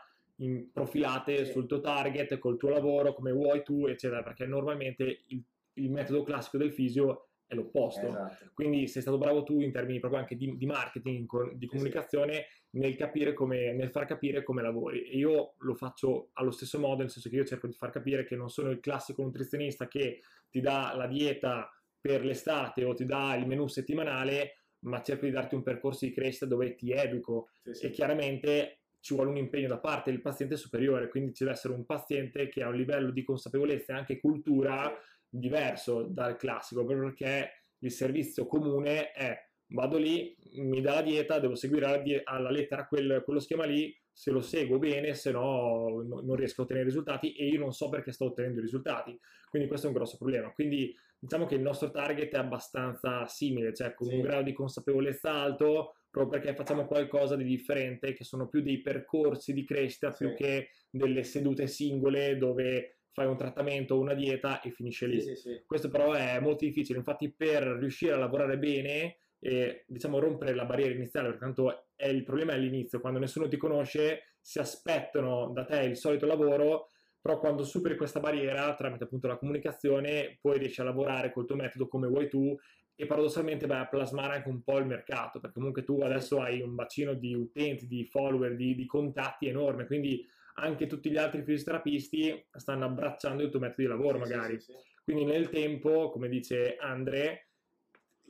profilate 0.72 1.46
sì. 1.46 1.52
sul 1.52 1.68
tuo 1.68 1.80
target, 1.80 2.38
col 2.40 2.58
tuo 2.58 2.70
lavoro, 2.70 3.14
come 3.14 3.32
vuoi 3.32 3.64
tu, 3.64 3.86
eccetera, 3.86 4.24
perché 4.24 4.46
normalmente 4.46 5.24
il, 5.28 5.44
il 5.74 5.92
metodo 5.92 6.24
classico 6.24 6.58
del 6.58 6.72
fisio 6.72 7.28
è 7.52 7.54
l'opposto. 7.54 8.08
Esatto. 8.08 8.52
Quindi 8.54 8.88
sei 8.88 9.02
stato 9.02 9.18
bravo 9.18 9.44
tu 9.44 9.60
in 9.60 9.72
termini 9.72 10.00
proprio 10.00 10.22
anche 10.22 10.38
di, 10.38 10.56
di 10.56 10.66
marketing, 10.66 11.54
di 11.54 11.68
comunicazione, 11.68 12.46
sì. 12.70 12.80
nel, 12.80 12.96
capire 12.96 13.34
come, 13.34 13.74
nel 13.74 13.92
far 13.92 14.06
capire 14.06 14.42
come 14.42 14.62
lavori. 14.62 15.04
E 15.04 15.18
io 15.18 15.56
lo 15.58 15.76
faccio 15.76 16.30
allo 16.34 16.52
stesso 16.52 16.80
modo, 16.80 17.02
nel 17.02 17.12
senso 17.12 17.30
che 17.30 17.36
io 17.36 17.44
cerco 17.44 17.68
di 17.68 17.74
far 17.74 17.92
capire 17.92 18.26
che 18.26 18.38
non 18.38 18.50
sono 18.50 18.72
il 18.72 18.80
classico 18.80 19.22
nutrizionista 19.22 19.88
che 19.88 20.22
ti 20.50 20.62
dà 20.62 20.94
la 20.96 21.08
dieta 21.08 21.70
per 22.00 22.24
l'estate 22.24 22.84
o 22.86 22.94
ti 22.94 23.06
dà 23.06 23.36
il 23.36 23.46
menù 23.46 23.68
settimanale, 23.68 24.56
ma 24.86 25.02
cerco 25.02 25.26
di 25.26 25.32
darti 25.32 25.56
un 25.56 25.62
percorso 25.62 26.06
di 26.06 26.14
crescita 26.14 26.46
dove 26.46 26.74
ti 26.76 26.92
educo 26.92 27.50
sì, 27.64 27.74
sì. 27.74 27.86
e 27.86 27.90
chiaramente 27.92 28.81
ci 29.02 29.14
vuole 29.14 29.30
un 29.30 29.38
impegno 29.38 29.68
da 29.68 29.80
parte 29.80 30.12
del 30.12 30.22
paziente 30.22 30.56
superiore, 30.56 31.10
quindi 31.10 31.34
ci 31.34 31.44
deve 31.44 31.56
essere 31.56 31.74
un 31.74 31.86
paziente 31.86 32.48
che 32.48 32.64
ha 32.64 32.70
un 32.70 32.76
livello 32.76 33.12
di 33.12 33.24
consapevolezza 33.24 33.94
e 33.94 33.98
anche 33.98 34.20
cultura 34.20 34.94
diverso 35.28 36.04
dal 36.04 36.38
classico, 36.38 36.86
perché 36.86 37.66
il 37.80 37.92
servizio 37.92 38.46
comune 38.46 39.12
è 39.12 39.38
vado 39.74 39.98
lì, 39.98 40.36
mi 40.56 40.82
dà 40.82 40.96
la 40.96 41.02
dieta, 41.02 41.40
devo 41.40 41.56
seguire 41.56 42.22
alla, 42.24 42.52
lettera 42.52 42.86
quel, 42.86 43.22
quello 43.24 43.40
schema 43.40 43.66
lì, 43.66 43.96
se 44.12 44.32
lo 44.32 44.42
seguo 44.42 44.78
bene, 44.78 45.14
se 45.14 45.32
no 45.32 46.04
non 46.04 46.36
riesco 46.36 46.62
a 46.62 46.64
ottenere 46.66 46.86
risultati 46.86 47.34
e 47.34 47.48
io 47.48 47.60
non 47.60 47.72
so 47.72 47.90
perché 47.90 48.12
sto 48.12 48.26
ottenendo 48.26 48.60
i 48.60 48.64
risultati. 48.64 49.18
Quindi 49.50 49.68
questo 49.68 49.88
è 49.88 49.90
un 49.90 49.96
grosso 49.96 50.18
problema. 50.18 50.52
Quindi 50.52 50.96
diciamo 51.18 51.46
che 51.46 51.56
il 51.56 51.62
nostro 51.62 51.92
target 51.92 52.34
è 52.34 52.38
abbastanza 52.38 53.26
simile, 53.28 53.74
cioè 53.74 53.94
con 53.94 54.08
sì. 54.08 54.16
un 54.16 54.22
grado 54.22 54.44
di 54.44 54.54
consapevolezza 54.54 55.32
alto, 55.32 55.96
proprio 56.12 56.40
perché 56.40 56.54
facciamo 56.54 56.86
qualcosa 56.86 57.36
di 57.36 57.46
differente, 57.46 58.14
che 58.14 58.24
sono 58.26 58.48
più 58.48 58.62
dei 58.62 58.82
percorsi 58.82 59.54
di 59.54 59.64
crescita 59.64 60.12
sì. 60.12 60.26
più 60.26 60.36
che 60.36 60.70
delle 60.90 61.24
sedute 61.24 61.68
singole 61.68 62.38
dove 62.38 62.98
fai 63.14 63.26
un 63.26 63.38
trattamento 63.38 63.96
o 63.96 64.00
una 64.00 64.14
dieta 64.14 64.62
e 64.62 64.72
finisce 64.72 65.08
lì. 65.08 65.22
Sì, 65.22 65.36
sì, 65.36 65.42
sì. 65.42 65.64
Questo 65.66 65.90
però 65.90 66.14
è 66.14 66.40
molto 66.40 66.66
difficile, 66.66 67.00
infatti 67.00 67.32
per 67.32 67.64
riuscire 67.64 68.14
a 68.14 68.18
lavorare 68.18 68.58
bene 68.58 69.18
e 69.40 69.86
diciamo 69.88 70.20
rompere 70.20 70.54
la 70.54 70.66
barriera 70.66 70.94
iniziale, 70.94 71.30
perché 71.30 71.44
tanto 71.44 71.86
è 71.96 72.08
il 72.08 72.24
problema 72.24 72.52
è 72.52 72.56
all'inizio, 72.56 73.00
quando 73.00 73.20
nessuno 73.20 73.48
ti 73.48 73.58
conosce 73.58 74.36
si 74.40 74.60
aspettano 74.60 75.52
da 75.54 75.66
te 75.66 75.82
il 75.84 75.98
solito 75.98 76.26
lavoro, 76.26 76.90
però 77.22 77.40
quando 77.40 77.64
superi 77.64 77.96
questa 77.96 78.20
barriera 78.20 78.74
tramite 78.76 79.04
appunto 79.04 79.28
la 79.28 79.38
comunicazione 79.38 80.40
poi 80.42 80.58
riesci 80.58 80.82
a 80.82 80.86
lavorare 80.86 81.32
col 81.32 81.46
tuo 81.46 81.56
metodo 81.56 81.88
come 81.88 82.08
vuoi 82.08 82.28
tu 82.28 82.58
e 83.02 83.08
paradossalmente 83.08 83.66
vai 83.66 83.80
a 83.80 83.88
plasmare 83.88 84.36
anche 84.36 84.50
un 84.50 84.62
po' 84.62 84.78
il 84.78 84.86
mercato, 84.86 85.40
perché 85.40 85.56
comunque 85.58 85.84
tu 85.84 86.02
adesso 86.02 86.40
hai 86.40 86.62
un 86.62 86.76
bacino 86.76 87.16
di 87.16 87.34
utenti, 87.34 87.88
di 87.88 88.06
follower, 88.06 88.56
di, 88.56 88.76
di 88.76 88.86
contatti 88.86 89.48
enorme, 89.48 89.88
quindi 89.88 90.24
anche 90.58 90.86
tutti 90.86 91.10
gli 91.10 91.18
altri 91.18 91.42
fisioterapisti 91.42 92.46
stanno 92.52 92.86
abbracciando 92.86 93.42
il 93.42 93.50
tuo 93.50 93.60
metodo 93.60 93.82
di 93.82 93.88
lavoro 93.88 94.24
sì, 94.24 94.30
magari. 94.30 94.60
Sì, 94.60 94.72
sì, 94.72 94.78
Quindi 95.04 95.26
nel 95.26 95.50
tempo, 95.50 96.12
come 96.12 96.30
dice 96.30 96.76
Andre, 96.76 97.48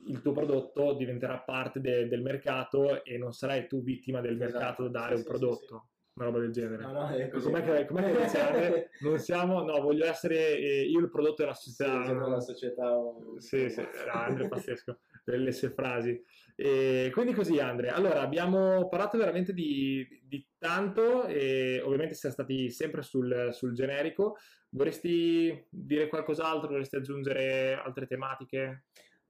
il 0.06 0.22
tuo 0.22 0.32
prodotto 0.32 0.94
diventerà 0.94 1.38
parte 1.40 1.78
de- 1.78 2.08
del 2.08 2.22
mercato 2.22 3.04
e 3.04 3.18
non 3.18 3.34
sarai 3.34 3.66
tu 3.66 3.82
vittima 3.82 4.22
del 4.22 4.40
esatto. 4.40 4.52
mercato 4.52 4.88
da 4.88 5.00
dare 5.00 5.16
un 5.16 5.22
prodotto. 5.22 5.88
Una 6.14 6.26
roba 6.26 6.40
del 6.40 6.52
genere. 6.52 6.82
No, 6.82 6.92
no, 6.92 7.08
è 7.08 7.28
così. 7.28 7.46
Com'è 7.46 7.62
che, 7.62 7.86
com'è 7.86 8.12
che 8.12 8.22
dice 8.22 8.90
Non 9.00 9.18
siamo, 9.18 9.62
no, 9.62 9.80
voglio 9.80 10.04
essere 10.04 10.58
eh, 10.58 10.82
io 10.82 11.00
il 11.00 11.10
prodotto 11.10 11.42
della 11.42 11.54
società. 11.54 12.04
Sì, 12.04 12.14
la 12.14 12.40
società. 12.40 12.98
O... 12.98 13.40
Sì, 13.40 13.70
sì, 13.70 13.80
Andre, 14.12 14.48
pazzesco, 14.48 14.98
le 15.24 15.52
sue 15.52 15.70
frasi. 15.70 16.22
E 16.54 17.10
quindi 17.12 17.32
così 17.32 17.58
Andre, 17.58 17.88
allora 17.88 18.20
abbiamo 18.20 18.88
parlato 18.88 19.16
veramente 19.16 19.54
di, 19.54 20.06
di 20.22 20.46
tanto 20.58 21.24
e 21.24 21.80
ovviamente 21.82 22.14
siamo 22.14 22.34
stati 22.34 22.70
sempre 22.70 23.02
sul, 23.02 23.48
sul, 23.52 23.72
generico, 23.72 24.36
vorresti 24.68 25.66
dire 25.70 26.08
qualcos'altro, 26.08 26.68
vorresti 26.68 26.96
aggiungere 26.96 27.72
altre 27.74 28.06
tematiche? 28.06 28.84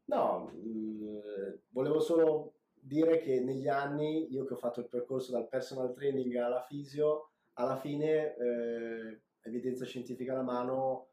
No, 0.07 0.51
mh, 0.53 0.69
mm, 0.69 1.19
volevo 1.71 2.01
solo 2.01 2.55
dire 2.85 3.21
che 3.21 3.41
negli 3.41 3.69
anni 3.69 4.33
io 4.33 4.45
che 4.45 4.55
ho 4.55 4.57
fatto 4.59 4.81
il 4.81 4.89
percorso 4.89 5.31
dal 5.31 5.49
personal 5.49 5.93
training 5.95 6.35
alla 6.35 6.63
fisio, 6.63 7.31
alla 7.55 7.77
fine, 7.77 8.35
eh, 8.37 9.21
evidenza 9.43 9.85
scientifica 9.85 10.33
alla 10.33 10.43
mano, 10.43 11.09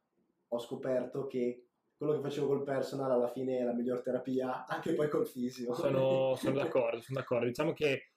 ho 0.47 0.59
scoperto 0.59 1.27
che 1.27 1.65
quello 1.95 2.13
che 2.13 2.21
facevo 2.21 2.47
col 2.47 2.63
personal 2.63 3.11
alla 3.11 3.27
fine 3.27 3.59
è 3.59 3.63
la 3.63 3.73
miglior 3.73 4.01
terapia, 4.01 4.65
anche 4.65 4.93
poi 4.93 5.09
col 5.09 5.27
fisio. 5.27 5.73
Sono, 5.75 6.35
sono 6.35 6.55
d'accordo, 6.57 7.01
sono 7.01 7.19
d'accordo. 7.19 7.45
Diciamo 7.45 7.73
che 7.73 8.08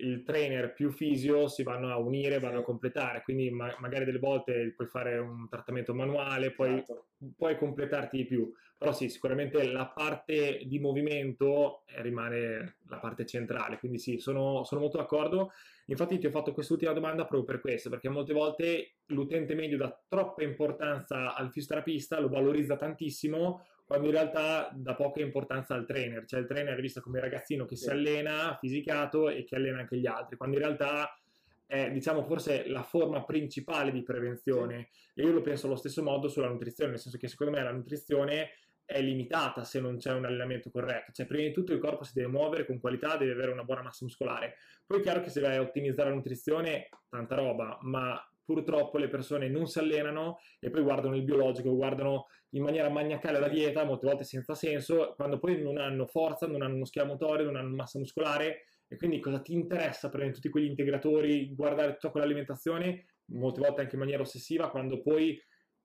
il 0.00 0.22
trainer 0.22 0.72
più 0.72 0.90
fisio 0.90 1.48
si 1.48 1.62
vanno 1.62 1.90
a 1.90 1.98
unire, 1.98 2.38
vanno 2.38 2.60
a 2.60 2.64
completare, 2.64 3.22
quindi 3.22 3.50
ma- 3.50 3.74
magari 3.78 4.04
delle 4.04 4.18
volte 4.18 4.72
puoi 4.76 4.88
fare 4.88 5.18
un 5.18 5.48
trattamento 5.48 5.94
manuale, 5.94 6.52
poi 6.52 6.74
esatto. 6.74 7.06
puoi 7.36 7.56
completarti 7.56 8.18
di 8.18 8.24
più, 8.24 8.52
però 8.76 8.92
sì, 8.92 9.08
sicuramente 9.08 9.64
la 9.64 9.86
parte 9.86 10.62
di 10.64 10.78
movimento 10.78 11.82
eh, 11.86 12.00
rimane 12.02 12.76
la 12.88 12.98
parte 12.98 13.26
centrale, 13.26 13.78
quindi 13.78 13.98
sì, 13.98 14.18
sono, 14.18 14.62
sono 14.64 14.80
molto 14.80 14.98
d'accordo. 14.98 15.50
Infatti 15.86 16.18
ti 16.18 16.26
ho 16.26 16.30
fatto 16.30 16.52
quest'ultima 16.52 16.92
domanda 16.92 17.24
proprio 17.24 17.44
per 17.44 17.60
questo, 17.60 17.90
perché 17.90 18.08
molte 18.08 18.34
volte 18.34 18.96
l'utente 19.06 19.54
medio 19.54 19.78
dà 19.78 20.00
troppa 20.06 20.44
importanza 20.44 21.34
al 21.34 21.50
fisioterapista, 21.50 22.20
lo 22.20 22.28
valorizza 22.28 22.76
tantissimo, 22.76 23.64
quando 23.88 24.08
in 24.08 24.12
realtà 24.12 24.70
dà 24.74 24.94
poca 24.94 25.22
importanza 25.22 25.72
al 25.72 25.86
trainer, 25.86 26.26
cioè 26.26 26.40
il 26.40 26.46
trainer 26.46 26.76
è 26.76 26.80
visto 26.82 27.00
come 27.00 27.16
il 27.16 27.24
ragazzino 27.24 27.64
che 27.64 27.74
sì. 27.74 27.84
si 27.84 27.90
allena, 27.90 28.54
fisicato 28.60 29.30
e 29.30 29.44
che 29.44 29.56
allena 29.56 29.78
anche 29.78 29.96
gli 29.96 30.06
altri, 30.06 30.36
quando 30.36 30.56
in 30.56 30.62
realtà 30.62 31.18
è 31.64 31.90
diciamo 31.90 32.22
forse 32.22 32.68
la 32.68 32.82
forma 32.82 33.24
principale 33.24 33.90
di 33.90 34.02
prevenzione 34.02 34.88
sì. 34.90 35.20
e 35.20 35.22
io 35.22 35.32
lo 35.32 35.40
penso 35.40 35.68
allo 35.68 35.76
stesso 35.76 36.02
modo 36.02 36.28
sulla 36.28 36.48
nutrizione, 36.48 36.90
nel 36.90 37.00
senso 37.00 37.16
che 37.16 37.28
secondo 37.28 37.56
me 37.56 37.62
la 37.62 37.72
nutrizione 37.72 38.50
è 38.84 39.00
limitata 39.00 39.64
se 39.64 39.80
non 39.80 39.96
c'è 39.96 40.12
un 40.12 40.26
allenamento 40.26 40.70
corretto. 40.70 41.12
Cioè, 41.12 41.24
prima 41.24 41.44
di 41.44 41.52
tutto 41.52 41.72
il 41.72 41.78
corpo 41.78 42.04
si 42.04 42.12
deve 42.14 42.28
muovere 42.28 42.66
con 42.66 42.80
qualità, 42.80 43.16
deve 43.16 43.32
avere 43.32 43.52
una 43.52 43.64
buona 43.64 43.80
massa 43.82 44.04
muscolare. 44.04 44.56
Poi 44.84 44.98
è 44.98 45.02
chiaro 45.02 45.22
che 45.22 45.30
se 45.30 45.40
vai 45.40 45.56
a 45.56 45.62
ottimizzare 45.62 46.10
la 46.10 46.14
nutrizione, 46.14 46.90
tanta 47.08 47.36
roba, 47.36 47.78
ma 47.82 48.22
purtroppo 48.48 48.96
le 48.96 49.08
persone 49.08 49.50
non 49.50 49.66
si 49.66 49.78
allenano 49.78 50.38
e 50.58 50.70
poi 50.70 50.80
guardano 50.80 51.14
il 51.14 51.22
biologico, 51.22 51.74
guardano 51.74 52.28
in 52.52 52.62
maniera 52.62 52.88
maniacale 52.88 53.38
la 53.38 53.48
dieta, 53.48 53.84
molte 53.84 54.06
volte 54.06 54.24
senza 54.24 54.54
senso, 54.54 55.12
quando 55.16 55.38
poi 55.38 55.60
non 55.60 55.76
hanno 55.76 56.06
forza, 56.06 56.46
non 56.46 56.62
hanno 56.62 56.76
uno 56.76 56.86
schema 56.86 57.08
motorio, 57.08 57.44
non 57.44 57.56
hanno 57.56 57.76
massa 57.76 57.98
muscolare 57.98 58.64
e 58.88 58.96
quindi 58.96 59.20
cosa 59.20 59.40
ti 59.40 59.52
interessa 59.52 60.08
prendere 60.08 60.36
tutti 60.36 60.48
quegli 60.48 60.64
integratori, 60.64 61.54
guardare 61.54 61.92
tutta 61.92 62.08
quell'alimentazione, 62.08 63.04
molte 63.32 63.60
volte 63.60 63.82
anche 63.82 63.96
in 63.96 64.00
maniera 64.00 64.22
ossessiva, 64.22 64.70
quando 64.70 65.02
poi 65.02 65.38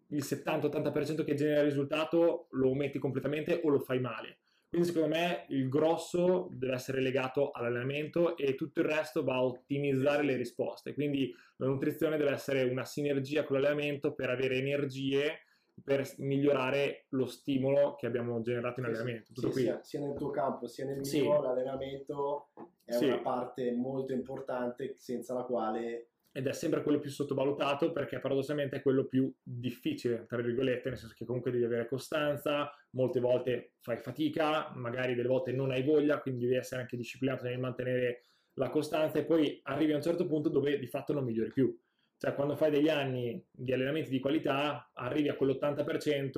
il 0.08 0.24
70-80% 0.24 1.26
che 1.26 1.34
genera 1.34 1.60
il 1.60 1.66
risultato 1.66 2.48
lo 2.52 2.70
ometti 2.70 2.98
completamente 2.98 3.60
o 3.62 3.68
lo 3.68 3.80
fai 3.80 4.00
male. 4.00 4.43
Quindi 4.74 4.92
secondo 4.92 5.16
me 5.16 5.46
il 5.50 5.70
grosso 5.70 6.48
deve 6.52 6.74
essere 6.74 7.00
legato 7.00 7.52
all'allenamento 7.52 8.36
e 8.36 8.56
tutto 8.56 8.80
il 8.80 8.88
resto 8.88 9.24
va 9.24 9.36
a 9.36 9.44
ottimizzare 9.44 10.24
le 10.24 10.36
risposte. 10.36 10.96
Quindi 10.96 11.32
la 11.58 11.68
nutrizione 11.68 12.18
deve 12.18 12.32
essere 12.32 12.64
una 12.64 12.84
sinergia 12.84 13.44
con 13.44 13.62
l'allenamento 13.62 14.16
per 14.16 14.32
avere 14.32 14.58
energie 14.58 15.42
per 15.84 16.12
migliorare 16.18 17.06
lo 17.10 17.28
stimolo 17.28 17.94
che 17.94 18.08
abbiamo 18.08 18.42
generato 18.42 18.80
in 18.80 18.88
allenamento. 18.88 19.32
Sì, 19.36 19.52
sia, 19.52 19.80
sia, 19.84 20.00
nel 20.00 20.16
tuo 20.16 20.32
campo 20.32 20.66
sia 20.66 20.86
nel 20.86 20.96
mio, 20.96 21.06
sì. 21.06 21.24
l'allenamento 21.24 22.50
è 22.84 22.94
sì. 22.94 23.06
una 23.06 23.20
parte 23.20 23.72
molto 23.74 24.12
importante 24.12 24.96
senza 24.96 25.36
la 25.36 25.44
quale 25.44 26.13
ed 26.36 26.48
è 26.48 26.52
sempre 26.52 26.82
quello 26.82 26.98
più 26.98 27.12
sottovalutato 27.12 27.92
perché 27.92 28.18
paradossalmente 28.18 28.78
è 28.78 28.82
quello 28.82 29.06
più 29.06 29.32
difficile, 29.44 30.26
tra 30.28 30.42
virgolette, 30.42 30.90
nel 30.90 30.98
senso 30.98 31.14
che 31.16 31.26
comunque 31.26 31.52
devi 31.52 31.64
avere 31.64 31.88
costanza, 31.88 32.74
molte 32.92 33.20
volte 33.20 33.74
fai 33.82 33.98
fatica, 33.98 34.72
magari 34.74 35.14
delle 35.14 35.28
volte 35.28 35.52
non 35.52 35.70
hai 35.70 35.84
voglia, 35.84 36.20
quindi 36.20 36.46
devi 36.46 36.56
essere 36.56 36.82
anche 36.82 36.98
disciplinato 36.98 37.44
nel 37.44 37.60
mantenere 37.60 38.24
la 38.56 38.70
costanza 38.70 39.20
e 39.20 39.26
poi 39.26 39.60
arrivi 39.64 39.94
a 39.94 39.98
un 39.98 40.02
certo 40.02 40.26
punto 40.26 40.50
dove 40.50 40.80
di 40.80 40.88
fatto 40.88 41.14
non 41.14 41.24
migliori 41.24 41.52
più. 41.52 41.80
Cioè 42.18 42.34
quando 42.34 42.56
fai 42.56 42.72
degli 42.72 42.90
anni 42.90 43.46
di 43.52 43.72
allenamenti 43.72 44.10
di 44.10 44.20
qualità, 44.20 44.90
arrivi 44.94 45.30
a 45.30 45.36
quell'80% 45.36 46.32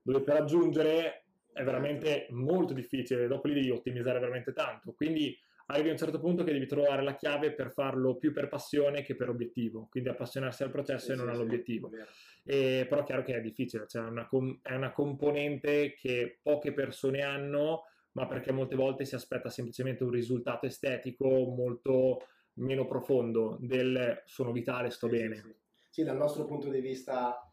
dove 0.00 0.20
per 0.22 0.34
raggiungere 0.34 1.24
è 1.52 1.62
veramente 1.62 2.26
molto 2.30 2.72
difficile, 2.72 3.26
dopo 3.26 3.48
lì 3.48 3.54
devi 3.54 3.70
ottimizzare 3.70 4.18
veramente 4.18 4.54
tanto, 4.54 4.94
quindi 4.94 5.38
arrivi 5.66 5.88
a 5.88 5.92
un 5.92 5.98
certo 5.98 6.20
punto 6.20 6.44
che 6.44 6.52
devi 6.52 6.66
trovare 6.66 7.02
la 7.02 7.14
chiave 7.16 7.52
per 7.52 7.72
farlo 7.72 8.16
più 8.16 8.32
per 8.32 8.48
passione 8.48 9.02
che 9.02 9.16
per 9.16 9.28
obiettivo, 9.28 9.88
quindi 9.90 10.08
appassionarsi 10.08 10.62
al 10.62 10.70
processo 10.70 11.06
Sì, 11.06 11.12
e 11.12 11.14
non 11.16 11.28
sì, 11.28 11.34
sì, 11.34 11.34
all'obiettivo. 11.34 11.90
E, 12.44 12.86
però 12.88 13.00
è 13.02 13.04
chiaro 13.04 13.22
che 13.22 13.34
è 13.34 13.40
difficile, 13.40 13.86
cioè 13.88 14.04
è 14.04 14.08
una, 14.08 14.26
com- 14.26 14.58
è 14.62 14.74
una 14.74 14.92
componente 14.92 15.94
che 15.94 16.38
poche 16.42 16.72
persone 16.72 17.22
hanno, 17.22 17.84
ma 18.12 18.26
perché 18.26 18.52
molte 18.52 18.76
volte 18.76 19.04
si 19.04 19.14
aspetta 19.14 19.50
semplicemente 19.50 20.04
un 20.04 20.10
risultato 20.10 20.66
estetico 20.66 21.26
molto 21.28 22.18
meno 22.54 22.86
profondo 22.86 23.58
del 23.60 24.22
sono 24.24 24.52
vitale, 24.52 24.90
sto 24.90 25.08
Sì, 25.08 25.16
sì, 25.16 25.18
bene. 25.18 25.34
Sì, 25.34 25.54
Sì, 25.90 26.02
dal 26.04 26.16
nostro 26.16 26.44
punto 26.44 26.68
di 26.70 26.80
vista 26.80 27.52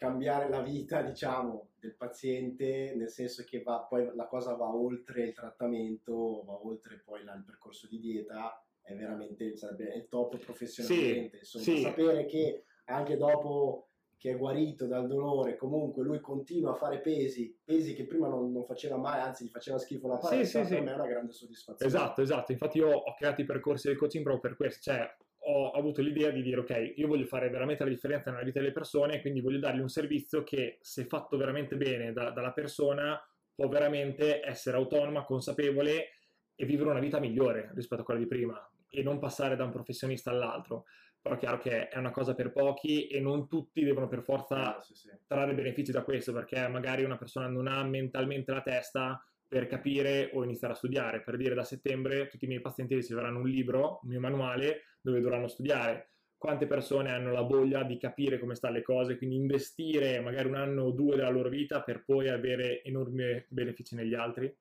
cambiare 0.00 0.48
la 0.48 0.62
vita, 0.62 1.02
diciamo, 1.02 1.72
del 1.78 1.94
paziente, 1.94 2.94
nel 2.96 3.10
senso 3.10 3.44
che 3.44 3.62
va, 3.62 3.80
poi 3.86 4.10
la 4.14 4.26
cosa 4.28 4.54
va 4.54 4.74
oltre 4.74 5.24
il 5.24 5.34
trattamento, 5.34 6.42
va 6.42 6.58
oltre 6.64 7.02
poi 7.04 7.22
la- 7.22 7.34
il 7.34 7.44
percorso 7.44 7.86
di 7.86 8.00
dieta, 8.00 8.64
è 8.80 8.94
veramente 8.94 9.54
sarebbe 9.58 9.92
il 9.94 10.08
top 10.08 10.38
professionalmente. 10.38 11.36
Insomma, 11.40 11.64
sì. 11.64 11.82
sapere 11.82 12.24
che 12.24 12.64
anche 12.86 13.18
dopo 13.18 13.88
che 14.16 14.30
è 14.30 14.38
guarito 14.38 14.86
dal 14.86 15.06
dolore, 15.06 15.56
comunque 15.56 16.02
lui 16.02 16.20
continua 16.20 16.70
a 16.70 16.76
fare 16.76 17.00
pesi, 17.00 17.54
pesi 17.62 17.94
che 17.94 18.06
prima 18.06 18.28
non, 18.28 18.50
non 18.52 18.64
faceva 18.64 18.96
mai, 18.96 19.20
anzi 19.20 19.44
gli 19.44 19.50
faceva 19.50 19.76
schifo 19.76 20.08
la 20.08 20.18
Sì, 20.18 20.28
palestra, 20.28 20.62
sì, 20.64 20.68
per 20.68 20.78
sì. 20.78 20.84
me 20.84 20.92
è 20.92 20.94
una 20.94 21.06
grande 21.06 21.32
soddisfazione. 21.32 21.92
Esatto, 21.94 22.22
esatto. 22.22 22.52
Infatti 22.52 22.78
io 22.78 22.88
ho 22.90 23.14
creato 23.14 23.42
i 23.42 23.44
percorsi 23.44 23.88
del 23.88 23.98
coaching 23.98 24.24
proprio 24.24 24.48
per 24.48 24.56
questo, 24.56 24.90
cioè 24.90 25.14
ho 25.42 25.70
avuto 25.70 26.02
l'idea 26.02 26.30
di 26.30 26.42
dire 26.42 26.60
ok, 26.60 26.92
io 26.96 27.06
voglio 27.06 27.26
fare 27.26 27.48
veramente 27.48 27.84
la 27.84 27.90
differenza 27.90 28.30
nella 28.30 28.44
vita 28.44 28.60
delle 28.60 28.72
persone, 28.72 29.20
quindi 29.20 29.40
voglio 29.40 29.58
dargli 29.58 29.80
un 29.80 29.88
servizio 29.88 30.42
che 30.42 30.78
se 30.80 31.04
fatto 31.06 31.36
veramente 31.36 31.76
bene 31.76 32.12
da- 32.12 32.30
dalla 32.30 32.52
persona 32.52 33.20
può 33.54 33.68
veramente 33.68 34.44
essere 34.44 34.76
autonoma, 34.76 35.24
consapevole 35.24 36.10
e 36.54 36.64
vivere 36.66 36.90
una 36.90 37.00
vita 37.00 37.18
migliore 37.18 37.70
rispetto 37.74 38.02
a 38.02 38.04
quella 38.04 38.20
di 38.20 38.26
prima 38.26 38.70
e 38.88 39.02
non 39.02 39.18
passare 39.18 39.56
da 39.56 39.64
un 39.64 39.70
professionista 39.70 40.30
all'altro. 40.30 40.84
Però 41.22 41.34
è 41.34 41.38
chiaro 41.38 41.58
che 41.58 41.88
è 41.88 41.98
una 41.98 42.10
cosa 42.10 42.34
per 42.34 42.50
pochi 42.50 43.06
e 43.08 43.20
non 43.20 43.46
tutti 43.46 43.84
devono 43.84 44.08
per 44.08 44.22
forza 44.22 44.76
Ah, 44.76 44.80
sì, 44.80 44.94
sì. 44.94 45.10
trarre 45.26 45.54
benefici 45.54 45.92
da 45.92 46.02
questo 46.02 46.32
perché 46.32 46.66
magari 46.68 47.04
una 47.04 47.18
persona 47.18 47.46
non 47.46 47.66
ha 47.66 47.82
mentalmente 47.84 48.52
la 48.52 48.62
testa 48.62 49.22
per 49.50 49.66
capire 49.66 50.30
o 50.34 50.44
iniziare 50.44 50.74
a 50.74 50.76
studiare. 50.76 51.22
Per 51.22 51.36
dire 51.36 51.56
da 51.56 51.64
settembre 51.64 52.28
tutti 52.28 52.44
i 52.44 52.48
miei 52.48 52.60
pazienti 52.60 52.94
riceveranno 52.94 53.40
un 53.40 53.48
libro, 53.48 53.98
un 54.04 54.10
mio 54.10 54.20
manuale 54.20 54.82
dove 55.00 55.20
dovranno 55.20 55.48
studiare. 55.48 56.12
Quante 56.38 56.68
persone 56.68 57.10
hanno 57.10 57.32
la 57.32 57.40
voglia 57.40 57.82
di 57.82 57.98
capire 57.98 58.38
come 58.38 58.54
stanno 58.54 58.74
le 58.74 58.82
cose, 58.82 59.18
quindi 59.18 59.34
investire 59.34 60.20
magari 60.20 60.46
un 60.46 60.54
anno 60.54 60.84
o 60.84 60.92
due 60.92 61.16
della 61.16 61.30
loro 61.30 61.48
vita 61.48 61.82
per 61.82 62.04
poi 62.04 62.28
avere 62.28 62.84
enormi 62.84 63.44
benefici 63.48 63.96
negli 63.96 64.14
altri? 64.14 64.56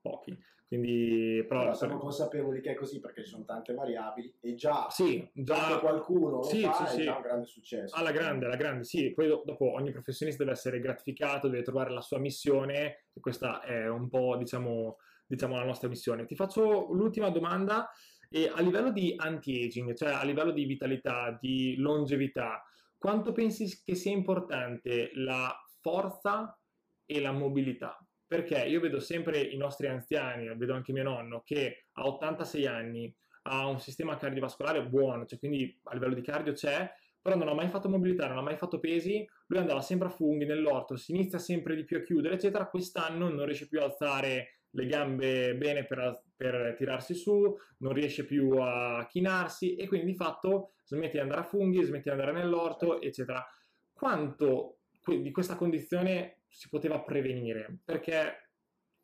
Pochi. 0.00 0.34
Quindi, 0.68 1.44
però, 1.46 1.60
Però 1.60 1.74
siamo 1.74 1.98
consapevoli 1.98 2.60
che 2.60 2.72
è 2.72 2.74
così 2.74 2.98
perché 2.98 3.22
ci 3.22 3.30
sono 3.30 3.44
tante 3.44 3.72
variabili 3.72 4.34
e 4.40 4.54
già 4.54 4.88
sì, 4.90 5.28
già 5.32 5.78
qualcuno 5.78 6.30
lo 6.30 6.42
Sì, 6.42 6.60
fa 6.62 6.72
sì, 6.86 7.02
è 7.02 7.02
sì. 7.04 7.06
un 7.08 7.22
grande 7.22 7.46
successo. 7.46 7.94
alla 7.94 8.10
grande, 8.10 8.46
alla 8.46 8.56
grande, 8.56 8.82
sì. 8.84 9.12
Poi 9.14 9.28
do- 9.28 9.42
dopo 9.44 9.72
ogni 9.72 9.92
professionista 9.92 10.42
deve 10.42 10.56
essere 10.56 10.80
gratificato, 10.80 11.48
deve 11.48 11.62
trovare 11.62 11.90
la 11.90 12.00
sua 12.00 12.18
missione 12.18 13.06
e 13.12 13.20
questa 13.20 13.60
è 13.62 13.88
un 13.88 14.08
po', 14.08 14.36
diciamo, 14.36 14.96
diciamo 15.26 15.56
la 15.56 15.64
nostra 15.64 15.88
missione. 15.88 16.26
Ti 16.26 16.34
faccio 16.34 16.92
l'ultima 16.92 17.30
domanda 17.30 17.88
e 18.28 18.50
a 18.52 18.60
livello 18.60 18.90
di 18.90 19.14
anti-aging, 19.16 19.94
cioè 19.94 20.10
a 20.10 20.24
livello 20.24 20.50
di 20.50 20.64
vitalità, 20.64 21.36
di 21.40 21.76
longevità, 21.76 22.64
quanto 22.98 23.32
pensi 23.32 23.82
che 23.84 23.94
sia 23.94 24.12
importante 24.12 25.10
la 25.14 25.54
forza 25.80 26.58
e 27.04 27.20
la 27.20 27.32
mobilità? 27.32 28.05
Perché 28.26 28.64
io 28.64 28.80
vedo 28.80 28.98
sempre 29.00 29.40
i 29.40 29.56
nostri 29.56 29.86
anziani, 29.86 30.52
vedo 30.56 30.74
anche 30.74 30.92
mio 30.92 31.04
nonno 31.04 31.42
che 31.44 31.86
a 31.92 32.06
86 32.06 32.66
anni 32.66 33.14
ha 33.42 33.66
un 33.66 33.78
sistema 33.78 34.16
cardiovascolare 34.16 34.84
buono, 34.86 35.24
cioè 35.24 35.38
quindi 35.38 35.78
a 35.84 35.94
livello 35.94 36.14
di 36.14 36.22
cardio 36.22 36.52
c'è, 36.52 36.92
però 37.20 37.36
non 37.36 37.48
ha 37.48 37.54
mai 37.54 37.68
fatto 37.68 37.88
mobilità, 37.88 38.26
non 38.26 38.38
ha 38.38 38.42
mai 38.42 38.56
fatto 38.56 38.78
pesi, 38.78 39.24
lui 39.46 39.58
andava 39.58 39.80
sempre 39.80 40.08
a 40.08 40.10
funghi 40.10 40.44
nell'orto, 40.44 40.96
si 40.96 41.12
inizia 41.12 41.38
sempre 41.38 41.74
di 41.76 41.84
più 41.84 41.98
a 41.98 42.00
chiudere, 42.00 42.34
eccetera, 42.34 42.66
quest'anno 42.66 43.28
non 43.28 43.44
riesce 43.44 43.68
più 43.68 43.80
a 43.80 43.84
alzare 43.84 44.60
le 44.70 44.86
gambe 44.86 45.56
bene 45.56 45.86
per, 45.86 46.22
per 46.36 46.74
tirarsi 46.76 47.14
su, 47.14 47.56
non 47.78 47.92
riesce 47.92 48.24
più 48.24 48.56
a 48.58 49.06
chinarsi 49.08 49.74
e 49.74 49.88
quindi 49.88 50.06
di 50.12 50.16
fatto 50.16 50.74
smette 50.84 51.12
di 51.12 51.18
andare 51.18 51.40
a 51.40 51.44
funghi, 51.44 51.82
smette 51.82 52.10
di 52.10 52.10
andare 52.10 52.32
nell'orto, 52.32 53.00
eccetera. 53.00 53.44
Quanto 53.92 54.80
di 55.06 55.30
questa 55.30 55.56
condizione 55.56 56.42
si 56.48 56.68
poteva 56.68 57.00
prevenire? 57.02 57.78
Perché, 57.84 58.50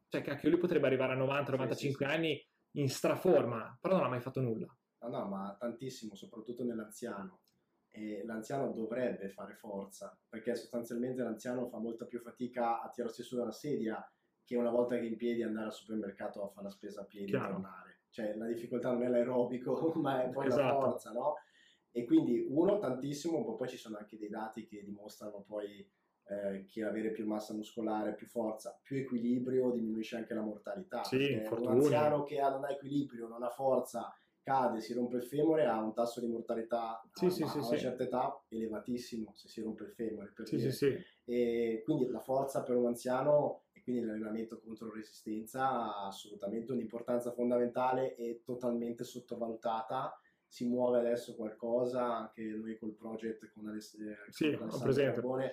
cioè, 0.09 0.23
cacchio, 0.23 0.51
lui 0.51 0.59
potrebbe 0.59 0.87
arrivare 0.87 1.13
a 1.13 1.17
90-95 1.17 1.73
Sì, 1.75 1.93
sì, 1.93 2.05
anni 2.05 2.47
in 2.77 2.89
straforma, 2.89 3.77
però 3.81 3.97
non 3.97 4.05
ha 4.07 4.09
mai 4.09 4.21
fatto 4.21 4.41
nulla. 4.41 4.67
No, 5.03 5.09
no, 5.09 5.27
ma 5.29 5.57
tantissimo, 5.59 6.15
soprattutto 6.15 6.65
nell'anziano. 6.65 7.41
E 7.95 8.23
l'anziano 8.25 8.73
dovrebbe 8.73 9.29
fare 9.29 9.55
forza, 9.55 10.19
perché 10.29 10.55
sostanzialmente 10.55 11.23
l'anziano 11.23 11.69
fa 11.69 11.79
molta 11.79 12.07
più 12.07 12.21
fatica 12.21 12.81
a 12.81 12.89
tirarsi 12.89 13.23
su 13.23 13.37
dalla 13.37 13.53
sedia 13.53 14.03
che 14.45 14.57
una 14.57 14.71
volta 14.71 14.95
che 14.97 15.03
è 15.03 15.05
in 15.05 15.17
piedi 15.17 15.43
andare 15.43 15.67
al 15.67 15.73
supermercato 15.75 16.43
a 16.43 16.49
fare 16.49 16.65
la 16.69 16.71
spesa 16.73 17.03
a 17.03 17.05
piedi 17.05 17.27
Chiaro. 17.27 17.45
e 17.45 17.51
tornare. 17.51 18.01
Cioè 18.09 18.35
la 18.37 18.47
difficoltà 18.47 18.91
non 18.93 19.03
è 19.03 19.09
l'aerobico, 19.09 19.93
ma 20.01 20.23
è 20.25 20.31
poi 20.31 20.49
la 20.49 20.55
Esatto. 20.55 20.81
forza, 20.81 21.13
no? 21.13 21.35
E 21.93 22.05
quindi 22.05 22.45
uno 22.49 22.79
tantissimo, 22.79 23.39
ma 23.39 23.53
poi 23.55 23.69
ci 23.69 23.77
sono 23.77 23.99
anche 23.99 24.17
dei 24.17 24.29
dati 24.29 24.67
che 24.67 24.83
dimostrano 24.83 25.45
poi 25.47 25.87
eh, 26.25 26.65
che 26.67 26.85
avere 26.85 27.11
più 27.11 27.27
massa 27.27 27.53
muscolare, 27.53 28.15
più 28.15 28.27
forza, 28.27 28.79
più 28.83 28.97
equilibrio 28.97 29.71
diminuisce 29.71 30.17
anche 30.17 30.35
la 30.35 30.41
mortalità. 30.41 31.03
Sì, 31.05 31.43
un 31.59 31.69
anziano 31.69 32.23
che 32.23 32.41
ha- 32.41 32.51
non 32.51 32.65
ha 32.65 32.71
equilibrio, 32.71 33.29
non 33.29 33.43
ha 33.43 33.51
forza, 33.51 34.15
cade, 34.43 34.81
si 34.81 34.93
rompe 34.93 35.17
il 35.17 35.25
femore, 35.25 35.67
ha 35.67 35.81
un 35.81 35.93
tasso 35.93 36.21
di 36.21 36.27
mortalità 36.27 37.01
Sì, 37.13 37.27
a, 37.27 37.31
sì, 37.31 37.43
a 37.43 37.49
sì, 37.49 37.59
una 37.59 37.77
certa 37.77 38.03
età 38.05 38.45
elevatissimo 38.49 39.33
se 39.35 39.49
si 39.49 39.61
rompe 39.61 39.85
il 39.85 39.93
femore. 39.93 40.33
Per. 40.33 40.47
E 41.25 41.83
quindi 41.85 42.09
la 42.09 42.21
forza 42.21 42.63
per 42.63 42.77
un 42.77 42.87
anziano 42.87 43.65
e 43.73 43.83
quindi 43.83 44.03
l'allenamento 44.03 44.61
contro 44.61 44.93
resistenza 44.93 45.69
ha 45.71 46.07
assolutamente 46.07 46.73
un'importanza 46.73 47.33
fondamentale 47.33 48.17
e 48.17 48.43
totalmente 48.45 49.05
sottovalutata. 49.05 50.19
Si 50.53 50.67
muove 50.67 50.99
adesso 50.99 51.35
qualcosa, 51.35 52.15
anche 52.15 52.43
noi 52.43 52.77
col 52.77 52.93
project 52.93 53.51
con 53.55 53.69
Aless- 53.69 53.99
eh, 53.99 54.17
Sì, 54.29 54.53
con 54.53 54.69
Alessandro. 54.69 55.13
Carbone 55.15 55.53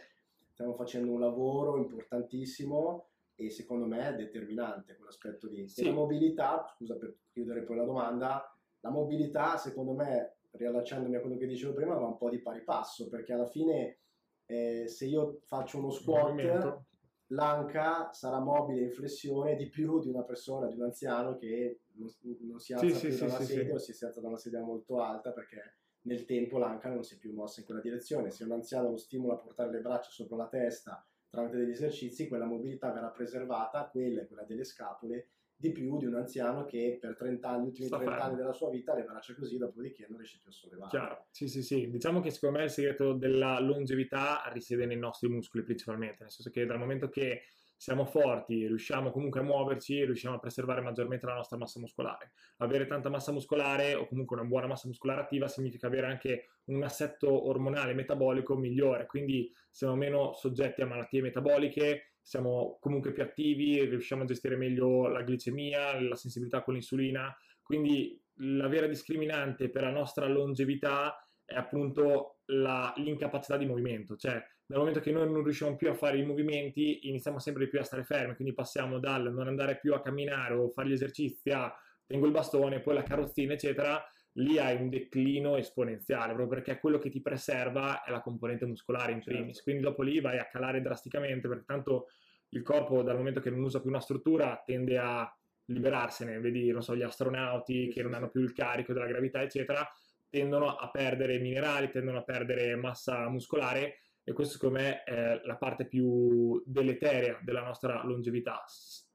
stiamo 0.49 0.73
facendo 0.73 1.13
un 1.13 1.21
lavoro 1.21 1.77
importantissimo 1.77 3.07
e 3.33 3.49
secondo 3.49 3.85
me 3.85 4.09
è 4.09 4.15
determinante 4.15 4.97
quell'aspetto 4.97 5.47
lì. 5.47 5.69
Sì. 5.69 5.83
E 5.83 5.85
la 5.85 5.93
mobilità, 5.93 6.65
scusa 6.75 6.97
per 6.97 7.15
chiudere 7.31 7.63
poi 7.63 7.77
la 7.77 7.85
domanda, 7.85 8.53
la 8.81 8.89
mobilità 8.89 9.55
secondo 9.55 9.93
me, 9.93 10.39
riallacciandomi 10.51 11.15
a 11.15 11.21
quello 11.21 11.37
che 11.37 11.47
dicevo 11.47 11.71
prima, 11.71 11.95
va 11.95 12.05
un 12.05 12.17
po' 12.17 12.29
di 12.29 12.41
pari 12.41 12.61
passo 12.61 13.07
perché 13.07 13.31
alla 13.31 13.47
fine 13.47 13.99
eh, 14.47 14.85
se 14.89 15.05
io 15.05 15.39
faccio 15.45 15.77
uno 15.77 15.91
squat. 15.91 16.87
L'anca 17.31 18.11
sarà 18.11 18.39
mobile 18.39 18.81
in 18.81 18.91
flessione 18.91 19.55
di 19.55 19.69
più 19.69 19.99
di 19.99 20.09
una 20.09 20.23
persona, 20.23 20.67
di 20.67 20.75
un 20.75 20.83
anziano 20.83 21.35
che 21.35 21.81
non, 21.93 22.09
non 22.41 22.59
si 22.59 22.73
alza 22.73 22.87
Sì, 22.87 23.07
più 23.07 23.15
sì, 23.15 23.19
da 23.19 23.25
una 23.25 23.39
sì, 23.39 23.45
sedia 23.45 23.73
o 23.73 23.77
si 23.77 24.05
alza 24.05 24.21
da 24.21 24.27
una 24.27 24.37
sedia 24.37 24.61
molto 24.61 25.01
alta 25.01 25.31
perché 25.31 25.77
nel 26.01 26.25
tempo 26.25 26.57
l'anca 26.57 26.89
non 26.89 27.03
si 27.03 27.15
è 27.15 27.17
più 27.17 27.33
mossa 27.33 27.59
in 27.59 27.65
quella 27.65 27.81
direzione. 27.81 28.31
Se 28.31 28.43
un 28.43 28.51
anziano 28.51 28.89
lo 28.89 28.97
stimola 28.97 29.33
a 29.33 29.37
portare 29.37 29.71
le 29.71 29.81
braccia 29.81 30.09
sopra 30.09 30.37
la 30.37 30.47
testa 30.47 31.05
tramite 31.29 31.57
degli 31.57 31.71
esercizi, 31.71 32.27
quella 32.27 32.45
mobilità 32.45 32.91
verrà 32.91 33.09
preservata, 33.09 33.87
quella 33.89 34.21
e 34.21 34.27
quella 34.27 34.43
delle 34.43 34.63
scapole, 34.63 35.27
di 35.61 35.73
più 35.73 35.97
di 35.97 36.05
un 36.05 36.15
anziano 36.15 36.63
che 36.63 36.97
per 37.01 37.17
30 37.17 37.49
anni, 37.49 37.63
gli 37.63 37.67
ultimi 37.67 37.87
Sta 37.87 37.97
30 37.97 38.13
fermo. 38.15 38.29
anni 38.29 38.39
della 38.41 38.53
sua 38.53 38.69
vita 38.69 38.93
ha 38.93 38.95
le 38.95 39.03
braccia 39.03 39.35
così, 39.35 39.57
dopodiché 39.57 40.05
non 40.07 40.17
riesce 40.17 40.39
più 40.41 40.49
a 40.49 40.53
sollevare. 40.53 40.89
Chiaro, 40.89 41.25
sì, 41.31 41.49
sì, 41.49 41.61
sì. 41.61 41.89
Diciamo 41.89 42.21
che 42.21 42.31
secondo 42.31 42.59
me 42.59 42.63
il 42.63 42.69
segreto 42.69 43.11
della 43.11 43.59
longevità 43.59 44.41
risiede 44.53 44.85
nei 44.85 44.97
nostri 44.97 45.27
muscoli 45.27 45.65
principalmente, 45.65 46.23
nel 46.23 46.31
senso 46.31 46.49
che 46.49 46.65
dal 46.65 46.79
momento 46.79 47.09
che 47.09 47.41
siamo 47.75 48.05
forti, 48.05 48.67
riusciamo 48.67 49.11
comunque 49.11 49.41
a 49.41 49.43
muoverci, 49.43 50.05
riusciamo 50.05 50.35
a 50.35 50.39
preservare 50.39 50.79
maggiormente 50.81 51.25
la 51.25 51.35
nostra 51.35 51.57
massa 51.57 51.79
muscolare. 51.79 52.31
Avere 52.57 52.85
tanta 52.85 53.09
massa 53.09 53.33
muscolare 53.33 53.95
o 53.95 54.05
comunque 54.05 54.37
una 54.37 54.45
buona 54.45 54.67
massa 54.67 54.87
muscolare 54.87 55.21
attiva 55.21 55.49
significa 55.49 55.87
avere 55.87 56.07
anche 56.07 56.47
un 56.65 56.83
assetto 56.83 57.47
ormonale 57.47 57.93
metabolico 57.93 58.55
migliore, 58.55 59.05
quindi 59.05 59.53
siamo 59.69 59.95
meno 59.95 60.33
soggetti 60.33 60.81
a 60.81 60.85
malattie 60.85 61.21
metaboliche, 61.21 62.08
siamo 62.29 62.77
comunque 62.79 63.11
più 63.11 63.23
attivi, 63.23 63.83
riusciamo 63.85 64.21
a 64.21 64.25
gestire 64.25 64.55
meglio 64.55 65.07
la 65.07 65.23
glicemia, 65.23 65.99
la 65.99 66.15
sensibilità 66.15 66.61
con 66.61 66.75
l'insulina, 66.75 67.35
quindi 67.63 68.21
la 68.41 68.67
vera 68.67 68.85
discriminante 68.85 69.71
per 69.71 69.81
la 69.81 69.89
nostra 69.89 70.27
longevità 70.27 71.17
è 71.43 71.55
appunto 71.55 72.41
la- 72.45 72.93
l'incapacità 72.97 73.57
di 73.57 73.65
movimento, 73.65 74.15
cioè 74.15 74.39
dal 74.63 74.77
momento 74.77 74.99
che 74.99 75.11
noi 75.11 75.25
non 75.25 75.41
riusciamo 75.41 75.75
più 75.75 75.89
a 75.89 75.95
fare 75.95 76.19
i 76.19 76.23
movimenti 76.23 77.07
iniziamo 77.07 77.39
sempre 77.39 77.63
di 77.63 77.71
più 77.71 77.79
a 77.79 77.83
stare 77.83 78.03
fermi, 78.03 78.35
quindi 78.35 78.53
passiamo 78.53 78.99
dal 78.99 79.33
non 79.33 79.47
andare 79.47 79.79
più 79.79 79.95
a 79.95 80.01
camminare 80.01 80.53
o 80.53 80.69
fare 80.69 80.87
gli 80.89 80.93
esercizi 80.93 81.49
a 81.49 81.73
tengo 82.05 82.27
il 82.27 82.31
bastone, 82.31 82.79
poi 82.79 82.93
la 82.93 83.03
carrozzina 83.03 83.53
eccetera, 83.53 84.03
lì 84.33 84.59
hai 84.59 84.75
un 84.75 84.89
declino 84.89 85.57
esponenziale, 85.57 86.33
proprio 86.33 86.47
perché 86.47 86.79
quello 86.79 86.99
che 86.99 87.09
ti 87.09 87.21
preserva 87.21 88.03
è 88.03 88.11
la 88.11 88.21
componente 88.21 88.65
muscolare 88.65 89.11
in 89.11 89.21
Certo. 89.21 89.37
primis, 89.37 89.63
quindi 89.63 89.81
dopo 89.81 90.03
lì 90.03 90.19
vai 90.21 90.37
a 90.37 90.47
calare 90.47 90.81
drasticamente 90.81 91.47
perché 91.47 91.65
tanto 91.65 92.07
il 92.49 92.63
corpo 92.63 93.03
dal 93.03 93.17
momento 93.17 93.39
che 93.39 93.49
non 93.49 93.61
usa 93.61 93.79
più 93.79 93.89
una 93.89 93.99
struttura 93.99 94.61
tende 94.65 94.97
a 94.97 95.31
liberarsene, 95.65 96.39
vedi, 96.39 96.71
non 96.71 96.81
so, 96.81 96.95
gli 96.95 97.03
astronauti 97.03 97.89
che 97.89 98.01
non 98.01 98.13
hanno 98.13 98.29
più 98.29 98.41
il 98.41 98.53
carico 98.53 98.93
della 98.93 99.05
gravità, 99.05 99.41
eccetera, 99.41 99.87
tendono 100.29 100.75
a 100.75 100.89
perdere 100.89 101.39
minerali, 101.39 101.91
tendono 101.91 102.19
a 102.19 102.23
perdere 102.23 102.75
massa 102.75 103.27
muscolare 103.29 103.99
e 104.23 104.33
questo 104.33 104.53
secondo 104.53 104.79
me 104.79 105.03
è 105.03 105.41
la 105.43 105.55
parte 105.55 105.85
più 105.85 106.61
deleteria 106.65 107.39
della 107.41 107.63
nostra 107.63 108.03
longevità. 108.03 108.63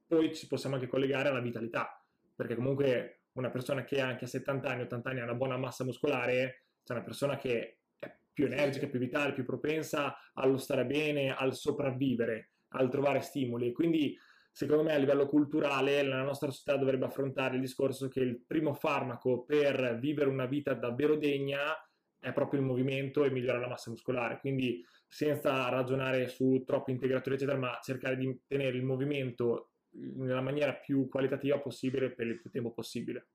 Poi 0.06 0.34
ci 0.34 0.46
possiamo 0.46 0.74
anche 0.74 0.88
collegare 0.88 1.28
alla 1.28 1.40
vitalità, 1.40 2.00
perché 2.34 2.54
comunque 2.54 3.20
una 3.32 3.50
persona 3.50 3.84
che 3.84 4.00
anche 4.00 4.24
a 4.24 4.28
70 4.28 4.68
anni, 4.68 4.82
80 4.82 5.10
anni 5.10 5.20
ha 5.20 5.24
una 5.24 5.34
buona 5.34 5.56
massa 5.56 5.84
muscolare, 5.84 6.66
c'è 6.84 6.94
una 6.94 7.02
persona 7.02 7.36
che 7.36 7.78
è 7.98 8.12
più 8.32 8.46
energica, 8.46 8.88
più 8.88 8.98
vitale, 8.98 9.32
più 9.32 9.44
propensa 9.44 10.16
allo 10.34 10.56
stare 10.56 10.84
bene, 10.84 11.34
al 11.34 11.54
sopravvivere, 11.54 12.53
al 12.74 12.90
trovare 12.90 13.20
stimoli. 13.20 13.72
Quindi 13.72 14.16
secondo 14.50 14.84
me 14.84 14.94
a 14.94 14.98
livello 14.98 15.26
culturale 15.26 16.02
la 16.02 16.22
nostra 16.22 16.50
società 16.50 16.76
dovrebbe 16.76 17.06
affrontare 17.06 17.56
il 17.56 17.60
discorso 17.60 18.08
che 18.08 18.20
il 18.20 18.40
primo 18.46 18.72
farmaco 18.72 19.44
per 19.44 19.98
vivere 19.98 20.28
una 20.28 20.46
vita 20.46 20.74
davvero 20.74 21.16
degna 21.16 21.72
è 22.20 22.32
proprio 22.32 22.60
il 22.60 22.66
movimento 22.66 23.24
e 23.24 23.30
migliorare 23.30 23.60
la 23.60 23.68
massa 23.68 23.90
muscolare. 23.90 24.38
Quindi 24.38 24.84
senza 25.06 25.68
ragionare 25.68 26.28
su 26.28 26.62
troppi 26.64 26.92
integratori, 26.92 27.36
eccetera, 27.36 27.58
ma 27.58 27.78
cercare 27.82 28.16
di 28.16 28.40
tenere 28.46 28.76
il 28.76 28.84
movimento 28.84 29.70
nella 29.96 30.40
maniera 30.40 30.74
più 30.74 31.08
qualitativa 31.08 31.60
possibile 31.60 32.12
per 32.12 32.26
il 32.26 32.40
più 32.40 32.50
tempo 32.50 32.72
possibile. 32.72 33.28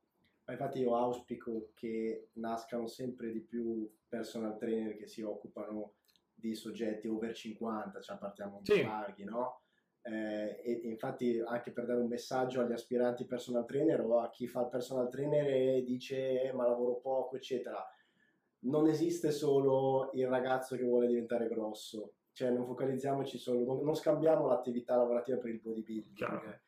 Infatti 0.49 0.79
io 0.79 0.95
auspico 0.95 1.71
che 1.75 2.29
nascano 2.33 2.87
sempre 2.87 3.31
di 3.31 3.41
più 3.41 3.87
personal 4.07 4.57
trainer 4.57 4.97
che 4.97 5.07
si 5.07 5.21
occupano 5.21 5.98
di 6.39 6.55
soggetti 6.55 7.07
over 7.07 7.33
50, 7.33 8.01
cioè 8.01 8.17
partiamo 8.17 8.61
sì. 8.63 8.83
larghi, 8.83 9.23
no? 9.23 9.61
Eh, 10.01 10.61
e, 10.63 10.71
infatti 10.83 11.41
anche 11.45 11.71
per 11.71 11.85
dare 11.85 11.99
un 11.99 12.07
messaggio 12.07 12.61
agli 12.61 12.71
aspiranti 12.71 13.25
personal 13.25 13.65
trainer 13.65 13.99
o 14.01 14.19
a 14.19 14.29
chi 14.29 14.47
fa 14.47 14.61
il 14.61 14.69
personal 14.69 15.09
trainer 15.09 15.45
e 15.47 15.83
dice 15.83 16.41
eh, 16.41 16.53
ma 16.53 16.65
lavoro 16.65 16.95
poco, 17.01 17.35
eccetera 17.35 17.85
non 18.61 18.87
esiste 18.87 19.31
solo 19.31 20.09
il 20.13 20.27
ragazzo 20.27 20.75
che 20.75 20.83
vuole 20.83 21.07
diventare 21.07 21.47
grosso, 21.47 22.15
cioè 22.33 22.49
non 22.49 22.65
focalizziamoci 22.65 23.37
solo, 23.37 23.63
non, 23.63 23.83
non 23.83 23.95
scambiamo 23.95 24.47
l'attività 24.47 24.97
lavorativa 24.97 25.37
per 25.37 25.51
il 25.51 25.61
bodybuilding. 25.61 26.15
Chiaro. 26.15 26.59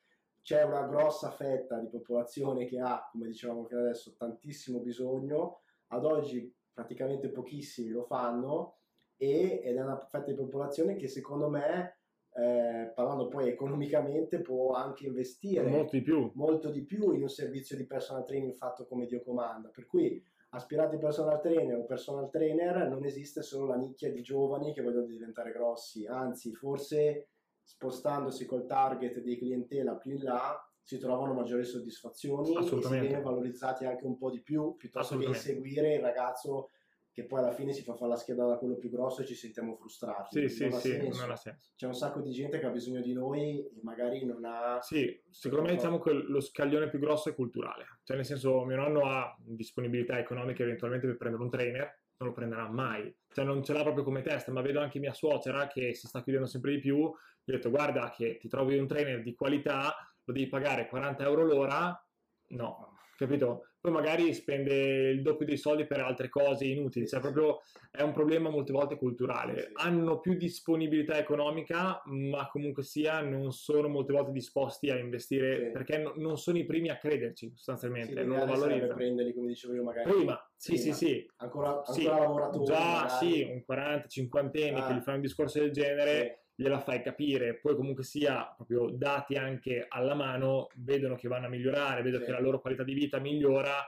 C'è 0.42 0.64
una 0.64 0.88
grossa 0.88 1.30
fetta 1.32 1.78
di 1.80 1.88
popolazione 1.88 2.66
che 2.66 2.80
ha, 2.80 3.08
come 3.12 3.28
dicevamo 3.28 3.66
fino 3.66 3.82
adesso, 3.82 4.16
tantissimo 4.16 4.80
bisogno, 4.80 5.62
ad 5.88 6.06
oggi 6.06 6.54
praticamente 6.74 7.30
pochissimi 7.30 7.90
lo 7.90 8.04
fanno 8.04 8.78
e, 9.22 9.62
ed 9.64 9.78
è 9.78 9.82
una 9.84 9.98
fetta 9.98 10.32
di 10.32 10.34
popolazione 10.34 10.96
che 10.96 11.08
secondo 11.08 11.48
me 11.48 11.98
eh, 12.34 12.92
parlando 12.96 13.28
poi 13.28 13.50
economicamente, 13.50 14.42
può 14.42 14.74
anche 14.74 15.06
investire 15.06 15.70
molto 15.70 15.98
di, 15.98 16.02
più. 16.02 16.32
molto 16.34 16.72
di 16.72 16.84
più 16.84 17.12
in 17.12 17.22
un 17.22 17.30
servizio 17.30 17.78
di 17.78 17.86
personal 17.86 18.26
training 18.26 18.54
fatto 18.54 18.88
come 18.88 19.06
Dio 19.06 19.22
comanda. 19.22 19.70
Per 19.70 19.86
cui 19.86 20.24
aspirati 20.50 20.98
personal 20.98 21.40
trainer 21.40 21.78
o 21.78 21.86
personal 21.86 22.32
trainer 22.32 22.88
non 22.88 23.06
esiste 23.06 23.44
solo 23.44 23.68
la 23.68 23.76
nicchia 23.76 24.12
di 24.12 24.24
giovani 24.24 24.74
che 24.74 24.82
vogliono 24.82 25.06
diventare 25.06 25.52
grossi, 25.52 26.08
anzi 26.08 26.52
forse 26.54 27.28
spostandosi 27.62 28.46
col 28.46 28.66
target 28.66 29.20
di 29.20 29.38
clientela 29.38 29.96
più 29.96 30.16
in 30.16 30.24
là 30.24 30.60
si 30.82 30.98
trovano 30.98 31.34
maggiori 31.34 31.64
soddisfazioni 31.64 32.58
e 32.58 32.64
si 32.64 33.00
viene 33.00 33.22
valorizzati 33.22 33.86
anche 33.86 34.06
un 34.06 34.18
po' 34.18 34.32
di 34.32 34.42
più 34.42 34.76
piuttosto 34.76 35.16
che 35.18 35.26
inseguire 35.26 35.94
il 35.94 36.02
ragazzo 36.02 36.72
che 37.14 37.26
poi 37.26 37.40
alla 37.40 37.52
fine 37.52 37.74
si 37.74 37.84
fa 37.84 37.94
fare 37.96 38.12
la 38.12 38.18
scheda 38.18 38.46
da 38.46 38.58
quello 38.58 38.78
più 38.78 38.90
grosso 38.90 39.22
e 39.22 39.26
ci 39.26 39.36
sentiamo 39.36 39.76
frustrati. 39.76 40.48
Sì, 40.48 40.70
non 40.70 40.80
sì, 40.80 40.90
sì, 40.90 41.08
non 41.20 41.32
ha 41.32 41.36
senso. 41.36 41.72
C'è 41.76 41.86
un 41.86 41.94
sacco 41.94 42.22
di 42.22 42.32
gente 42.32 42.58
che 42.60 42.66
ha 42.66 42.70
bisogno 42.70 43.02
di 43.02 43.14
noi 43.14 43.60
e 43.60 43.80
magari 43.82 44.26
non 44.26 44.46
ha... 44.46 44.80
Sì, 44.82 45.22
secondo 45.30 45.66
me 45.66 45.76
diciamo 45.76 46.00
che 46.00 46.14
lo 46.14 46.40
scaglione 46.40 46.90
più 46.90 47.00
grosso 47.00 47.30
è 47.30 47.36
culturale. 47.36 48.00
Cioè 48.04 48.16
nel 48.16 48.26
senso 48.26 48.64
mio 48.64 48.78
nonno 48.78 49.02
ha 49.10 49.36
disponibilità 49.40 50.18
economica 50.20 50.64
eventualmente 50.64 51.08
per 51.08 51.18
prendere 51.18 51.44
un 51.44 51.50
trainer, 51.50 52.00
non 52.18 52.30
lo 52.30 52.32
prenderà 52.34 52.70
mai. 52.70 53.14
Cioè 53.28 53.44
non 53.44 53.62
ce 53.64 53.74
l'ha 53.74 53.84
proprio 53.84 54.06
come 54.06 54.22
testa, 54.22 54.52
ma 54.52 54.62
vedo 54.62 54.80
anche 54.80 55.00
mia 55.00 55.14
suocera 55.14 55.68
che 55.68 55.94
si 55.94 56.08
sta 56.08 56.24
chiudendo 56.24 56.48
sempre 56.48 56.72
di 56.72 56.80
più. 56.80 56.98
Gli 57.44 57.52
ho 57.52 57.56
detto 57.56 57.70
guarda 57.70 58.10
che 58.16 58.38
ti 58.38 58.48
trovi 58.48 58.78
un 58.78 58.88
trainer 58.88 59.22
di 59.22 59.34
qualità, 59.36 59.94
lo 60.24 60.34
devi 60.34 60.48
pagare 60.48 60.88
40 60.88 61.24
euro 61.24 61.44
l'ora. 61.44 62.06
No, 62.50 62.98
capito? 63.26 63.66
Poi 63.82 63.92
magari 63.92 64.34
spende 64.34 65.10
il 65.10 65.22
doppio 65.22 65.46
dei 65.46 65.58
soldi 65.58 65.86
per 65.86 66.00
altre 66.00 66.30
cose 66.30 66.66
inutili, 66.66 67.08
cioè 67.08 67.20
proprio 67.20 67.62
è 67.90 68.02
un 68.02 68.12
problema 68.12 68.50
molte 68.50 68.72
volte 68.72 68.96
culturale. 68.96 69.72
Hanno 69.74 70.20
più 70.20 70.36
disponibilità 70.36 71.18
economica, 71.18 72.02
ma 72.06 72.48
comunque 72.50 72.84
sia 72.84 73.22
non 73.22 73.52
sono 73.52 73.88
molte 73.88 74.14
volte 74.14 74.32
disposti 74.32 74.90
a 74.90 74.98
investire 74.98 75.66
sì. 75.66 75.72
perché 75.72 75.98
no, 75.98 76.14
non 76.18 76.38
sono 76.38 76.58
i 76.58 76.66
primi 76.66 76.90
a 76.90 76.98
crederci 76.98 77.52
sostanzialmente, 77.56 78.22
sì, 78.22 78.28
non 78.28 78.40
lo 78.40 78.46
valorizzano. 78.46 78.94
prenderli 78.94 79.34
come 79.34 79.48
dicevo 79.48 79.74
io 79.74 79.84
magari 79.84 80.12
prima, 80.12 80.52
sì 80.56 80.74
prima. 80.76 80.94
sì 80.94 81.06
sì. 81.06 81.32
Ancora, 81.38 81.70
ancora 81.70 81.94
sì. 81.94 82.04
lavoratori. 82.04 82.66
Già 82.66 82.80
magari. 82.80 83.34
sì, 83.34 83.42
un 83.44 83.64
40-50 83.68 84.68
anni 84.68 84.80
ah. 84.80 84.88
che 84.88 84.94
gli 84.94 85.02
fanno 85.02 85.16
un 85.16 85.22
discorso 85.22 85.60
del 85.60 85.72
genere 85.72 86.46
gliela 86.62 86.80
fai 86.80 87.02
capire, 87.02 87.56
poi 87.56 87.76
comunque 87.76 88.04
sia 88.04 88.54
proprio 88.56 88.92
dati 88.92 89.36
anche 89.36 89.86
alla 89.90 90.14
mano, 90.14 90.68
vedono 90.76 91.16
che 91.16 91.28
vanno 91.28 91.48
a 91.48 91.50
migliorare, 91.50 92.04
vedono 92.04 92.24
sì. 92.24 92.30
che 92.30 92.36
la 92.36 92.42
loro 92.42 92.62
qualità 92.62 92.84
di 92.84 92.94
vita 92.94 93.18
migliora, 93.20 93.84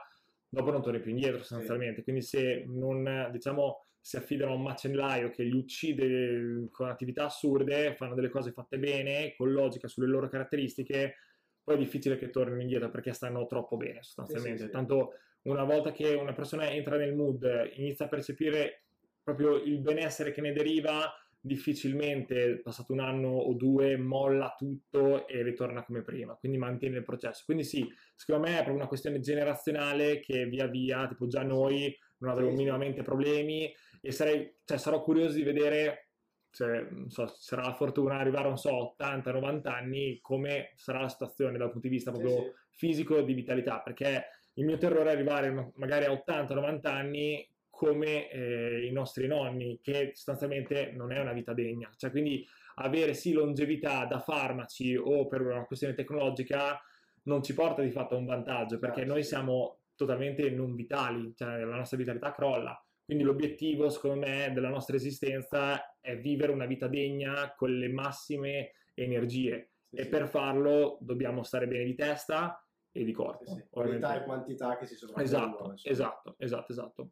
dopo 0.48 0.72
non 0.72 0.82
torni 0.82 0.98
più 0.98 1.12
indietro 1.12 1.38
sostanzialmente. 1.38 1.98
Sì. 1.98 2.02
Quindi 2.02 2.22
se 2.22 2.64
non, 2.66 3.28
diciamo, 3.30 3.84
si 4.00 4.16
affidano 4.16 4.52
a 4.52 4.56
un 4.56 4.62
macellaio 4.62 5.30
che 5.30 5.44
li 5.44 5.56
uccide 5.56 6.68
con 6.72 6.88
attività 6.88 7.26
assurde, 7.26 7.94
fanno 7.94 8.14
delle 8.14 8.28
cose 8.28 8.50
fatte 8.50 8.78
bene, 8.78 9.34
con 9.36 9.52
logica 9.52 9.86
sulle 9.86 10.08
loro 10.08 10.28
caratteristiche, 10.28 11.14
poi 11.62 11.76
è 11.76 11.78
difficile 11.78 12.18
che 12.18 12.30
tornino 12.30 12.60
indietro 12.60 12.90
perché 12.90 13.12
stanno 13.12 13.46
troppo 13.46 13.76
bene 13.76 14.02
sostanzialmente. 14.02 14.64
Sì, 14.64 14.70
Tanto 14.70 15.12
una 15.42 15.62
volta 15.62 15.92
che 15.92 16.12
una 16.14 16.32
persona 16.32 16.68
entra 16.68 16.96
nel 16.96 17.14
mood, 17.14 17.70
inizia 17.74 18.06
a 18.06 18.08
percepire 18.08 18.82
proprio 19.22 19.56
il 19.56 19.78
benessere 19.78 20.32
che 20.32 20.40
ne 20.40 20.52
deriva, 20.52 21.10
difficilmente 21.44 22.60
passato 22.62 22.94
un 22.94 23.00
anno 23.00 23.28
o 23.28 23.52
due 23.52 23.98
molla 23.98 24.54
tutto 24.56 25.28
e 25.28 25.42
ritorna 25.42 25.84
come 25.84 26.00
prima, 26.00 26.34
quindi 26.36 26.56
mantiene 26.56 26.96
il 26.96 27.04
processo. 27.04 27.42
Quindi 27.44 27.64
sì, 27.64 27.86
secondo 28.14 28.48
me 28.48 28.52
è 28.52 28.56
proprio 28.56 28.76
una 28.76 28.86
questione 28.86 29.20
generazionale 29.20 30.20
che 30.20 30.46
via 30.46 30.66
via, 30.66 31.06
tipo 31.06 31.26
già 31.26 31.42
noi 31.42 31.94
non 32.18 32.30
avremo 32.30 32.50
sì, 32.50 32.56
minimamente 32.56 33.02
problemi 33.02 33.70
e 34.00 34.10
sarei, 34.10 34.56
cioè, 34.64 34.78
sarò 34.78 35.02
curioso 35.02 35.36
di 35.36 35.42
vedere 35.42 36.08
cioè, 36.48 36.86
non 36.88 37.10
so, 37.10 37.26
sarà 37.26 37.62
la 37.62 37.74
fortuna 37.74 38.16
arrivare, 38.16 38.46
non 38.46 38.56
so, 38.56 38.96
80-90 38.98 39.68
anni, 39.68 40.20
come 40.22 40.70
sarà 40.76 41.00
la 41.00 41.08
situazione 41.08 41.58
dal 41.58 41.72
punto 41.72 41.88
di 41.88 41.94
vista 41.94 42.12
proprio 42.12 42.30
sì, 42.30 42.42
sì. 42.42 42.52
fisico 42.70 43.20
di 43.22 43.34
vitalità, 43.34 43.80
perché 43.80 44.26
il 44.54 44.64
mio 44.64 44.78
terrore 44.78 45.10
è 45.10 45.14
arrivare 45.14 45.72
magari 45.74 46.04
a 46.04 46.12
80-90 46.12 46.86
anni 46.86 47.53
come 47.84 48.30
eh, 48.30 48.86
i 48.86 48.92
nostri 48.92 49.26
nonni, 49.26 49.78
che 49.82 50.12
sostanzialmente 50.14 50.92
non 50.92 51.12
è 51.12 51.20
una 51.20 51.32
vita 51.34 51.52
degna. 51.52 51.90
Cioè, 51.96 52.10
quindi 52.10 52.46
avere 52.76 53.12
sì 53.12 53.32
longevità 53.32 54.06
da 54.06 54.20
farmaci 54.20 54.96
o 54.96 55.26
per 55.26 55.42
una 55.42 55.64
questione 55.64 55.94
tecnologica 55.94 56.80
non 57.24 57.42
ci 57.42 57.54
porta 57.54 57.82
di 57.82 57.90
fatto 57.90 58.14
a 58.14 58.18
un 58.18 58.26
vantaggio, 58.26 58.78
perché 58.78 59.02
ah, 59.02 59.06
noi 59.06 59.22
sì. 59.22 59.28
siamo 59.28 59.80
totalmente 59.94 60.50
non 60.50 60.74
vitali, 60.74 61.34
cioè 61.36 61.62
la 61.62 61.76
nostra 61.76 61.98
vitalità 61.98 62.32
crolla. 62.32 62.78
Quindi 63.04 63.22
l'obiettivo, 63.22 63.90
secondo 63.90 64.26
me, 64.26 64.50
della 64.54 64.70
nostra 64.70 64.96
esistenza 64.96 65.94
è 66.00 66.18
vivere 66.18 66.52
una 66.52 66.66
vita 66.66 66.88
degna 66.88 67.52
con 67.54 67.70
le 67.70 67.88
massime 67.88 68.72
energie. 68.94 69.72
Sì, 69.90 69.96
e 69.96 70.02
sì. 70.04 70.08
per 70.08 70.26
farlo 70.26 70.96
dobbiamo 71.00 71.42
stare 71.42 71.66
bene 71.68 71.84
di 71.84 71.94
testa 71.94 72.66
e 72.90 73.04
di 73.04 73.12
corpo. 73.12 73.54
Sì, 73.54 73.64
Qualità 73.68 74.14
e 74.14 74.24
quantità 74.24 74.78
che 74.78 74.86
si 74.86 74.94
sono 74.94 75.14
Esatto, 75.16 75.74
esatto, 75.82 76.34
esatto, 76.38 76.72
esatto. 76.72 77.10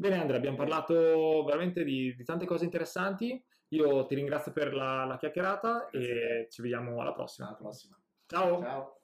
Bene 0.00 0.18
Andrea, 0.18 0.38
abbiamo 0.38 0.56
parlato 0.56 1.44
veramente 1.44 1.84
di, 1.84 2.14
di 2.16 2.24
tante 2.24 2.46
cose 2.46 2.64
interessanti. 2.64 3.38
Io 3.68 4.06
ti 4.06 4.14
ringrazio 4.14 4.50
per 4.50 4.72
la, 4.72 5.04
la 5.04 5.18
chiacchierata 5.18 5.88
Grazie. 5.90 6.44
e 6.44 6.48
ci 6.48 6.62
vediamo 6.62 7.02
alla 7.02 7.12
prossima. 7.12 7.48
Alla 7.48 7.56
prossima. 7.58 8.00
Ciao. 8.24 8.62
Ciao. 8.62 8.99